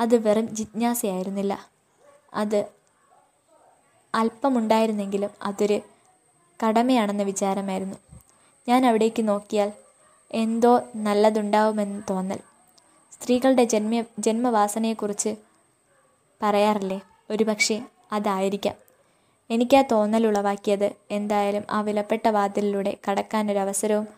അത് 0.00 0.28
വെറും 0.28 0.54
ജിജ്ഞാസയായിരുന്നില്ല. 0.54 1.68
അത് 2.34 2.64
അല്പമുണ്ടായിരുന്നെങ്കിലും 4.14 5.30
അതൊരു 5.42 5.80
കടമയാണെന്ന 6.66 7.22
വിചാരമായിരുന്നു. 7.22 7.96
ഞാൻ 8.68 8.86
അവിടേക്ക് 8.86 9.28
നോക്കിയാൽ 9.28 9.72
എന്തോ 10.30 10.80
നല്ലതുണ്ടാവുമെന്ന് 10.96 12.02
തോന്നൽ. 12.10 12.38
സ്ത്രീകളുടെ 13.12 13.64
ജന്മ 13.64 14.04
ജന്മവാസനയെക്കുറിച്ച് 14.18 15.36
പറയാറില്ലേ? 16.42 17.00
ഒരുപക്ഷെ 17.30 17.82
അതായിരിക്കാം. 18.12 18.74
എനിക്കാ 19.50 19.78
ആ 19.78 19.82
തോന്നലുളവാക്കിയത് 19.82 20.92
എന്തായാലും 21.10 21.62
ആ 21.70 21.80
വിലപ്പെട്ട 21.80 22.28
വാതിലിലൂടെ 22.28 22.96
കടക്കാനൊരവസരവും 23.10 24.08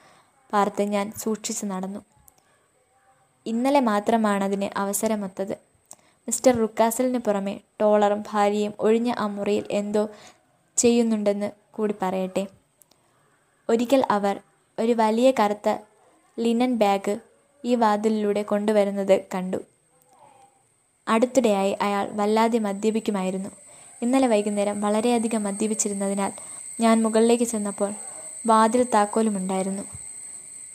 പാർത്ത് 0.53 0.83
ഞാൻ 0.83 1.13
സൂക്ഷിച്ചു 1.13 1.67
നടന്നു. 1.67 2.01
ഇന്നലെ 3.47 3.81
മാത്രമാണ് 3.81 4.45
അതിന് 4.45 4.79
അവസരമൊത്തത്. 4.79 5.55
മിസ്റ്റർ 6.29 6.57
റുക്കാസലിന് 6.57 7.19
പുറമെ 7.19 7.61
ടോളറും 7.81 8.25
ഭാര്യയും 8.31 8.73
ഒഴിഞ്ഞ 8.81 9.15
ആ 9.19 9.27
മുറിയിൽ 9.27 9.65
എന്തോ 9.71 10.09
ചെയ്യുന്നുണ്ടെന്ന് 10.77 11.51
കൂടി 11.71 11.95
പറയട്ടെ. 12.03 12.47
ഒരിക്കൽ 13.69 14.03
അവർ 14.11 14.41
ഒരു 14.79 14.93
വലിയ 14.93 15.31
കറുത്ത 15.31 15.69
ലിനൻ 16.39 16.75
ബാഗ് 16.79 17.21
ഈ 17.65 17.75
വാതിലിലൂടെ 17.75 18.43
കൊണ്ടുവരുന്നത് 18.43 19.27
കണ്ടു. 19.35 19.61
അടുത്തിടെയായി 21.09 21.73
അയാൾ 21.81 22.11
വല്ലാതെ 22.11 22.59
മദ്യപിക്കുമായിരുന്നു. 22.59 23.51
ഇന്നലെ 24.03 24.27
വൈകുന്നേരം 24.27 24.81
വളരെയധികം 24.81 25.43
മദ്യപിച്ചിരുന്നതിനാൽ 25.43 26.33
ഞാൻ 26.81 27.03
മുകളിലേക്ക് 27.03 27.45
ചെന്നപ്പോൾ 27.45 27.93
വാതിൽ 28.47 28.83
താക്കോലുമുണ്ടായിരുന്നു. 28.95 30.00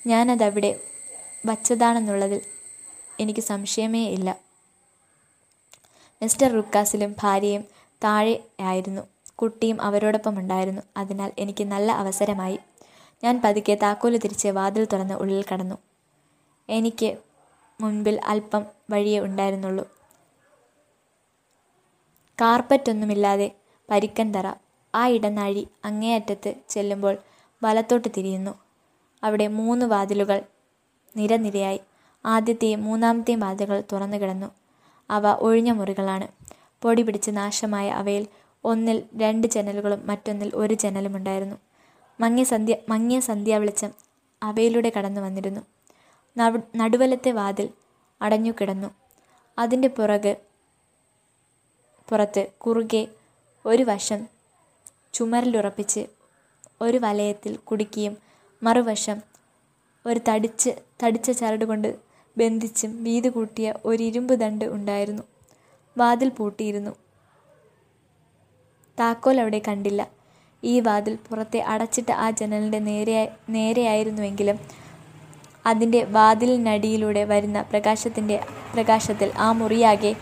ഞാനതവിടെ 0.08 0.80
വച്ചതാണെന്നുള്ളതിൽ 1.46 2.42
എനിക്ക് 3.20 3.40
സംശയമേ 3.40 4.08
ഇല്ല. 4.10 4.40
മിസ്റ്റർ 6.22 6.52
റുക്കാസിലും 6.52 7.16
ഭാര്യയും 7.24 7.66
താഴെ 8.04 8.44
ആയിരുന്നു. 8.62 9.02
കുട്ടിയും 9.36 9.82
അവരോടൊപ്പം 9.82 10.40
ഉണ്ടായിരുന്നു 10.40 10.82
അതിനാൽ 10.98 11.32
എനിക്ക് 11.40 11.64
നല്ല 11.64 11.92
അവസരമായി. 11.92 12.60
ഞാൻ 13.24 13.42
പതുക്കെ 13.42 13.78
താക്കോൽ 13.84 14.18
തിരിച്ച് 14.18 14.48
വാതിൽ 14.48 14.86
തുറന്ന് 14.86 15.14
ഉള്ളിൽ 15.14 15.46
കടന്നു. 15.54 15.76
എനിക്ക് 16.70 17.18
മുൻപിൽ 17.82 18.22
അല്പം 18.26 18.66
വഴിയേ 18.90 19.20
ഉണ്ടായിരുന്നുള്ളൂ. 19.20 19.86
കാർപ്പറ്റൊന്നുമില്ലാതെ 22.42 23.56
പരിക്കൻ 23.90 24.34
തറ. 24.34 24.54
ആ 24.96 25.08
ഇടനാഴി 25.08 25.68
അങ്ങേയറ്റത്ത് 25.86 26.54
ചെല്ലുമ്പോൾ 26.70 27.18
വലത്തോട്ട് 27.64 28.08
തിരിയുന്നു. 28.18 28.65
അവിടെ 29.26 29.48
മൂന്ന് 29.60 29.86
വാതിലുകൾ 29.86 30.40
നിരനിരയായി. 31.16 31.80
ആദ്യത്തെയും 32.26 32.84
മൂന്നാമത്തെയും 32.84 33.40
വാതിലുകൾ 33.40 33.84
തുറന്നു 33.92 34.18
കിടന്നു. 34.18 34.50
അവ 35.10 35.28
ഒഴിഞ്ഞ 35.48 35.72
മുറികളാണ്. 35.72 36.28
പൊടി 36.84 37.02
പിടിച്ച് 37.02 37.32
നാശമായ 37.38 37.88
അവയിൽ 37.92 38.24
ഒന്നിൽ 38.64 38.98
രണ്ട് 39.22 39.48
ജനലുകളും 39.48 40.02
മറ്റൊന്നിൽ 40.08 40.52
ഒരു 40.56 40.74
ജനലും 40.74 41.16
ഉണ്ടായിരുന്നു. 41.18 41.58
മങ്ങിയ 42.20 42.44
സന്ധ്യ 42.44 42.76
മങ്ങിയ 42.90 43.20
സന്ധ്യാവെളിച്ചം 43.20 43.92
അവയിലൂടെ 44.42 44.92
കടന്നു 44.98 45.22
വന്നിരുന്നു. 45.22 45.62
നടുവലത്തെ 46.76 47.32
വാതിൽ 47.32 47.68
അടഞ്ഞു 48.22 48.52
കിടന്നു. 48.52 48.90
അതിന്റെ 49.58 49.88
പുറകെ 49.88 50.34
പുറത്ത് 52.08 52.48
കുറുകെ 52.64 53.04
ഒരു 53.66 53.84
വശം 53.84 54.22
ചുമരിലുറപ്പിച്ച് 55.14 56.02
ഒരു 56.82 56.98
വലയത്തിൽ 56.98 57.54
കുടുക്കിയും 57.68 58.14
മറുവശം 58.64 59.22
ഒരു 60.06 60.20
തടിച്ച് 60.30 60.70
തടിച്ച 61.04 61.32
ചരട് 61.32 61.66
കൊണ്ട് 61.66 61.96
ബന്ധിച്ചും 62.38 63.04
വീതി 63.04 63.30
കൂട്ടിയ 63.30 63.74
ഒരു 63.86 64.04
ഇരുമ്പ് 64.04 64.34
ദണ്ട് 64.34 64.66
ഉണ്ടായിരുന്നു. 64.66 65.24
വാതിൽ 65.98 66.30
പൂട്ടിയിരുന്നു. 66.30 66.92
താക്കോൽ 69.00 69.42
അവിടെ 69.42 69.62
കണ്ടില്ല. 69.68 70.08
ഈ 70.64 70.80
വാതിൽ 70.80 71.18
പുറത്തെ 71.30 71.60
അടച്ചിട്ട 71.60 72.12
ആ 72.12 72.32
ജനലിന്റെ 72.32 72.80
നേരെ 72.80 73.36
നേരെയായിരുന്നുവെങ്കിലും 73.50 74.60
അതിന്റെ 75.66 76.04
വാതിലിനടിയിലൂടെ 76.04 77.24
വരുന്ന 77.24 77.62
പ്രകാശത്തിന്റെ 77.62 78.46
പ്രകാശത്തിൽ 78.74 79.32
ആ 79.38 79.52
മുറിയാകെ 79.52 80.16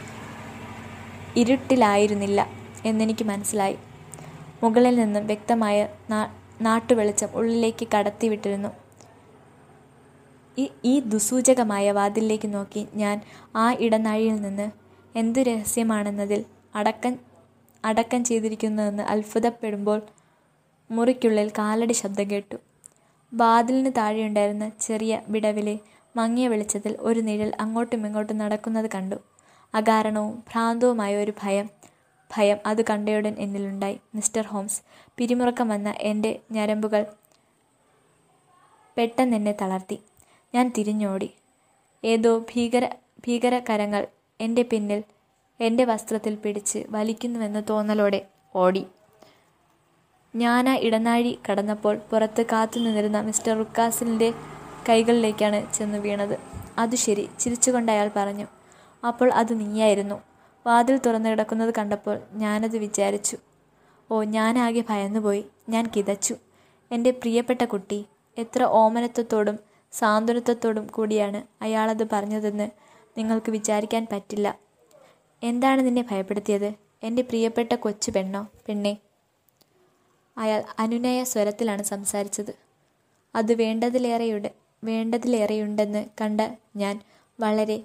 ഇരുട്ടിലായിരുന്നില്ല 1.35 2.47
എന്നെനിക്ക് 2.85 3.25
മനസ്സിലായി. 3.25 3.77
മുകളിൽ 4.63 4.95
നിന്നും 4.95 5.27
വ്യക്തമായ 5.27 5.87
നാട്ടുവെളിച്ചം 6.65 7.29
ഉള്ളിലേക്ക് 7.35 7.85
കടത്തിവിട്ടിരുന്നു. 7.93 8.71
ഈ 10.87 10.93
ദുസൂചകമായ 11.11 11.85
വാതിലിലേക്ക് 11.91 12.49
നോക്കി 12.53 12.81
ഞാൻ 12.95 13.15
ആ 13.55 13.65
ഇടനാഴിയിൽ 13.85 14.35
നിന്ന് 14.41 14.67
എന്തു 15.15 15.39
രഹസ്യമാണെന്നതിൽ 15.39 16.41
അടക്കം 16.75 17.13
അടക്കം 17.83 18.21
ചെയ്തിരിക്കുന്നതെന്ന് 18.23 19.03
അത്ഭുതപ്പെടുമ്പോൾ 19.03 19.99
മുറിക്കുള്ളിൽ 20.89 21.49
കാലടി 21.57 21.93
ശബ്ദം 21.93 22.27
കേട്ടു. 22.31 22.57
വാതിലിന് 23.31 23.91
താഴെയുണ്ടായിരുന്ന 23.97 24.65
ചെറിയ 24.81 25.13
വിടവിലെ 25.29 25.75
മങ്ങിയ 26.15 26.47
വെളിച്ചത്തിൽ 26.47 26.93
ഒരു 26.99 27.19
നിഴൽ 27.19 27.51
അങ്ങോട്ടും 27.59 28.05
ഇങ്ങോട്ടും 28.07 28.37
നടക്കുന്നത് 28.37 28.89
കണ്ടു. 28.95 29.17
അകാരണവും 29.73 30.35
ഭ്രാന്തവുമായ 30.49 31.13
ഒരു 31.23 31.33
ഭയം 31.43 31.67
ഭയം 32.37 32.57
അത് 32.65 32.81
കണ്ടയുടൻ 32.89 33.35
എന്നിലുണ്ടായി. 33.39 33.99
മിസ്റ്റർ 34.15 34.45
ഹോംസ് 34.45 34.81
പിരിമുറക്കം 35.17 35.67
വന്ന 35.67 35.95
എന്റെ 35.99 36.39
ഞരമ്പുകൾ 36.51 37.05
പെട്ടെന്ന് 38.97 39.35
എന്നെ 39.35 39.55
തളർത്തി. 39.61 39.99
ഞാൻ 40.55 40.73
തിരിഞ്ഞോടി. 40.77 41.33
ഏതോ 42.03 42.39
ഭീകര 42.39 42.85
ഭീകര 43.27 43.61
കരങ്ങൾ 43.69 44.07
എന്റെ 44.41 44.61
പിന്നിൽ 44.61 45.03
എന്റെ 45.59 45.85
വസ്ത്രത്തിൽ 45.85 46.35
പിടിച്ച് 46.35 46.85
വലിക്കുന്നുവെന്ന 46.89 47.63
തോന്നലോടെ 47.69 48.27
ഓടി. 48.55 48.87
ആ 50.33 50.75
ഇടനാഴി 50.75 51.39
കടന്നപ്പോൾ 51.49 51.97
പുറത്ത് 51.97 52.45
കാത്തു 52.51 52.79
നിന്നിരുന്ന 52.79 53.21
മിസ്റ്റർ 53.21 53.57
റുക്കാസിന്റെ 53.57 54.33
കൈകളിലേക്കാണ് 54.89 55.73
ചെന്ന് 55.73 55.97
വീണത്. 55.97 56.39
അത് 56.77 56.95
ശരി 56.95 57.29
ചിരിച്ചുകൊണ്ട് 57.39 57.91
അയാൾ 57.91 58.11
പറഞ്ഞു. 58.15 58.47
അപ്പോൾ 59.07 59.33
അത് 59.33 59.59
നീയായിരുന്നു. 59.59 60.32
വാതിൽ 60.65 60.97
തുറന്നു 60.97 61.29
കിടക്കുന്നത് 61.29 61.73
കണ്ടപ്പോൾ 61.77 62.19
ഞാനത് 62.33 62.77
വിചാരിച്ചു. 62.77 63.37
ഓ 64.11 64.23
ഞാനാകെ 64.23 64.83
ഭയന്നുപോയി. 64.89 65.45
ഞാൻ 65.69 65.91
കിതച്ചു. 65.95 66.35
എന്റെ 66.91 67.11
പ്രിയപ്പെട്ട 67.11 67.63
കുട്ടി 67.63 68.05
എത്ര 68.37 68.63
ഓമനത്വത്തോടും 68.63 69.59
സാന്ത്വനത്വത്തോടും 69.91 70.87
കൂടിയാണ് 70.87 71.63
അയാളത് 71.63 72.07
പറഞ്ഞതെന്ന് 72.11 72.69
നിങ്ങൾക്ക് 73.17 73.51
വിചാരിക്കാൻ 73.51 74.07
പറ്റില്ല. 74.11 74.59
എന്താണ് 75.43 75.85
നിന്നെ 75.85 76.05
ഭയപ്പെടുത്തിയത്? 76.11 76.73
എന്റെ 77.03 77.21
പ്രിയപ്പെട്ട 77.21 77.73
കൊച്ചു 77.75 78.11
പെണ്ണോ 78.11 78.47
പെണ്ണെ? 78.67 78.97
അയാൾ 80.37 80.63
അനുനയ 80.79 81.23
സ്വരത്തിലാണ് 81.23 81.83
സംസാരിച്ചത്. 81.83 82.55
അത് 83.35 83.53
വേണ്ടതിലേറെയുണ്ട് 83.53 84.51
വേണ്ടതിലേറെയുണ്ടെന്ന് 84.83 86.05
കണ്ട 86.21 86.41
ഞാൻ 86.75 87.01
വളരെ 87.39 87.83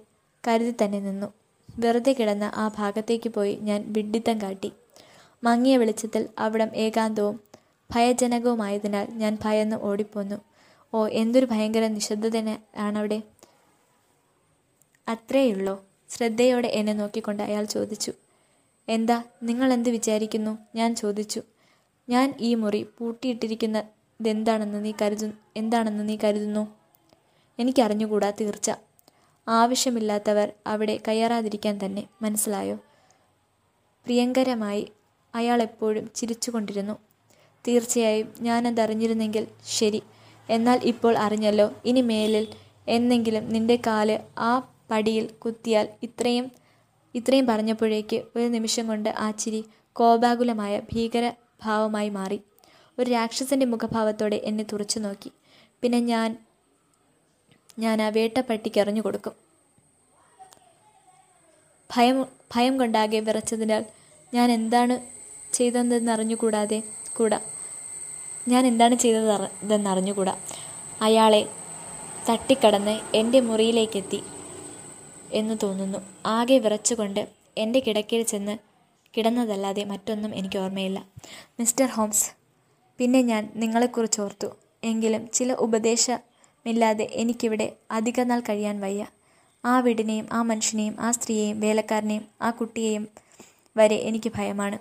കരുതി 0.49 0.75
തന്നെ 0.85 1.01
നിന്നു. 1.01 1.38
വെറുതെ 1.79 2.13
കിടന്ന 2.13 2.53
ആ 2.55 2.69
ഭാഗത്തേക്ക് 2.69 3.31
പോയി 3.31 3.55
ഞാൻ 3.55 3.85
വിഡ്ഢിത്തം 3.89 4.43
കാട്ടി. 4.43 4.73
മങ്ങിയ 5.45 5.77
വെളിച്ചത്തിൽ 5.77 6.29
അവിടം 6.39 6.77
ഏകാന്തവും 6.77 7.41
ഭയജനകവുമായതിനാൽ 7.95 9.07
ഞാൻ 9.11 9.39
ഭയന്ന് 9.45 9.77
ഓടിപ്പോന്നു. 9.77 10.37
ഓ 10.95 11.07
എന്തൊരു 11.07 11.47
ഭയങ്കര 11.47 11.87
നിശബ്ദതയാണവിടെ 11.87 13.23
അത്രേയുള്ളോ? 15.09 15.85
ശ്രദ്ധയോടെ 16.11 16.69
എന്നെ 16.69 16.93
നോക്കിക്കൊണ്ട് 16.93 17.43
അയാൾ 17.43 17.65
ചോദിച്ചു. 17.65 18.13
എന്താ 18.89 19.23
നിങ്ങൾ 19.43 19.73
എന്ത് 19.73 19.91
വിചാരിക്കുന്നു? 19.91 20.59
ഞാൻ 20.75 20.97
ചോദിച്ചു. 20.97 21.43
ഞാൻ 22.09 22.35
ഈ 22.41 22.55
മുറി 22.55 22.87
പൂട്ടിയിട്ടിരിക്കുന്നതെന്താണെന്ന് 22.99 24.85
നീ 24.85 24.93
കരുതു 25.03 25.31
എന്താണെന്ന് 25.57 26.09
നീ 26.09 26.19
കരുതുന്നു? 26.25 26.75
എനിക്കറിഞ്ഞുകൂടാ 27.59 28.31
തീർച്ച. 28.31 28.71
ആവശ്യമില്ലാത്തവർ 29.49 30.53
അവിടെ 30.67 31.01
കയറാതിരിക്കാൻ 31.09 31.81
തന്നെ 31.85 32.09
മനസ്സിലായോ? 32.23 32.77
പ്രിയങ്കരമായി 34.07 34.89
അയാൾ 35.35 35.63
എപ്പോഴും 35.63 36.11
ചിരിച്ചുകൊണ്ടിരുന്നു. 36.17 36.99
തീർച്ചയായും 37.69 38.29
ഞാനതറിഞ്ഞിരുന്നെങ്കിൽ 38.41 39.47
ശരി. 39.67 40.03
എന്നാൽ 40.51 40.81
ഇപ്പോൾ 40.85 41.17
അറിഞ്ഞല്ലോ 41.19 41.71
ഇനി 41.85 42.01
മേലിൽ 42.01 42.47
എന്നെങ്കിലും 42.89 43.49
നിന്റെ 43.49 43.79
കാൽ 43.87 44.21
ആ 44.39 44.71
പടിയിൽ 44.91 45.27
കുത്തിയാൽ 45.27 45.89
ഇത്രയും 46.03 46.51
ഇത്രയും 47.15 47.47
പറഞ്ഞപ്പോഴേക്ക് 47.47 48.23
ഒരു 48.37 48.45
നിമിഷം 48.45 48.87
കൊണ്ട് 48.87 49.09
ആ 49.09 49.31
ചിരി 49.31 49.65
കോപാകുലമായ 49.93 50.81
ഭീകരഭാവമായി 50.81 52.09
മാറി. 52.09 52.41
ഒരു 52.99 53.11
രാക്ഷസന്റെ 53.11 53.67
മുഖഭാവത്തോടെ 53.67 54.41
എന്നെ 54.45 54.65
തുറച്ചു 54.73 54.99
നോക്കി. 54.99 55.31
പിന്നെ 55.83 56.01
ഞാൻ 56.01 56.37
ഞാൻ 57.79 58.03
ആ 58.03 58.09
വേട്ടപ്പട്ടിക്ക് 58.09 58.81
എറിഞ്ഞു 58.81 59.01
കൊടുക്കും. 59.01 59.33
ഭയം 61.95 62.27
ഭയം 62.55 62.79
കൊണ്ടാകെ 62.79 63.19
വിറച്ചതിനാൽ 63.19 63.85
ഞാൻ 64.35 64.53
എന്താണ് 64.53 65.01
ചെയ്തതെന്ന് 65.55 66.13
അറിഞ്ഞുകൂടാതെ 66.13 66.83
കൂടാ. 67.17 67.41
ഞാൻ 68.49 68.67
എന്താണ് 68.67 68.95
ചെയ്തതെന്ന് 68.95 69.91
അറിഞ്ഞുകൂടാ 69.91 70.39
അയാളെ 71.01 71.49
തട്ടിക്കടന്ന് 72.31 73.01
എന്റെ 73.15 73.41
മുറിയിലേക്കെത്തി 73.41 74.23
എന്ന് 75.33 75.55
തോന്നുന്നു. 75.63 75.99
ആകെ 76.27 76.59
വിറച്ചുകൊണ്ട് 76.59 77.29
എന്റെ 77.59 77.81
കിടക്കയിൽ 77.81 78.23
ചെന്ന് 78.23 78.59
കിടന്നതല്ലാതെ 79.17 79.85
മറ്റൊന്നും 79.85 80.35
എനിക്ക് 80.35 80.59
ഓർമ്മയില്ല. 80.59 81.07
മിസ്റ്റർ 81.61 81.87
ഹോംസ് 81.87 82.27
പിന്നെ 82.99 83.23
ഞാൻ 83.23 83.53
നിങ്ങളെക്കുറിച്ച് 83.57 84.21
ഓർത്തു. 84.21 84.47
എങ്കിലും 84.85 85.29
ചില 85.29 85.53
ഉപദേശമില്ലാതെ 86.69 87.09
എനിക്കിവിടെ 87.13 87.77
അധിക 87.91 88.21
നാൾ 88.21 88.41
കഴിയാൻ 88.41 88.81
വയ്യ. 88.81 89.07
ആ 89.65 89.81
വീടിനെയും 89.81 90.29
ആ 90.33 90.43
മനുഷ്യനെയും 90.43 90.97
ആ 91.01 91.11
സ്ത്രീയെയും 91.11 91.61
വേലക്കാരനെയും 91.61 92.25
ആ 92.43 92.51
കുട്ടിയെയും 92.51 93.09
വരെ 93.77 93.97
എനിക്ക് 93.97 94.33
ഭയമാണ്. 94.37 94.79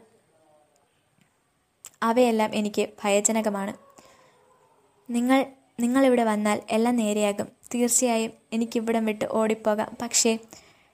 അവയെല്ലാം 2.03 2.55
എനിക്ക് 2.55 2.87
ഭയജനകമാണ്. 3.03 3.73
നിങ്ങൾ 5.09 5.45
നിങ്ങളിവിടെ 5.79 6.23
വന്നാൽ 6.23 6.61
എല്ലാം 6.69 6.95
നേരെയാകും. 6.95 7.47
തീർച്ചയായും 7.75 8.31
എനിക്കിവിടം 8.53 9.05
വിട്ട് 9.05 9.25
ഓടിപ്പോകാം. 9.31 9.97
പക്ഷേ 10.01 10.39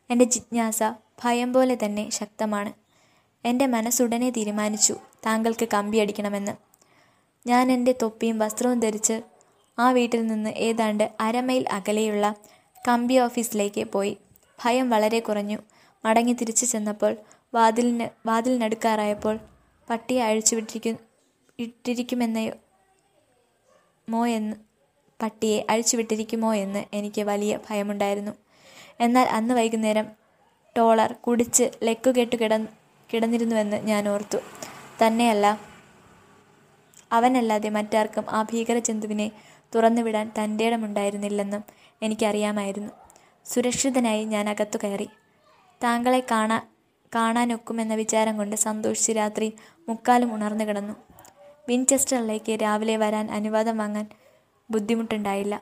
എന്റെ 0.10 0.26
ജിജ്ഞാസ 0.26 0.84
ഭയം 1.24 1.54
പോലെ 1.54 1.78
തന്നെ 1.86 2.10
ശക്തമാണ്. 2.10 2.74
എന്റെ 3.46 3.66
മനസ്സുടനെ 3.66 4.30
തീരുമാനിച്ചു 4.30 4.96
താങ്കൾക്ക് 5.26 5.68
കമ്പിയടിക്കണമെന്ന്. 5.74 6.52
ഞാൻ 7.48 7.72
എന്റെ 7.72 7.96
തൊപ്പിയും 8.02 8.40
വസ്ത്രവും 8.40 8.80
ധരിച്ച് 8.80 9.33
ആ 9.80 9.92
വീട്ടിൽ 9.92 10.28
നിന്ന് 10.28 10.50
ഏതാണ്ട് 10.50 11.12
അരമൈൽ 11.20 11.66
അകലെയുള്ള 11.72 12.36
കമ്പി 12.88 13.18
ഓഫീസിലേക്ക് 13.18 13.84
പോയി. 13.88 14.18
ഭയം 14.66 14.90
വളരെ 14.90 15.20
കുറഞ്ഞു. 15.20 15.58
മടങ്ങി 16.06 16.34
തിരിച്ചു 16.34 16.66
ചെന്നപ്പോൾ 16.66 17.16
വാതിലിന് 17.54 18.28
വാതിലിനടുക്കാറായപ്പോൾ 18.28 19.40
പട്ടിയെ 19.90 20.24
അഴിച്ചുവിട്ടിരിക്കും 20.24 20.98
ഇട്ടിരിക്കുമെന്നയോ 21.60 22.54
മോ 24.10 24.28
എന്ന് 24.28 24.56
പട്ടിയെ 25.22 25.66
അഴിച്ചുവിട്ടിരിക്കുമോ 25.70 26.54
എന്ന് 26.54 26.86
എനിക്ക് 26.94 27.22
വലിയ 27.22 27.60
ഭയമുണ്ടായിരുന്നു. 27.70 28.32
എന്നാൽ 29.00 29.28
അന്ന് 29.28 29.54
വൈകുന്നേരം 29.54 30.08
ടോളർ 30.78 31.14
കുടിച്ച് 31.14 31.72
ലെക്കുകെട്ട് 31.84 32.36
കിട 32.36 32.54
കിടന്നിരുന്നുവെന്ന് 33.14 33.78
ഞാൻ 33.78 34.10
ഓർത്തു. 34.10 34.38
തന്നെയല്ല 35.02 35.60
അവനല്ലാതെ 37.12 37.70
മറ്റാർക്കും 37.70 38.30
ആ 38.30 38.42
ഭീകരജന്തുവിനെ 38.42 39.32
തുറന്നുവിടാൻ 39.76 40.32
തന്റെ 40.44 40.66
ഇടമുണ്ടായിരുന്നില്ലെന്നും 40.66 41.64
എനിക്കറിയാമായിരുന്നു. 42.02 42.92
സുരക്ഷിതനായി 43.46 44.24
ഞാൻ 44.24 44.50
അകത്തു 44.50 44.80
കയറി. 44.84 45.10
താങ്കളെ 45.84 46.24
കാണാ 46.32 46.62
കാണാനൊക്കുമെന്ന 47.16 47.96
വിചാരം 47.96 48.38
കൊണ്ട് 48.38 48.56
സന്തോഷിച്ച് 48.56 49.12
രാത്രി 49.12 49.54
മുക്കാലും 49.90 50.34
ഉണർന്നു 50.34 50.64
കിടന്നു. 50.64 50.94
വിൻചെസ്റ്ററിലേക്ക് 51.70 52.58
രാവിലെ 52.62 52.98
വരാൻ 52.98 53.32
അനുവാദം 53.32 53.78
വാങ്ങാൻ 53.78 54.08
ബുദ്ധിമുട്ടുണ്ടായില്ല. 54.72 55.62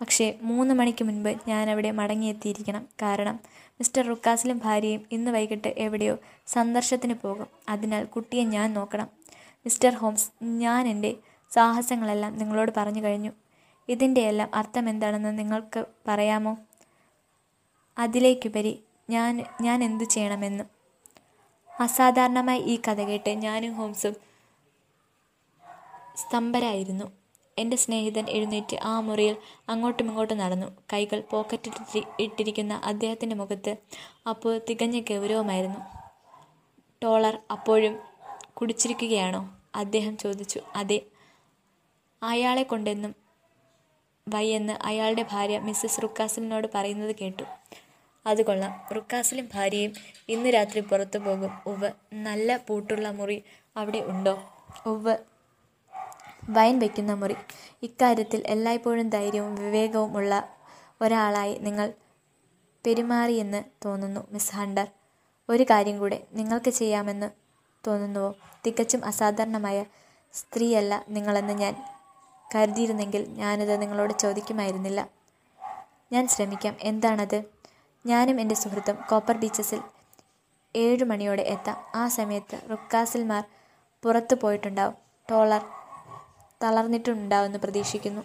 പക്ഷേ 0.00 0.38
മൂന്ന് 0.42 0.74
മണിക്ക് 0.74 1.04
മുൻപ് 1.04 1.38
ഞാൻ 1.48 1.70
അവിടെ 1.70 1.90
മടങ്ങിയെത്തിയിരിക്കണം. 1.90 2.86
കാരണം 3.02 3.40
മിസ്റ്റർ 3.50 4.06
റുക്കാസിലും 4.06 4.60
ഭാര്യയും 4.64 5.06
ഇന്ന് 5.12 5.30
വൈകിട്ട് 5.30 5.74
എവിടെയോ 5.76 6.18
സന്ദർശത്തിന് 6.46 7.14
പോകും. 7.14 7.46
അതിനാൽ 7.68 8.04
കുട്ടിയെ 8.04 8.44
ഞാൻ 8.44 8.74
നോക്കണം. 8.74 9.08
മിസ്റ്റർ 9.48 9.94
ഹോംസ് 9.94 10.30
ഞാൻ 10.42 10.88
എന്റെ 10.88 11.14
സാഹസങ്ങളെല്ലാം 11.50 12.38
നിങ്ങളോട് 12.38 12.72
പറഞ്ഞു 12.76 13.02
കഴിഞ്ഞു. 13.02 13.30
ഇതിന്റെയെല്ലാം 13.88 14.50
അർത്ഥം 14.54 14.88
എന്താണെന്ന് 14.88 15.38
നിങ്ങൾക്ക് 15.38 15.84
പറയാമോ? 16.08 16.56
അതിലേക്കുപരി 17.98 18.82
ഞാൻ 19.10 19.44
ഞാൻ 19.60 19.84
എന്തു 19.84 20.04
ചെയ്യണമെന്ന്? 20.04 20.64
അസാധാരണമായി 21.80 22.60
ഈ 22.60 22.78
കഥ 22.88 23.00
കേട്ട് 23.02 23.30
ഞാനും 23.30 23.74
ഹോംസും 23.74 24.14
സ്തംഭരായിരുന്നു. 26.16 27.12
എന്റെ 27.58 27.76
സ്നേഹിതൻ 27.76 28.30
എഴുന്നേറ്റ് 28.30 28.76
ആ 28.82 29.00
മുറിയിൽ 29.00 29.36
അങ്ങോട്ടും 29.68 30.06
ഇങ്ങോട്ടും 30.08 30.38
നടന്നു. 30.38 30.66
കൈകൾ 30.92 31.22
പോക്കറ്റിൽ 31.30 32.02
ഇട്ടിരിക്കുന്ന 32.20 32.80
അദ്ദേഹത്തിന്റെ 32.84 33.36
മുഖത്ത് 33.36 33.76
അപ്പോൾ 34.28 34.60
തികഞ്ഞ 34.70 35.00
ഗൗരവമായിരുന്നു. 35.00 35.80
ടോളർ 37.02 37.38
അപ്പോഴും 37.50 37.98
കുടിച്ചിരിക്കുകയാണോ? 38.54 39.58
അദ്ദേഹം 39.74 40.16
ചോദിച്ചു. 40.16 40.60
അതെ 40.76 41.00
അയാളെ 42.22 42.62
കൊണ്ടെന്നും 42.62 43.14
വയ്യെന്ന് 44.28 44.72
അയാളുടെ 44.72 45.24
ഭാര്യ 45.30 45.58
മിസ്സസ് 45.58 46.02
റുക്കാസിലിനോട് 46.02 46.68
പറയുന്നത് 46.74 47.16
കേട്ടു. 47.20 47.42
അത് 48.26 48.42
കൊള്ളാം. 48.46 48.86
റുക്കാസിലും 48.96 49.48
ഭാര്യയും 49.54 49.92
ഇന്ന് 50.28 50.50
രാത്രി 50.50 50.80
പുറത്തു 50.80 51.18
പോകും. 51.18 51.50
ഉവ് 51.66 51.90
നല്ല 52.12 52.56
പൂട്ടുള്ള 52.56 53.10
മുറി 53.10 53.42
അവിടെ 53.76 53.98
ഉണ്ടോ? 53.98 54.42
ഉവ് 54.86 55.16
വൈൻ 56.50 56.78
വയ്ക്കുന്ന 56.78 57.14
മുറി. 57.14 57.36
ഇക്കാര്യത്തിൽ 57.82 58.42
എല്ലായ്പ്പോഴും 58.46 59.10
ധൈര്യവും 59.10 59.54
വിവേകവും 59.54 60.16
ഉള്ള 60.16 60.48
ഒരാളായി 61.00 61.58
നിങ്ങൾ 61.58 61.92
പെരുമാറിയെന്ന് 62.86 63.64
തോന്നുന്നു 63.84 64.26
മിസ് 64.30 64.54
ഹണ്ടർ. 64.54 64.88
ഒരു 65.48 65.62
കാര്യം 65.62 65.98
കൂടെ. 65.98 66.26
നിങ്ങൾക്ക് 66.32 66.70
ചെയ്യാമെന്ന് 66.70 67.30
തോന്നുന്നുവോ? 67.86 68.34
തികച്ചും 68.66 69.04
അസാധാരണമായ 69.04 69.84
സ്ത്രീയല്ല 70.32 71.04
നിങ്ങളെന്ന് 71.08 71.52
ഞാൻ 71.52 71.74
കരുതിയിരുന്നെങ്കിൽ 72.54 73.28
ഞാനത് 73.28 73.82
നിങ്ങളോട് 73.82 74.12
ചോദിക്കുമായിരുന്നില്ല. 74.18 75.08
ഞാൻ 76.12 76.28
ശ്രമിക്കാം. 76.28 76.76
എന്താണത്? 76.80 77.42
ഞാനും 78.06 78.40
എന്റെ 78.40 78.54
സുഹൃത്തും 78.54 78.98
കോപ്പർ 79.10 79.36
ബീച്ചസിൽ 79.36 79.80
ഏഴു 80.76 81.04
മണിയോടെ 81.04 81.42
എത്താം. 81.42 81.76
ആ 81.94 82.08
സമയത്ത് 82.08 82.70
റുക്കാസിൽമാർ 82.70 83.44
പുറത്തു 84.02 84.34
പോയിട്ടുണ്ടാവും. 84.34 84.94
ടോളർ 85.30 85.62
തളർന്നിട്ടുണ്ടാവുമെന്ന് 86.62 87.58
പ്രതീക്ഷിക്കുന്നു. 87.58 88.22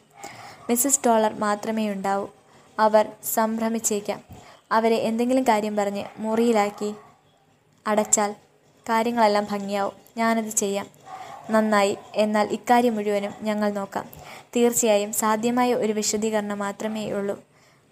മിസ്സസ് 0.69 0.99
ടോളർ 1.05 1.39
മാത്രമേ 1.39 1.89
ഉണ്ടാവൂ 1.89 2.27
അവർ 2.79 3.11
സംഭ്രമിച്ചേക്കാം. 3.23 4.23
അവരെ 4.71 4.95
എന്തെങ്കിലും 4.95 5.43
കാര്യം 5.43 5.75
പറഞ്ഞ് 5.75 6.05
മുറിയിലാക്കി 6.17 6.95
അടച്ചാൽ 7.87 8.35
കാര്യങ്ങളെല്ലാം 8.89 9.47
ഭംഗിയാവും. 9.51 9.93
ഞാനത് 10.17 10.49
ചെയ്യാം. 10.49 11.02
നന്നായി. 11.49 11.97
എന്നാൽ 12.15 12.47
ഇക്കാര്യം 12.47 12.95
മുഴുവനും 12.95 13.33
ഞങ്ങൾ 13.41 13.71
നോക്കാം. 13.73 14.09
തീർച്ചയായും 14.55 15.13
സാധ്യമായ 15.13 15.73
ഒരു 15.73 15.93
വിശദീകരണം 15.93 16.59
മാത്രമേ 16.59 17.11
ഉള്ളൂ 17.11 17.43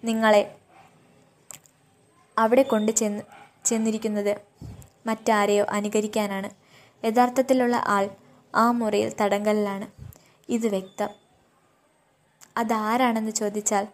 നിങ്ങളെ 0.04 0.56
അവിടെ 2.38 2.62
കൊണ്ട് 2.62 2.92
ചെന്ന് 2.92 3.22
ചെന്നിരിക്കുന്നത് 3.64 4.40
മറ്റാരെയോ 5.06 5.66
അനുകരിക്കാനാണ്. 5.70 6.50
യഥാർത്ഥത്തിലുള്ള 7.06 7.76
ആൾ 7.86 8.10
ആ 8.54 8.70
മുറിയിൽ 8.70 9.12
തടങ്കലിലാണ്. 9.20 9.86
ഇത് 10.48 10.66
വ്യക്തം. 10.66 11.08
അതാരാണെന്ന് 12.56 13.32
ചോദിച്ചാൽ 13.32 13.86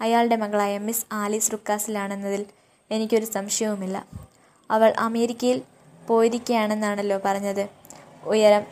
അയാളുടെ 0.00 0.36
മകളായ 0.36 0.78
മിസ് 0.78 1.06
ആലീസ് 1.12 1.52
റുക്കാസിലാണെന്നതിൽ 1.52 2.46
എനിക്കൊരു 2.90 3.24
സംശയവുമില്ല. 3.24 4.06
അവൾ 4.70 4.92
അമേരിക്കയിൽ 4.98 5.62
പോയിരിക്കുകയാണെന്നാണല്ലോ 6.06 7.20
പറഞ്ഞത്. 7.24 7.79
ഉയരം 8.22 8.64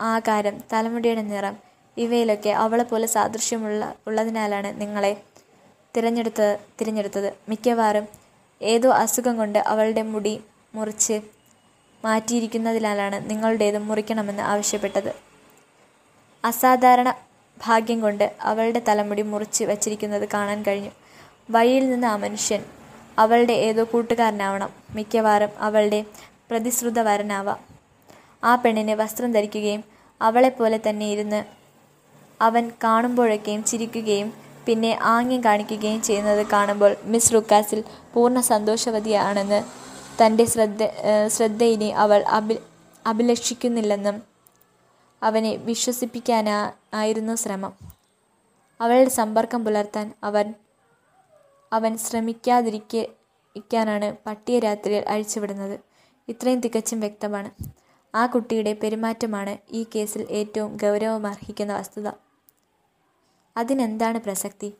ആകാരം 0.00 0.60
തലമുടിയുടെ 0.72 1.22
നിറം 1.22 1.56
ഇവയിലൊക്കെ 1.96 2.50
അവളെ 2.50 2.82
പോലെ 2.82 3.06
സാദൃശ്യമുള്ള 3.06 3.94
ഉള്ളതിനാലാണ് 4.06 4.80
നിങ്ങളെ 4.80 5.22
തിരഞ്ഞെടുത്തത് 5.96 6.58
തിരഞ്ഞെടുത്തത്. 6.80 7.34
മിക്കവാറും 7.48 8.08
ഏതോ 8.62 8.90
അസുഖം 8.90 9.36
കൊണ്ട് 9.36 9.58
അവളുടെ 9.58 10.02
മുടി 10.02 10.40
മുറിച്ച് 10.74 11.20
മാറ്റിയിരിക്കുന്നതിനാലാണ് 12.04 13.30
നിങ്ങളുടേത് 13.30 13.78
മുറിക്കണമെന്ന് 13.78 14.42
ആവശ്യപ്പെട്ടത്. 14.42 15.14
അസാധാരണ 16.44 17.14
ഭാഗ്യം 17.64 18.00
കൊണ്ട് 18.00 18.32
അവളുടെ 18.40 18.82
തലമുടി 18.88 19.22
മുറിച്ച് 19.22 19.64
വച്ചിരിക്കുന്നത് 19.64 20.28
കാണാൻ 20.34 20.62
കഴിഞ്ഞു. 20.62 20.90
വഴിയിൽ 21.50 21.90
നിന്ന് 21.90 22.06
ആ 22.06 22.16
മനുഷ്യൻ 22.16 22.64
അവളുടെ 23.18 23.52
ഏതോ 23.52 23.84
കൂട്ടുകാരനാവണം. 23.92 24.70
മിക്കവാറും 24.94 25.50
അവളുടെ 25.58 26.04
പ്രതിശ്രുത 26.50 27.00
വരനാവാം 27.00 27.79
ആ 28.42 28.56
പെണ്ണിനെ 28.56 28.94
വസ്ത്രം 28.94 29.32
ധരിക്കുകയും 29.32 29.84
അവളെപ്പോലെ 30.20 30.80
തന്നെ 30.88 31.06
ഇരുന്ന് 31.06 31.44
അവൻ 32.40 32.72
കാണുമ്പോഴൊക്കെയും 32.84 33.64
ചിരിക്കുകയും 33.64 34.32
പിന്നെ 34.66 34.98
ആംഗ്യം 35.02 35.44
കാണിക്കുകയും 35.44 36.02
ചെയ്യുന്നത് 36.02 36.46
കാണുമ്പോൾ 36.46 36.96
മിസ് 37.04 37.34
റുക്കാസിൽ 37.34 37.84
പൂർണ 38.14 38.40
സന്തോഷവതിയാണെന്ന് 38.40 39.62
തന്റെ 40.22 40.44
ശ്രദ്ധ 40.44 40.82
ശ്രദ്ധയിനെ 41.28 41.94
അവൾ 41.94 42.24
അഭി 42.38 42.58
അഭിലഷിക്കുന്നില്ലെന്നും 43.06 44.22
അവനെ 45.22 45.60
വിശ്വസിപ്പിക്കാനാ 45.68 46.72
ആയിരുന്നു 46.94 47.34
ശ്രമം. 47.34 47.72
അവളുടെ 48.80 49.10
സമ്പർക്കം 49.10 49.64
പുലർത്താൻ 49.64 50.12
അവൻ 50.24 50.54
അവൻ 51.72 51.98
ശ്രമിക്കാതിരിക്കാനാണ് 51.98 54.16
പട്ടിയ 54.26 54.58
രാത്രിയിൽ 54.58 55.08
അഴിച്ചുവിടുന്നത്. 55.08 55.78
ഇത്രയും 56.28 56.60
തികച്ചും 56.60 57.00
വ്യക്തമാണ്. 57.00 57.50
ആ 58.14 58.26
കുട്ടിയുടെ 58.26 58.72
പെരുമാറ്റമാണ് 58.72 59.58
ഈ 59.70 59.86
കേസിൽ 59.94 60.26
ഏറ്റവും 60.30 60.76
ഗൗരവമർഹിക്കുന്ന 60.76 61.76
വസ്തുത. 61.76 62.08
അതിനെന്താണ് 63.56 64.20
പ്രസക്തി? 64.20 64.74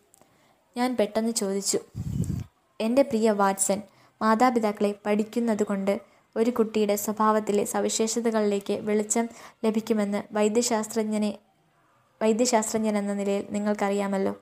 ഞാൻ 0.77 0.97
പെട്ടെന്ന് 0.97 1.33
ചോദിച്ചു. 1.33 1.79
എന്റെ 2.81 3.03
പ്രിയ 3.03 3.31
വാട്സൺ 3.31 3.83
മാതാപിതാക്കളെ 4.23 4.95
പഠിക്കുന്നതുകൊണ്ട് 5.07 6.01
ഒരു 6.37 6.51
കുട്ടിയുടെ 6.51 6.97
സ്വഭാവത്തിലെ 6.97 7.65
സവിശേഷതകളിലേക്ക് 7.65 8.73
വെളിച്ചം 8.73 9.29
ലഭിക്കുമെന്ന് 9.65 10.23
വൈദ്യശാസ്ത്രജ്ഞനെ 10.33 11.39
വൈദ്യശാസ്ത്രജ്ഞൻ 12.23 12.99
എന്ന 12.99 13.15
നിലയിൽ 13.15 13.45
നിങ്ങൾക്കറിയാമല്ലോ. 13.51 14.37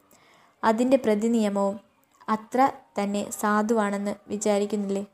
അതിന്റെ 0.65 0.97
പ്രതിനിയമവും 0.97 1.81
അത്ര 2.29 2.71
തന്നെ 3.01 3.31
സാധുവാണെന്ന് 3.31 4.15
വിചാരിക്കുന്നില്ലേ? 4.29 5.07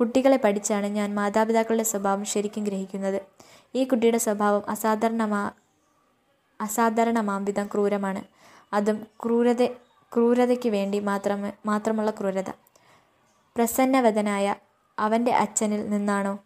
കുട്ടികളെ 0.00 0.36
പഠിച്ചാണ് 0.36 0.86
ഞാൻ 0.86 1.14
മാതാപിതാക്കളുടെ 1.14 1.82
സ്വഭാവം 1.82 2.24
ശരിക്കും 2.24 2.64
ഗ്രഹിക്കുന്നത്. 2.64 3.22
ഈ 3.74 3.84
കുട്ടിയുടെ 3.84 4.18
സ്വഭാവം 4.18 4.62
അസാധാരണമാ 4.68 5.50
അസാധാരണമാംവിധം 6.60 7.66
ക്രൂരമാണ്. 7.66 8.22
അതും 8.72 9.06
ക്രൂരത 9.24 9.66
ക്രൂരതയ്ക്ക് 10.12 10.68
വേണ്ടി 10.68 10.98
മാത്രമേ 10.98 11.52
മാത്രമുള്ള 11.66 12.10
ക്രൂരത. 12.10 12.50
പ്രസന്നവതനായ 13.56 14.54
അവന്റെ 14.98 15.32
അച്ഛനിൽ 15.32 15.90
നിന്നാണോ 15.90 16.38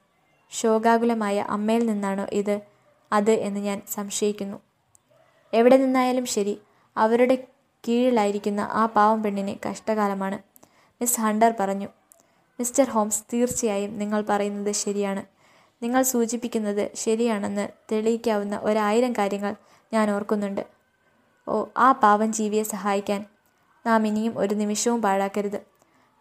ശോകാകുലമായ 0.51 1.41
അമ്മയിൽ 1.41 1.87
നിന്നാണോ 1.87 2.27
ഇത് 2.33 2.61
അത് 3.13 3.31
എന്ന് 3.31 3.61
ഞാൻ 3.61 3.83
സംശയിക്കുന്നു. 3.91 4.57
എവിടെ 5.53 5.77
നിന്നായാലും 5.77 6.27
ശരി 6.27 6.61
അവരുടെ 6.97 7.47
കീഴിലായിരിക്കുന്ന 7.89 8.61
ആ 8.61 8.87
പാവം 8.87 9.23
പെണ്ണിന് 9.23 9.69
കഷ്ടകാലമാണ്. 9.69 10.39
മിസ് 11.01 11.21
ഹണ്ടർ 11.21 11.55
പറഞ്ഞു 11.61 11.89
മിസ്റ്റർ 12.61 12.91
ഹോംസ് 12.91 13.23
തീർച്ചയായും 13.33 13.99
നിങ്ങൾ 13.99 14.25
പറയുന്നത് 14.29 14.73
ശരിയാണ്. 14.73 15.25
നിങ്ങൾ 15.83 16.03
സൂചിപ്പിക്കുന്നത് 16.03 16.91
ശരിയാണെന്ന് 16.95 17.69
തെളിയിക്കാവുന്ന 17.93 18.61
ഒരായിരം 18.63 19.13
കാര്യങ്ങൾ 19.13 19.57
ഞാൻ 19.93 20.11
ഓർക്കുന്നുണ്ട്. 20.11 20.67
ഓ 21.49 21.65
ആ 21.77 21.93
പാവം 21.93 22.33
ജീവിയെ 22.33 22.63
സഹായിക്കാൻ 22.63 23.27
നാം 23.87 24.07
ഇനിയും 24.07 24.39
ഒരു 24.39 24.55
നിമിഷവും 24.55 25.03
പാഴാക്കരുത്. 25.03 25.61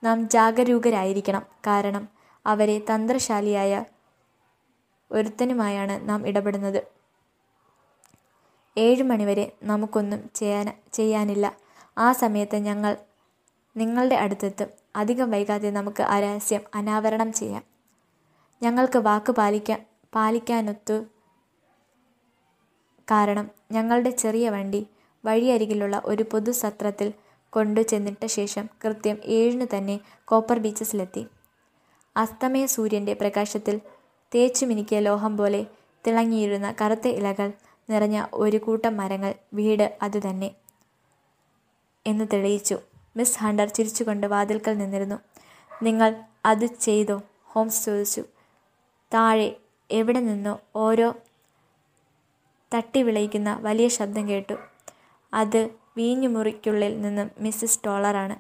നാം 0.04 0.30
ജാഗരൂകരായിരിക്കണം. 0.30 1.42
കാരണം 1.68 2.10
അവരെ 2.46 2.80
തന്ത്രശാലിയായ 2.80 3.86
ഒരുത്തനുമായാണ് 5.12 6.10
നാം 6.10 6.28
ഇടപെടുന്നത്. 6.28 6.84
ഏഴ് 8.78 9.04
മണിവരെ 9.04 9.52
നമുക്കൊന്നും 9.64 10.30
ചെയ്യാൻ 10.36 10.82
ചെയ്യാനില്ല. 10.94 11.56
ആ 11.98 12.12
സമയത്ത് 12.12 12.56
ഞങ്ങൾ 12.56 12.98
നിങ്ങളുടെ 13.78 14.16
അടുത്തെത്തും. 14.16 14.68
അധികം 14.98 15.32
വൈകാതെ 15.32 15.72
നമുക്ക് 15.72 16.04
ആ 16.04 16.20
രഹസ്യം 16.20 16.62
അനാവരണം 16.76 17.34
ചെയ്യാം. 17.34 17.64
ഞങ്ങൾക്ക് 18.64 19.00
വാക്ക് 19.00 19.32
പാലിക്കാൻ 19.32 19.86
പാലിക്കാനൊത്തു 20.16 21.06
കാരണം 23.12 23.50
ഞങ്ങളുടെ 23.72 24.10
ചെറിയ 24.10 24.50
വണ്ടി 24.50 24.88
വഴിയരികിലുള്ള 25.26 26.02
ഒരു 26.06 26.24
പൊതുസത്രത്തിൽ 26.24 27.14
കൊണ്ടു 27.50 27.82
ചെന്നിട്ട 27.82 28.26
ശേഷം 28.26 28.70
കൃത്യം 28.86 29.18
ഏഴിന് 29.26 29.68
തന്നെ 29.78 30.00
കോപ്പർ 30.26 30.60
ബീച്ചസിലെത്തി. 30.60 31.28
അസ്തമയ 32.18 32.66
സൂര്യന്റെ 32.66 33.14
പ്രകാശത്തിൽ 33.14 33.82
തേച്ചു 34.36 34.66
മിനുക്കിയ 34.66 35.00
ലോഹം 35.00 35.38
പോലെ 35.38 35.66
തിളങ്ങിയിരുന്ന 36.08 36.76
കറുത്ത 36.82 37.08
ഇലകൾ 37.08 37.52
നിറഞ്ഞ 37.90 38.26
ഒരു 38.34 38.58
കൂട്ടം 38.58 38.98
മരങ്ങൾ 38.98 39.34
വീട് 39.54 39.98
അതുതന്നെ 40.02 40.52
എന്ന് 42.06 42.26
തെളിയിച്ചു. 42.34 42.80
മിസ് 43.18 43.40
ഹണ്ടർ 43.40 43.68
ചിരിച്ചുകൊണ്ട് 43.70 44.28
വാതിൽക്കൽ 44.28 44.78
നിന്നിരുന്നു. 44.78 45.16
നിങ്ങൾ 45.84 46.24
അത് 46.46 46.66
ചെയ്തോ? 46.66 47.22
ഹോംസ് 47.46 47.86
ചോദിച്ചു. 47.86 48.24
താഴെ 49.14 49.56
എവിടെ 49.92 50.20
നിന്നോ 50.20 50.60
ഓരോ 50.76 51.16
തട്ടി 52.74 53.04
വിളയിക്കുന്ന 53.04 53.60
വലിയ 53.62 53.88
ശബ്ദം 53.88 54.30
കേട്ടു. 54.30 54.54
അത് 55.34 55.70
വീഞ്ഞുമുറിക്കുള്ളിൽ 55.98 57.02
നിന്നും 57.02 57.32
മിസ്സിസ് 57.40 57.80
ടോളറാണ്. 57.86 58.36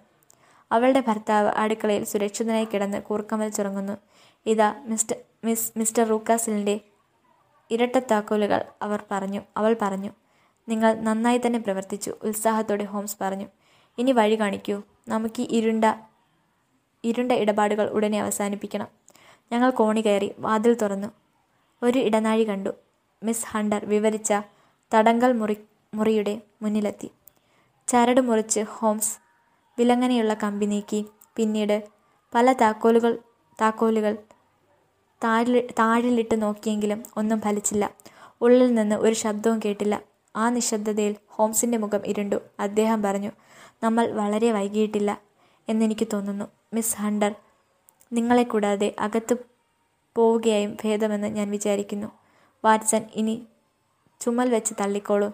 അവളുടെ 0.72 1.04
ഭർത്താവ് 1.08 1.48
അടുക്കളയിൽ 1.48 2.04
സുരക്ഷിതനായി 2.04 2.66
കിടന്ന് 2.66 3.02
കൂർക്കമൽ 3.02 3.50
ചുറങ്ങുന്നു. 3.50 3.94
ഇതാ 4.46 4.76
മിസ്റ്റർ 4.86 5.18
മിസ് 5.44 5.72
മിസ്റ്റർ 5.78 6.08
റൂക്കാസിലിന്റെ 6.08 6.80
ഇരട്ടത്താക്കോലുകൾ 7.72 8.66
അവർ 8.82 9.04
പറഞ്ഞു. 9.12 9.42
അവൾ 9.58 9.76
പറഞ്ഞു. 9.82 10.12
നിങ്ങൾ 10.70 10.94
നന്നായി 10.94 11.42
തന്നെ 11.46 11.60
പ്രവർത്തിച്ചു 11.60 12.16
ഉത്സാഹത്തോടെ 12.24 12.84
ഹോംസ് 12.84 13.18
പറഞ്ഞു. 13.22 13.46
ഇനി 13.98 14.12
വഴി 14.12 14.36
കാണിക്കൂ. 14.40 14.82
നമുക്ക് 15.08 15.42
ഇരുണ്ട 15.42 15.86
ഇരുണ്ട 17.04 17.32
ഇടപാടുകൾ 17.32 17.90
ഉടനെ 17.90 18.22
അവസാനിപ്പിക്കണം. 18.22 18.88
ഞങ്ങൾ 19.52 19.70
കോണി 19.70 20.02
കയറി 20.02 20.36
വാതിൽ 20.40 20.74
തുറന്നു. 20.74 21.08
ഒരു 21.84 22.00
ഇടനാഴി 22.00 22.44
കണ്ടു. 22.44 22.70
മിസ് 23.24 23.48
ഹണ്ടർ 23.48 23.86
വിവരിച്ച 23.86 24.34
തടങ്കൽ 24.94 25.32
മുറി 25.34 25.58
മുറിയുടെ 25.94 26.42
മുന്നിലെത്തി. 26.62 27.12
ചരട് 27.88 28.22
മുറിച്ച് 28.22 28.60
ഹോംസ് 28.60 29.20
വിലങ്ങനെയുള്ള 29.80 30.34
കമ്പി 30.34 30.66
നീക്കി. 30.66 31.06
പിന്നീട് 31.36 31.84
പല 32.36 32.54
താക്കോലുകൾ 32.54 33.20
താക്കോലുകൾ 33.62 34.18
താഴിൽ 35.24 35.68
താഴിലിട്ട് 35.80 36.42
നോക്കിയെങ്കിലും 36.42 37.04
ഒന്നും 37.18 37.42
ഫലിച്ചില്ല. 37.42 37.92
ഉള്ളിൽ 38.42 38.74
നിന്ന് 38.74 38.96
ഒരു 38.96 39.14
ശബ്ദവും 39.14 39.60
കേട്ടില്ല. 39.66 40.02
ആ 40.36 40.50
നിശബ്ദതയിൽ 40.50 41.16
ഹോംസിന്റെ 41.28 41.78
മുഖം 41.78 42.08
ഇരുണ്ടു. 42.08 42.36
അദ്ദേഹം 42.60 43.04
പറഞ്ഞു 43.04 43.32
നമ്മൾ 43.84 44.12
വളരെ 44.12 44.52
വൈകിയിട്ടില്ല 44.52 45.22
എന്നെനിക്ക് 45.70 46.08
തോന്നുന്നു. 46.14 46.46
മിസ് 46.74 46.98
ഹണ്ടർ 46.98 47.36
നിങ്ങളെ 48.14 48.44
കൂടാതെ 48.44 48.96
അകത്ത് 49.00 49.36
പോവുകയായും 50.16 50.78
ഭേദമെന്ന് 50.84 51.28
ഞാൻ 51.28 51.52
വിചാരിക്കുന്നു. 51.52 52.08
വാട്സൺ 52.66 53.06
ഇനി 53.14 53.48
ചുമൽ 54.20 54.50
വെച്ച് 54.50 54.74
തള്ളിക്കോളൂ. 54.80 55.32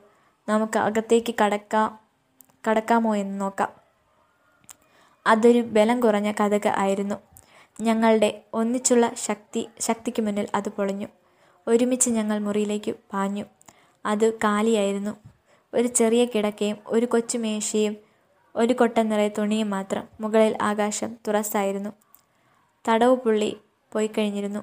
നമുക്ക് 0.49 0.79
അകത്തേക്ക് 0.79 1.33
കടക്കാം 1.43 1.99
കടക്കാമോ 2.69 3.15
എന്ന് 3.15 3.41
നോക്കാം. 3.41 3.69
അതൊരു 5.27 5.61
ബലം 5.61 5.99
കുറഞ്ഞ 5.99 6.31
കഥക 6.31 6.67
ആയിരുന്നു. 6.67 7.15
ഞങ്ങളുടെ 7.81 8.43
ഒന്നിച്ചുള്ള 8.53 9.11
ശക്തി 9.13 9.69
ശക്തിക്ക് 9.79 10.21
മുന്നിൽ 10.21 10.47
അത് 10.55 10.69
പൊളിഞ്ഞു. 10.69 11.07
ഒരുമിച്ച് 11.67 12.09
ഞങ്ങൾ 12.09 12.39
മുറിയിലേക്ക് 12.39 12.95
പാഞ്ഞു. 13.13 13.45
അത് 14.05 14.33
കാലിയായിരുന്നു. 14.33 15.11
ഒരു 15.73 15.87
ചെറിയ 15.87 16.25
കിടക്കയും 16.25 16.77
ഒരു 16.87 17.05
കൊച്ചു 17.05 17.37
മേശയും 17.37 17.97
ഒരു 18.55 18.73
കൊട്ട 18.73 18.99
നിറയെ 18.99 19.29
തുണിയും 19.29 19.69
മാത്രം 19.69 20.07
മുകളിൽ 20.21 20.57
ആകാശം 20.61 21.17
തുറസ്സായിരുന്നു. 21.27 21.89
തടവ് 22.89 23.15
പുള്ളി 23.15 23.57
പോയി 23.93 24.07
കഴിഞ്ഞിരുന്നു. 24.07 24.59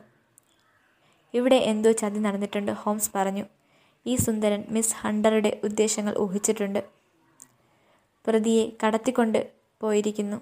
ഇവിടെ 1.34 1.57
എന്തോ 1.57 1.93
ചതി 1.93 2.18
നടന്നിട്ടുണ്ട് 2.18 2.72
ഹോംസ് 2.72 3.11
പറഞ്ഞു. 3.14 3.45
ഈ 4.07 4.16
സുന്ദരൻ 4.16 4.64
മിസ് 4.68 4.95
ഹണ്ടറുടെ 4.95 5.61
ഉദ്ദേശങ്ങൾ 5.64 6.18
ഊഹിച്ചിട്ടുണ്ട്. 6.18 6.84
പ്രതിയെ 8.26 8.72
കടത്തിക്കൊണ്ട് 8.86 9.53
പോയിരിക്കുന്നു. 9.80 10.36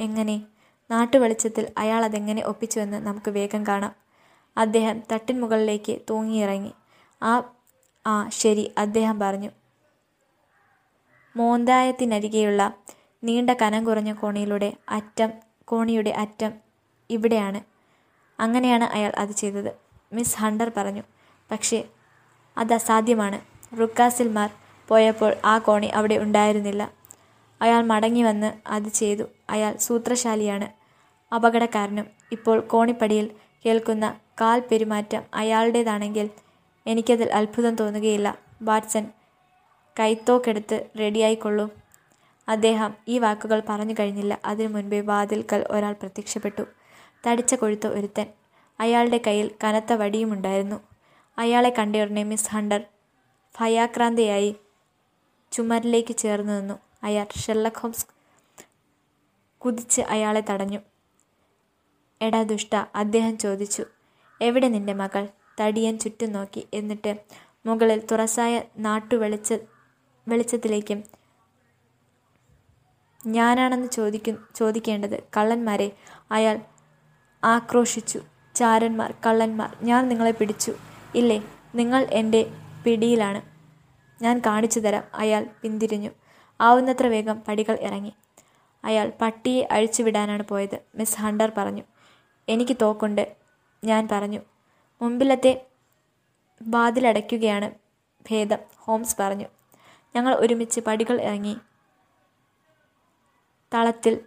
എങ്ങനെ? 0.00 0.42
നാട്ടുവെളിച്ചത്തിൽ 0.90 1.72
അയാൾ 1.78 2.04
അതെങ്ങനെ 2.04 2.42
ഒപ്പിച്ചുവെന്ന് 2.46 3.06
നമുക്ക് 3.06 3.30
വേഗം 3.30 3.66
കാണാം. 3.66 3.94
അദ്ദേഹം 4.56 5.02
തട്ടിൻ 5.12 5.40
മുകളിലേക്ക് 5.40 5.98
തൂങ്ങിയിറങ്ങി. 6.10 6.72
ആ 7.22 7.42
ആ 8.06 8.28
ശരി 8.28 8.72
അദ്ദേഹം 8.78 9.18
പറഞ്ഞു. 9.18 9.50
മോന്തായത്തിനരികെയുള്ള 11.36 12.74
നീണ്ട 13.24 13.50
കനം 13.50 13.84
കുറഞ്ഞ 13.84 14.12
കോണിയിലൂടെ 14.12 14.72
അറ്റം 14.88 15.30
കോണിയുടെ 15.64 16.10
അറ്റം 16.10 16.52
ഇവിടെയാണ്. 17.10 17.60
അങ്ങനെയാണ് 18.40 18.84
അയാൾ 18.84 19.12
അത് 19.18 19.30
ചെയ്തത്. 19.30 19.70
മിസ് 20.12 20.36
ഹണ്ടർ 20.38 20.72
പറഞ്ഞു 20.76 21.02
പക്ഷേ 21.50 21.84
അത് 22.56 22.72
അസാധ്യമാണ്. 22.72 23.38
റുക്കാസിൽമാർ 23.80 24.50
പോയപ്പോൾ 24.88 25.34
ആ 25.44 25.58
കോണി 25.58 25.86
അവിടെ 25.86 26.14
ഉണ്ടായിരുന്നില്ല. 26.14 26.90
അയാൾ 27.60 27.82
മടങ്ങി 27.82 28.22
വന്ന് 28.22 28.52
അത് 28.66 28.88
ചെയ്തു. 28.88 29.24
അയാൾ 29.50 29.76
സൂത്രശാലിയാണ് 29.76 30.68
അപകടക്കാരനും. 31.34 32.06
ഇപ്പോൾ 32.32 32.60
കോണിപ്പടിയിൽ 32.60 33.30
കേൾക്കുന്ന 33.66 34.14
കാൽ 34.40 34.60
പെരുമാറ്റം 34.60 35.22
അയാളുടേതാണെങ്കിൽ 35.34 36.30
എനിക്കതിൽ 36.86 37.32
അത്ഭുതം 37.32 37.74
തോന്നുകയില്ല. 37.76 38.38
വാട്സൺ 38.62 39.06
കൈത്തോക്കെടുത്ത് 39.98 40.86
റെഡിയായിക്കൊള്ളൂ. 40.98 41.70
അദ്ദേഹം 42.48 42.94
ഈ 43.08 43.18
വാക്കുകൾ 43.18 43.62
പറഞ്ഞു 43.68 43.94
കഴിഞ്ഞില്ല. 44.00 44.40
അതിനു 44.44 44.68
മുൻപേ 44.68 45.00
വാതിൽക്കൽ 45.00 45.66
ഒരാൾ 45.70 45.92
പ്രത്യക്ഷപ്പെട്ടു. 45.92 46.62
തടിച്ച 47.26 47.54
കൊഴുത്ത 47.54 47.86
ഒരുത്തൻ. 47.86 48.26
അയാളുടെ 48.80 49.20
കയ്യിൽ 49.26 49.50
കനത്ത 49.64 49.92
വടിയുമുണ്ടായിരുന്നു. 49.92 50.76
അയാളെ 51.38 51.74
കണ്ടയുടനെ 51.78 52.22
മിസ് 52.22 52.50
ഹണ്ടർ 52.50 52.84
ഭയാക്രാന്തയായി 53.60 54.56
ചുമരിലേക്ക് 55.52 56.16
ചേർന്ന് 56.16 56.60
നിന്നു. 56.60 56.74
അയാൾ 57.02 57.26
ഷെർലക് 57.38 57.78
ഹോംസ് 57.78 58.06
കുതിച്ച് 59.58 60.00
അയാളെ 60.00 60.44
തടഞ്ഞു. 60.50 60.78
എടാ 62.22 62.42
ദുഷ്ട 62.42 62.74
അദ്ദേഹം 62.94 63.38
ചോദിച്ചു. 63.38 63.84
എവിടെ 64.40 64.68
നിന്റെ 64.68 64.92
മകൾ? 64.92 65.28
തടിയൻ 65.60 65.98
ചുറ്റും 65.98 66.32
നോക്കി. 66.32 66.68
എന്നിട്ട് 66.74 67.16
മുകളിൽ 67.66 68.06
തുറസായ 68.12 68.62
നാട്ടു 68.78 69.14
വെളിച്ച 69.14 69.54
വെളിച്ചത്തിലേക്കും. 70.28 71.04
ഞാനാണെന്ന് 73.26 73.88
ചോദിക്കു 73.88 74.32
ചോദിക്കേണ്ടത് 74.54 75.22
കള്ളന്മാരെ. 75.36 75.92
അയാൾ 76.30 76.58
ആക്രോശിച്ചു. 77.44 78.20
ചാരന്മാർ 78.54 79.14
കള്ളന്മാർ 79.26 79.76
ഞാൻ 79.82 80.08
നിങ്ങളെ 80.08 80.30
പിടിച്ചു. 80.30 80.74
ഇല്ലേ 81.14 81.44
നിങ്ങൾ 81.74 82.06
എന്റെ 82.10 82.50
പിടിയിലാണ്. 82.84 83.42
ഞാൻ 84.24 84.42
കാണിച്ചു 84.46 84.80
തരാം. 84.80 85.04
അയാൾ 85.14 85.46
പിന്തിരിഞ്ഞു. 85.62 86.10
ആവുന്നത്ര 86.60 87.06
വേഗം 87.06 87.42
പടികൾ 87.48 87.78
ഇറങ്ങി. 87.80 88.12
അയാൾ 88.84 89.12
പട്ടിയെ 89.20 89.68
അഴിച്ചുവിടാനാണ് 89.70 90.42
പോയത്. 90.42 90.78
മിസ് 90.94 91.20
ഹണ്ടർ 91.20 91.52
പറഞ്ഞു. 91.56 91.82
എനിക്ക് 92.48 92.76
തോക്കുണ്ട്. 92.82 93.36
ഞാൻ 93.84 94.08
പറഞ്ഞു. 94.12 94.40
മുമ്പിലത്തെ 95.02 95.66
വാതിലടയ്ക്കുകയാണ് 96.62 97.70
ഭേദം. 98.30 98.58
ഹോംസ് 98.76 99.16
പറഞ്ഞു. 99.20 99.46
ഞങ്ങൾ 100.16 100.34
ഒരുമിച്ച് 100.34 100.80
പടികൾ 100.80 101.20
ഇറങ്ങി. 101.20 101.56
തളത്തിൽ 103.74 104.20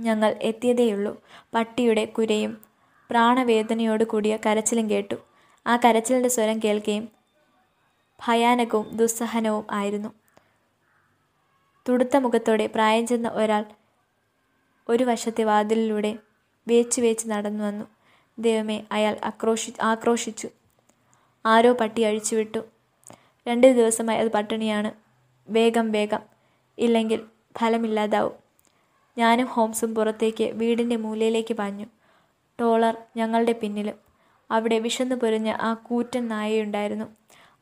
ഞങ്ങൾ 0.00 0.38
എത്തിയതേയുള്ളൂ. 0.42 1.22
പട്ടിയുടെ 1.54 2.04
കുരയും 2.04 2.64
പ്രാണവേദനയോട് 3.10 4.04
കൂടിയ 4.04 4.38
കരച്ചിലും 4.46 4.90
കേട്ടു. 4.90 5.14
ആ 5.66 5.76
കരച്ചിലിന്റെ 5.76 6.28
സ്വരം 6.28 6.58
കേൾക്കുകയും 6.58 7.08
ഭയാനകവും 8.28 8.96
ദുസ്സഹനവും 8.96 9.66
ആയിരുന്നു. 9.70 10.08
തുടുത്ത 11.88 12.16
മുഖത്തോടെ 12.16 12.66
പ്രായം 12.66 13.06
ചെന്ന 13.06 13.28
ഒരാൾ 13.28 13.64
ഒരു 14.88 15.04
വശത്തെ 15.04 15.44
വാതിലിലൂടെ 15.44 16.18
വേച്ച് 16.68 17.00
വേച്ച് 17.00 17.28
നടന്നു 17.28 17.64
വന്നു. 17.64 17.84
ദൈവമേ 18.38 18.84
അയാൾ 18.92 19.20
ആക്രോശി 19.24 19.74
ആക്രോശിച്ചു. 19.82 20.48
ആരോ 21.46 21.72
പട്ടി 21.72 22.02
അഴിച്ചുവിട്ടു. 22.02 22.81
രണ്ട് 23.48 23.66
ദിവസമായി 23.66 24.18
അത് 24.18 24.28
പട്ടിണിയാണ്. 24.32 24.92
വേഗം 25.48 25.92
വേഗം. 25.92 26.18
ഇല്ലെങ്കിൽ 26.78 27.22
ഫലമില്ലാതാവും. 27.58 28.32
ഞാനും 29.18 29.46
ഹോംസും 29.46 29.94
പുറത്തേക്ക് 29.94 30.44
വീടിന്റെ 30.44 30.96
മൂലയിലേക്ക് 30.96 31.54
പാഞ്ഞു. 31.54 31.86
ടോളർ 32.60 32.96
ഞങ്ങളുടെ 33.16 33.52
പിന്നിലും. 33.52 33.94
അവിടെ 34.50 34.78
വിശന്നു 34.78 35.14
പൊരിഞ്ഞ 35.14 35.50
ആ 35.50 35.74
കൂറ്റൻ 35.74 36.28
നായയുണ്ടായിരുന്നു. 36.28 37.04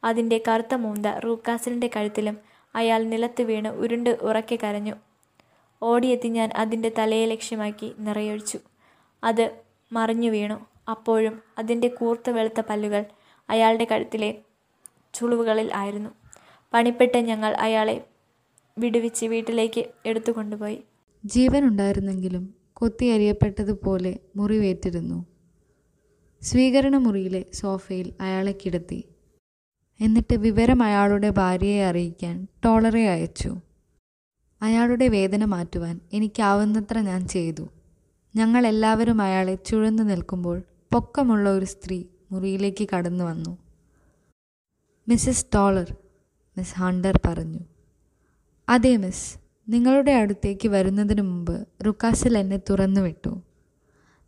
അതിന്റെ 0.04 0.42
കറുത്ത 0.48 0.74
മൂന്ത 0.74 1.06
റൂക്കാസിലിന്റെ 1.06 1.90
കഴുത്തിലും 1.96 2.38
അയാൾ 2.74 3.02
നിലത്ത് 3.02 3.42
വീണ് 3.42 3.68
ഉരുണ്ട് 3.68 4.10
ഉറക്കെ 4.10 4.58
കരഞ്ഞു. 4.62 4.94
ഓടിയെത്തി 5.82 6.28
ഞാൻ 6.28 6.50
അതിന്റെ 6.56 6.92
തലയെ 6.98 7.26
ലക്ഷ്യമാക്കി 7.26 7.92
നിറയൊഴിച്ചു. 7.98 8.58
അത് 9.24 9.50
മറിഞ്ഞു 9.92 10.30
വീണു. 10.30 10.66
അപ്പോഴും 10.90 11.42
അതിന്റെ 11.58 11.88
കൂർത്ത 11.88 12.30
വെളുത്ത 12.30 12.60
പല്ലുകൾ 12.60 13.04
അയാളുടെ 13.50 13.84
കഴുത്തിലെ 13.84 14.34
ചുളിവുകളിൽ 15.14 15.74
ആയിരുന്നു. 15.74 16.10
പണിപ്പെട്ട് 16.74 17.18
ഞങ്ങൾ 17.18 17.54
അയാളെ 17.54 18.06
വിടുവിച്ച് 18.78 19.26
വീട്ടിലേക്ക് 19.26 19.84
എടുത്തു 20.06 20.32
കൊണ്ടുപോയി. 20.32 20.84
ജീവനുണ്ടായിരുന്നെങ്കിലും 21.24 22.54
കൊത്തിയരിയപ്പെട്ടതുപോലെ 22.74 24.18
മുറിവേറ്റിരുന്നു. 24.36 25.24
സ്വീകരണ 26.42 26.96
മുറിയിലെ 26.96 27.44
സോഫയിൽ 27.52 28.12
അയാളെ 28.20 28.58
കിടത്തി. 28.66 29.04
എന്നിട്ട് 30.00 30.36
വിവരം 30.36 30.82
അയാളുടെ 30.82 31.30
ഭാര്യയെ 31.30 31.84
അറിയിക്കാൻ 31.84 32.46
ടോളറെ 32.64 33.08
അയച്ചു. 33.08 33.56
അയാളുടെ 34.62 35.08
വേദന 35.08 35.44
മാറ്റുവാൻ 35.44 36.00
എനിക്കാവുന്നത്ര 36.12 36.98
ഞാൻ 37.00 37.28
ചെയ്തു. 37.28 37.68
ഞങ്ങൾ 38.36 38.66
എല്ലാവരും 38.66 39.20
അയാളെ 39.20 39.54
ചുഴന്നു 39.54 40.02
നിൽക്കുമ്പോൾ 40.02 40.62
പൊക്കമുള്ള 40.92 41.50
ഒരു 41.50 41.64
സ്ത്രീ 41.64 42.04
മുറിയിലേക്ക് 42.32 42.88
കടന്നു 42.94 43.24
വന്നു. 43.24 43.58
മിസ്സസ് 45.10 45.46
ടോളർ 45.54 45.96
മിസ് 46.58 46.74
ഹണ്ടർ 46.74 47.20
പറഞ്ഞു. 47.26 47.58
അതെ 48.68 48.96
മിസ് 48.96 49.38
നിങ്ങളുടെ 49.68 50.12
അടുത്തേക്ക് 50.12 50.68
വരുന്നതിന് 50.68 51.22
മുമ്പ് 51.22 51.66
റുക്കാസിൽ 51.86 52.38
എന്നെ 52.38 52.60
തുറന്നു 52.70 53.00
വിട്ടു. 53.00 53.42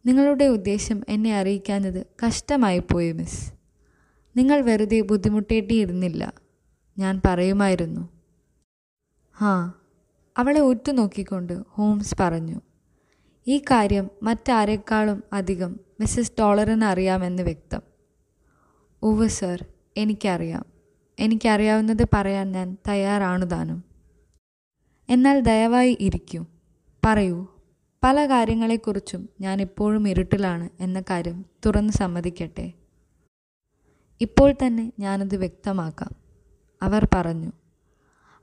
നിങ്ങളുടെ 0.06 0.44
ഉദ്ദേശം 0.44 1.02
എന്നെ 1.08 1.36
അറിയിക്കാഞ്ഞത് 1.36 2.06
കഷ്ടമായിപ്പോയി 2.26 3.12
മിസ് 3.12 3.52
നിങ്ങൾ 4.36 4.60
വെറുതെ 4.60 5.00
ബുദ്ധിമുട്ടേണ്ടിയിരുന്നില്ല 5.00 6.32
ഞാൻ 6.98 7.20
പറയുമായിരുന്നു. 7.26 8.08
ഹാ. 9.32 9.72
അവളെ 10.36 10.60
ഉറ്റുനോക്കിക്കൊണ്ട് 10.60 11.62
ഹോംസ് 11.68 12.14
പറഞ്ഞു. 12.20 12.60
ഈ 13.46 13.58
കാര്യം 13.58 14.10
മറ്റാരെക്കാളും 14.22 15.24
അധികം 15.32 15.80
മിസ്സസ് 16.00 16.32
ടോളറിന് 16.38 16.84
അറിയാമെന്ന് 16.84 17.42
വ്യക്തം. 17.42 17.80
ഉവ് 19.02 19.28
സർ. 19.28 19.66
എനിക്കറിയാം. 19.96 20.71
എനിക്കറിയാവുന്നത് 21.18 22.06
പറയാൻ 22.14 22.52
ഞാൻ 22.52 22.76
തയ്യാറാണു 22.88 23.44
താനും. 23.44 23.84
എന്നാൽ 25.08 25.40
ദയവായി 25.40 25.96
ഇരിക്കൂ. 26.00 26.44
പറയൂ 27.06 27.46
പല 28.04 28.26
കാര്യങ്ങളെക്കുറിച്ചും 28.26 29.28
ഞാൻ 29.40 29.60
ഇപ്പോഴും 29.60 30.08
ഇരുട്ടിലാണ് 30.08 30.68
എന്ന 30.80 31.00
കാര്യം 31.00 31.44
തുറന്ന് 31.66 31.92
സമ്മതിക്കട്ടെ? 31.92 32.72
ഇപ്പോൾ 34.20 34.54
തന്നെ 34.66 34.92
ഞാനത് 34.98 35.36
വ്യക്തമാക്കാം. 35.36 36.10
അവർ 36.82 37.08
പറഞ്ഞു 37.14 37.52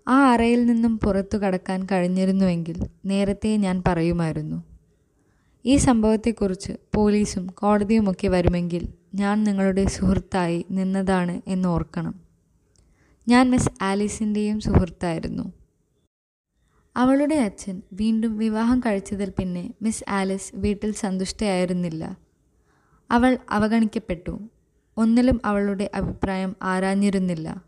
ആ 0.07 0.31
അറയിൽ 0.31 0.65
നിന്നും 0.65 0.99
പുറത്തു 0.99 1.37
കടക്കാൻ 1.37 1.85
കഴിഞ്ഞിരുന്നുവെങ്കിൽ 1.85 2.87
നേരത്തെ 3.05 3.57
ഞാൻ 3.57 3.83
പറയുമായിരുന്നു. 3.87 4.63
ഈ 5.65 5.75
സംഭവത്തെക്കുറിച്ച് 5.75 6.73
പോലീസും 6.95 7.47
കോടതിയുമൊക്കെ 7.47 8.27
വരുമെങ്കിൽ 8.27 8.93
ഞാൻ 9.15 9.43
നിങ്ങളുടെ 9.43 9.85
സുഹൃത്തായി 9.85 10.65
നിന്നതാണ് 10.71 11.41
എന്ന് 11.47 11.69
ഓർക്കണം. 11.69 12.28
ഞാൻ 13.29 13.49
മിസ് 13.49 13.69
ആലീസിന്റെയും 13.81 14.59
സുഹൃത്തായിരുന്നു. 14.59 15.53
അവളുടെ 16.95 17.35
അച്ഛൻ 17.35 17.81
വീണ്ടും 17.93 18.37
വിവാഹം 18.37 18.79
കഴിച്ചതിൽ 18.79 19.29
പിന്നെ 19.29 19.73
മിസ് 19.81 20.03
ആലിസ് 20.09 20.51
വീട്ടിൽ 20.55 20.91
സന്തുഷ്ടയായിരുന്നില്ല. 20.91 22.17
അവൾ 23.11 23.37
അവഗണിക്കപ്പെട്ടു. 23.49 24.49
ഒന്നിലും 24.97 25.41
അവളുടെ 25.45 25.89
അഭിപ്രായം 25.93 26.55
ആരാഞ്ഞിരുന്നില്ല. 26.61 27.63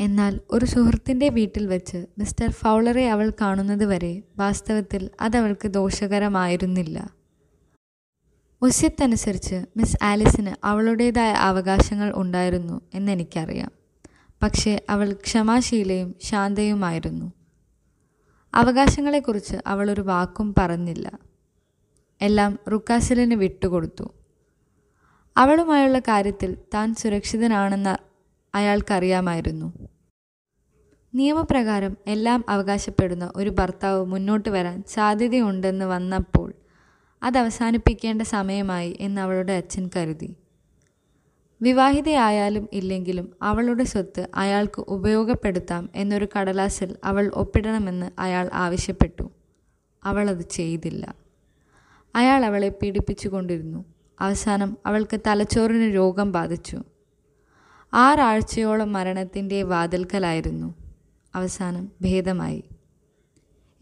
എന്നാൽ 0.00 0.40
ഒരു 0.50 0.64
സുഹൃത്തിന്റെ 0.64 1.28
വീട്ടിൽ 1.28 1.66
വെച്ച് 1.66 2.06
മിസ്റ്റർ 2.18 2.50
ഫൗളറെ 2.50 3.10
അവൾ 3.10 3.32
കാണുന്നത് 3.40 3.84
വരെ 3.84 4.22
വാസ്തവത്തിൽ 4.36 5.10
അതവൾക്ക് 5.20 5.68
ദോഷകരമായിരുന്നില്ല. 5.68 7.10
ഒസ്യത്തനുസരിച്ച് 8.62 9.64
മിസ് 9.76 10.04
ആലിസിന് 10.04 10.66
അവളുടേതായ 10.66 11.32
അവകാശങ്ങൾ 11.32 12.12
ഉണ്ടായിരുന്നു 12.14 12.80
എന്നെനിക്കറിയാം. 12.94 13.81
പക്ഷേ 14.42 14.80
അവൾ 14.90 15.12
ക്ഷമാശീലയും 15.12 16.14
ശാന്തയുമായിരുന്നു. 16.22 17.32
അവകാശങ്ങളെക്കുറിച്ച് 18.54 19.56
അവൾ 19.66 19.90
ഒരു 19.90 20.00
വാക്കും 20.00 20.54
പറഞ്ഞില്ല. 20.58 21.18
എല്ലാം 22.20 22.58
റുക്കാസിലിന് 22.72 23.34
വിട്ടുകൊടുത്തു. 23.34 24.14
അവളുമായുള്ള 25.36 25.98
കാര്യത്തിൽ 25.98 26.58
താൻ 26.74 26.94
സുരക്ഷിതനാണെന്ന് 26.94 27.96
അയാൾക്കറിയാമായിരുന്നു. 28.54 29.72
നിയമപ്രകാരം 31.14 31.96
എല്ലാം 32.06 32.44
അവകാശപ്പെടുന്ന 32.48 33.32
ഒരു 33.36 33.50
ഭർത്താവ് 33.50 34.04
മുന്നോട്ട് 34.06 34.48
വരാൻ 34.48 34.82
സാധ്യതയുണ്ടെന്ന് 34.88 35.84
വന്നപ്പോൾ 35.84 36.52
അത് 37.22 37.38
അവസാനിപ്പിക്കേണ്ട 37.38 38.22
സമയമായി 38.22 38.96
എന്ന് 39.00 39.20
അവളുടെ 39.20 39.52
അച്ഛൻ 39.52 39.90
കരുതി. 39.96 40.36
വിവാഹിതയായാലും 41.62 42.68
ഇല്ലെങ്കിലും 42.72 43.32
അവളുടെ 43.42 43.84
സ്വത്ത് 43.84 44.28
അയാൾക്ക് 44.34 44.80
ഉപയോഗപ്പെടുത്താം 44.80 45.90
എന്നൊരു 45.94 46.28
കടലാസിൽ 46.38 46.96
അവൾ 47.04 47.30
ഒപ്പിടണമെന്ന് 47.34 48.10
അയാൾ 48.18 48.50
ആവശ്യപ്പെട്ടു. 48.52 49.30
അവളത് 50.04 50.42
ചെയ്തില്ല. 50.42 51.14
അയാൾ 52.14 52.44
അവളെ 52.44 52.68
പീഡിപ്പിച്ചുകൊണ്ടിരുന്നു. 52.68 53.84
അവസാനം 54.20 54.76
അവൾക്ക് 54.86 55.20
തലച്ചോറിന് 55.26 55.94
രോഗം 55.94 56.32
ബാധിച്ചു. 56.32 56.82
ആറാഴ്ചയോളം 57.94 58.92
മരണത്തിന്റെ 58.92 59.62
വാതിൽക്കലായിരുന്നു. 59.62 60.74
അവസാനം 61.34 61.92
ഭേദമായി. 62.02 62.64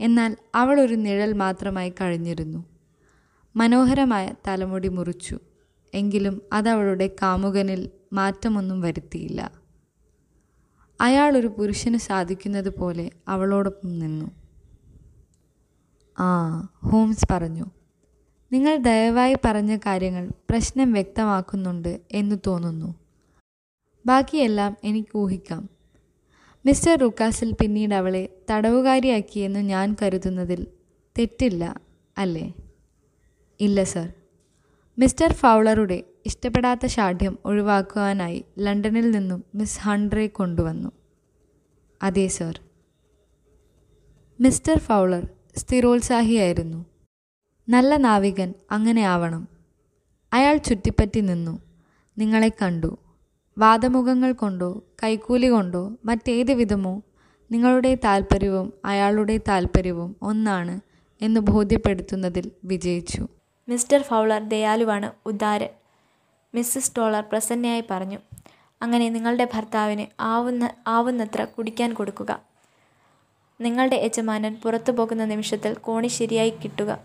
എന്നാൽ 0.01 0.37
അവൾ 0.55 0.81
ഒരു 0.81 0.95
നിഴൽ 0.95 1.33
മാത്രമായി 1.33 1.93
കഴിഞ്ഞിരുന്നു. 2.01 2.65
മനോഹരമായ 3.57 4.33
തലമുടി 4.49 4.89
മുറിച്ചു. 4.89 5.39
എങ്കിലും 5.95 6.43
അതവളുടെ 6.53 7.11
കാമുകനിൽ 7.23 7.91
മാറ്റമൊന്നും 8.13 8.81
വരുത്തിയില്ല. 8.81 9.53
അയാൾ 11.01 11.37
ഒരു 11.37 11.47
പുരുഷന് 11.47 11.97
സാധിക്കുന്നത് 11.97 12.79
പോലെ 12.79 13.11
അവളോടൊപ്പം 13.29 13.99
നിന്നു. 13.99 14.31
ആ 16.19 16.61
ഹോംസ് 16.77 17.27
പറഞ്ഞു. 17.31 17.65
നിങ്ങൾ 18.53 18.77
ദയവായി 18.77 19.37
പറഞ്ഞ 19.45 19.77
കാര്യങ്ങൾ 19.77 20.29
പ്രശ്നം 20.51 20.93
വ്യക്തമാക്കുന്നുണ്ട് 20.93 22.01
എന്ന് 22.11 22.37
തോന്നുന്നു. 22.47 22.95
ബാക്കിയെല്ലാം 24.07 24.77
എനിക്ക് 24.85 25.17
ഊഹിക്കാം. 25.17 25.69
മിസ്റ്റർ 26.67 26.99
റുക്കാസിൽ 26.99 27.53
പിന്നീട് 27.53 27.95
അവളെ 27.95 28.29
തടവുകാരിയാക്കിയെന്ന് 28.51 29.61
ഞാൻ 29.61 29.97
കരുതുന്നതിൽ 30.03 30.67
തെറ്റില്ല 31.19 31.81
അല്ലേ? 32.19 32.55
ഇല്ല 33.61 33.83
സർ. 33.83 34.13
മിസ്റ്റർ 35.01 35.33
ഫൗളറുടെ 35.33 36.05
ഇഷ്ടപ്പെടാത്ത 36.27 36.87
ഷാഠ്യം 36.87 37.39
ഒഴിവാക്കുവാനായി 37.45 38.45
ലണ്ടനിൽ 38.59 39.11
നിന്നും 39.11 39.45
മിസ് 39.55 39.81
ഹൺഡ്രെ 39.81 40.27
കൊണ്ടുവന്നു. 40.27 40.93
അതെ 42.03 42.27
സർ. 42.27 42.61
Mister 44.41 44.79
Fowler 44.79 45.29
സ്ഥിരോത്സാഹിയായിരുന്നു. 45.57 46.87
നല്ല 47.69 47.97
നാവികൻ 47.97 48.55
അങ്ങനെ 48.71 49.03
ആവണം. 49.03 49.49
അയാൾ 50.33 50.57
ചുറ്റിപ്പറ്റി 50.57 51.21
നിന്നു. 51.21 51.63
നിങ്ങളെ 52.19 52.49
കണ്ടു. 52.49 52.99
വാദമുഖങ്ങൾ 53.59 54.33
കൊണ്ടോ 54.33 54.85
കൈക്കൂലി 55.03 55.47
കൊണ്ടോ 55.47 55.97
മറ്റേത് 56.05 56.53
വിധമോ 56.53 57.03
നിങ്ങളുടെ 57.53 57.95
താല്പര്യവും 57.95 58.73
അയാളുടെ 58.85 59.41
താല്പര്യവും 59.49 60.17
ഒന്നാണ് 60.23 60.81
എന്ന് 61.21 61.41
ബോധ്യപ്പെടുത്തുന്നതിൽ 61.41 62.51
വിജയിച്ചു. 62.65 63.29
മിസ്റ്റർ 63.71 64.03
ഫൗളർ 64.03 64.43
ദയാലുവാണ് 64.49 65.13
ഉദാരൻ. 65.27 65.69
മിസ്സസ് 66.55 66.93
ടോളർ 66.97 67.25
പ്രസന്നയായി 67.33 67.85
പറഞ്ഞു 67.91 68.19
അങ്ങനെ 68.83 69.09
നിങ്ങളുടെ 69.09 69.49
ഭർത്താവിന് 69.55 70.07
ആവുന്ന 70.21 70.71
ആവുന്നത്ര 70.87 71.45
കുടിക്കാൻ 71.45 71.95
കൊടുക്കുക. 71.95 72.41
നിങ്ങളുടെ 73.61 73.97
യജമാനൻ 73.97 74.57
പുറത്തു 74.63 74.93
പോകുന്ന 74.93 75.25
നിമിഷത്തിൽ 75.25 75.75
കോണി 75.75 76.07
ശരിയായി 76.07 76.51
കിട്ടുക. 76.51 76.99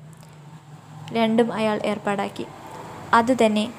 രണ്ടും 1.12 1.54
അയാൾ 1.54 1.82
ഏർപ്പാടാക്കി. 1.86 2.46
അതുതന്നെ 3.14 3.74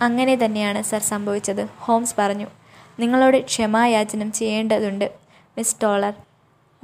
അങ്ങനെ 0.00 0.36
തന്നെയാണ് 0.36 0.82
സർ 0.82 1.00
സംഭവിച്ചത് 1.00 1.68
ഹോംസ് 1.78 2.14
പറഞ്ഞു. 2.18 2.46
നിങ്ങളോട് 3.00 3.44
ക്ഷമായാചനം 3.44 4.32
ചെയ്യേണ്ടതുണ്ട് 4.32 5.12
മിസ് 5.58 5.76
ടോളർ. 5.82 6.14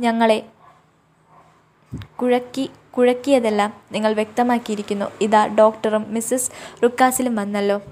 ഞങ്ങളെ 0.01 0.47
കുഴക്കി 2.23 2.71
കുഴക്കിയതെല്ലാം 2.97 3.73
നിങ്ങൾ 3.93 4.13
വ്യക്തമാക്കിയിരിക്കുന്നു. 4.13 5.05
ഇതാ 5.21 5.47
ഡോക്ടറും 5.47 6.05
മിസ്സസ് 6.09 6.51
റുക്കാസിലും 6.83 7.37
വന്നല്ലോ. 7.37 7.83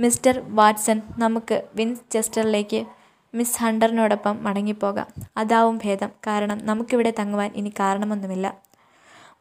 മിസ്റ്റർ 0.00 0.42
വാട്സൺ 0.46 1.02
നമുക്ക് 1.18 1.62
വിൻസ് 1.74 2.00
വിൻചെസ്റ്ററിലേക്ക് 2.00 2.86
മിസ് 3.34 3.58
ഹണ്ടറിനോടൊപ്പം 3.62 4.44
മടങ്ങിപ്പോകാം. 4.44 5.06
അതാവും 5.36 5.80
ഭേദം. 5.84 6.08
കാരണം 6.26 6.66
നമുക്കിവിടെ 6.66 7.14
തങ്ങുവാൻ 7.18 7.52
ഇനി 7.54 7.68
കാരണമൊന്നുമില്ല. 7.68 8.58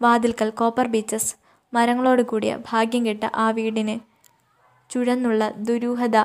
വാതിൽക്കൽ 0.01 0.49
കോപ്പർ 0.49 0.87
ബീച്ചസ് 0.87 1.35
മരങ്ങളോട് 1.73 2.21
കൂടിയ 2.21 2.57
ഭാഗ്യം 2.69 3.05
കെട്ട 3.05 3.23
ആ 3.35 3.49
വീടിന് 3.49 3.99
ചുഴന്നുള്ള 4.91 5.51
ദുരൂഹത 5.51 6.15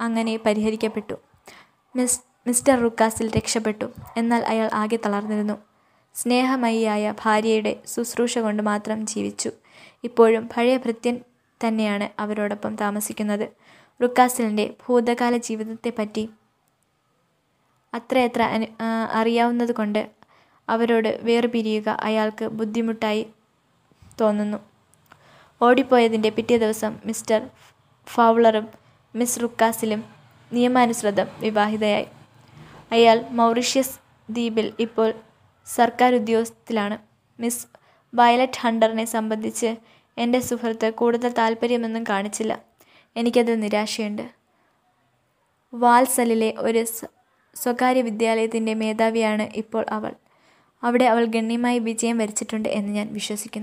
അങ്ങനെ 0.00 0.36
പരിഹരിക്കപ്പെട്ടു. 0.46 1.14
മിസ് 1.96 2.20
മിസ്റ്റർ 2.46 2.80
റുക്കാസിൽ 2.80 3.30
രക്ഷപ്പെട്ടു. 3.36 3.84
എന്നാൽ 4.16 4.44
അയാൾ 4.44 4.70
ആകെ 4.72 4.98
തളർന്നിരുന്നു. 5.06 5.71
സ്നേഹമയിയായ 6.14 7.14
ഭാര്യയുടെ 7.22 7.72
ശുശ്രൂഷ 7.86 8.38
കൊണ്ട് 8.38 8.62
മാത്രം 8.62 9.06
ജീവിച്ചു. 9.06 9.50
ഇപ്പോഴും 10.04 10.48
പഴയ 10.56 10.76
ഭൃത്യൻ 10.76 11.20
തന്നെയാണ് 11.60 12.20
അവരോടൊപ്പം 12.20 12.76
താമസിക്കുന്നത്. 12.76 13.48
റുക്കാസിലിന്റെ 14.02 14.74
ഭൂതകാല 14.82 15.36
ജീവിതത്തെപ്പറ്റി 15.36 16.30
അത്രയത്ര 17.94 18.42
അനു 18.42 18.66
അറിയാവുന്നത് 19.12 19.72
കൊണ്ട് 19.72 20.10
അവരോട് 20.68 21.20
വേർപിരിയുക 21.22 21.88
അയാൾക്ക് 21.88 22.44
ബുദ്ധിമുട്ടായി 22.44 23.26
തോന്നുന്നു. 24.20 24.58
ഓടിപ്പോയതിന്റെ 25.60 26.30
പിറ്റേ 26.30 26.56
ദിവസം 26.58 26.98
മിസ്റ്റർ 27.04 27.50
ഫൗളറും 28.06 28.68
മിസ് 29.14 29.42
റുക്കാസിലും 29.42 30.04
നിയമാനുസൃതം 30.52 31.28
വിവാഹിതയായി. 31.40 32.06
അയാൾ 32.92 33.24
മൗറീഷ്യസ് 33.30 33.98
ദ്വീപിൽ 34.30 34.72
ഇപ്പോൾ 34.80 35.14
സർക്കാർ 35.66 36.14
ഉദ്യോഗസ്ഥത്തിലാണ് 36.14 36.98
മിസ് 37.40 37.66
വയലറ്റ് 38.14 38.60
ഹണ്ടറിനെ 38.60 39.04
സംബന്ധിച്ച് 39.04 39.76
എന്റെ 40.18 40.40
സുഹൃത്ത് 40.40 40.90
കൂടുതൽ 40.94 41.32
താല്പര്യമൊന്നും 41.32 42.04
കാണിച്ചില്ല. 42.08 42.62
എനിക്കതിൽ 43.16 43.60
നിരാശയുണ്ട്. 43.60 44.24
വാൽസലിലെ 45.74 46.54
ഒരു 46.58 46.84
സ്വകാര്യ 47.56 48.02
വിദ്യാലയത്തിന്റെ 48.02 48.74
മേധാവിയാണ് 48.74 49.42
ഇപ്പോൾ 49.54 49.84
അവൾ. 49.90 50.12
അവിടെ 50.82 51.04
അവൾ 51.04 51.24
ഗണ്യമായി 51.24 51.78
വിജയം 51.78 52.18
വരിച്ചിട്ടുണ്ട് 52.18 52.68
എന്ന് 52.68 52.92
ഞാൻ 52.92 53.12
വിശ്വസിക്കുന്നു. 53.12 53.60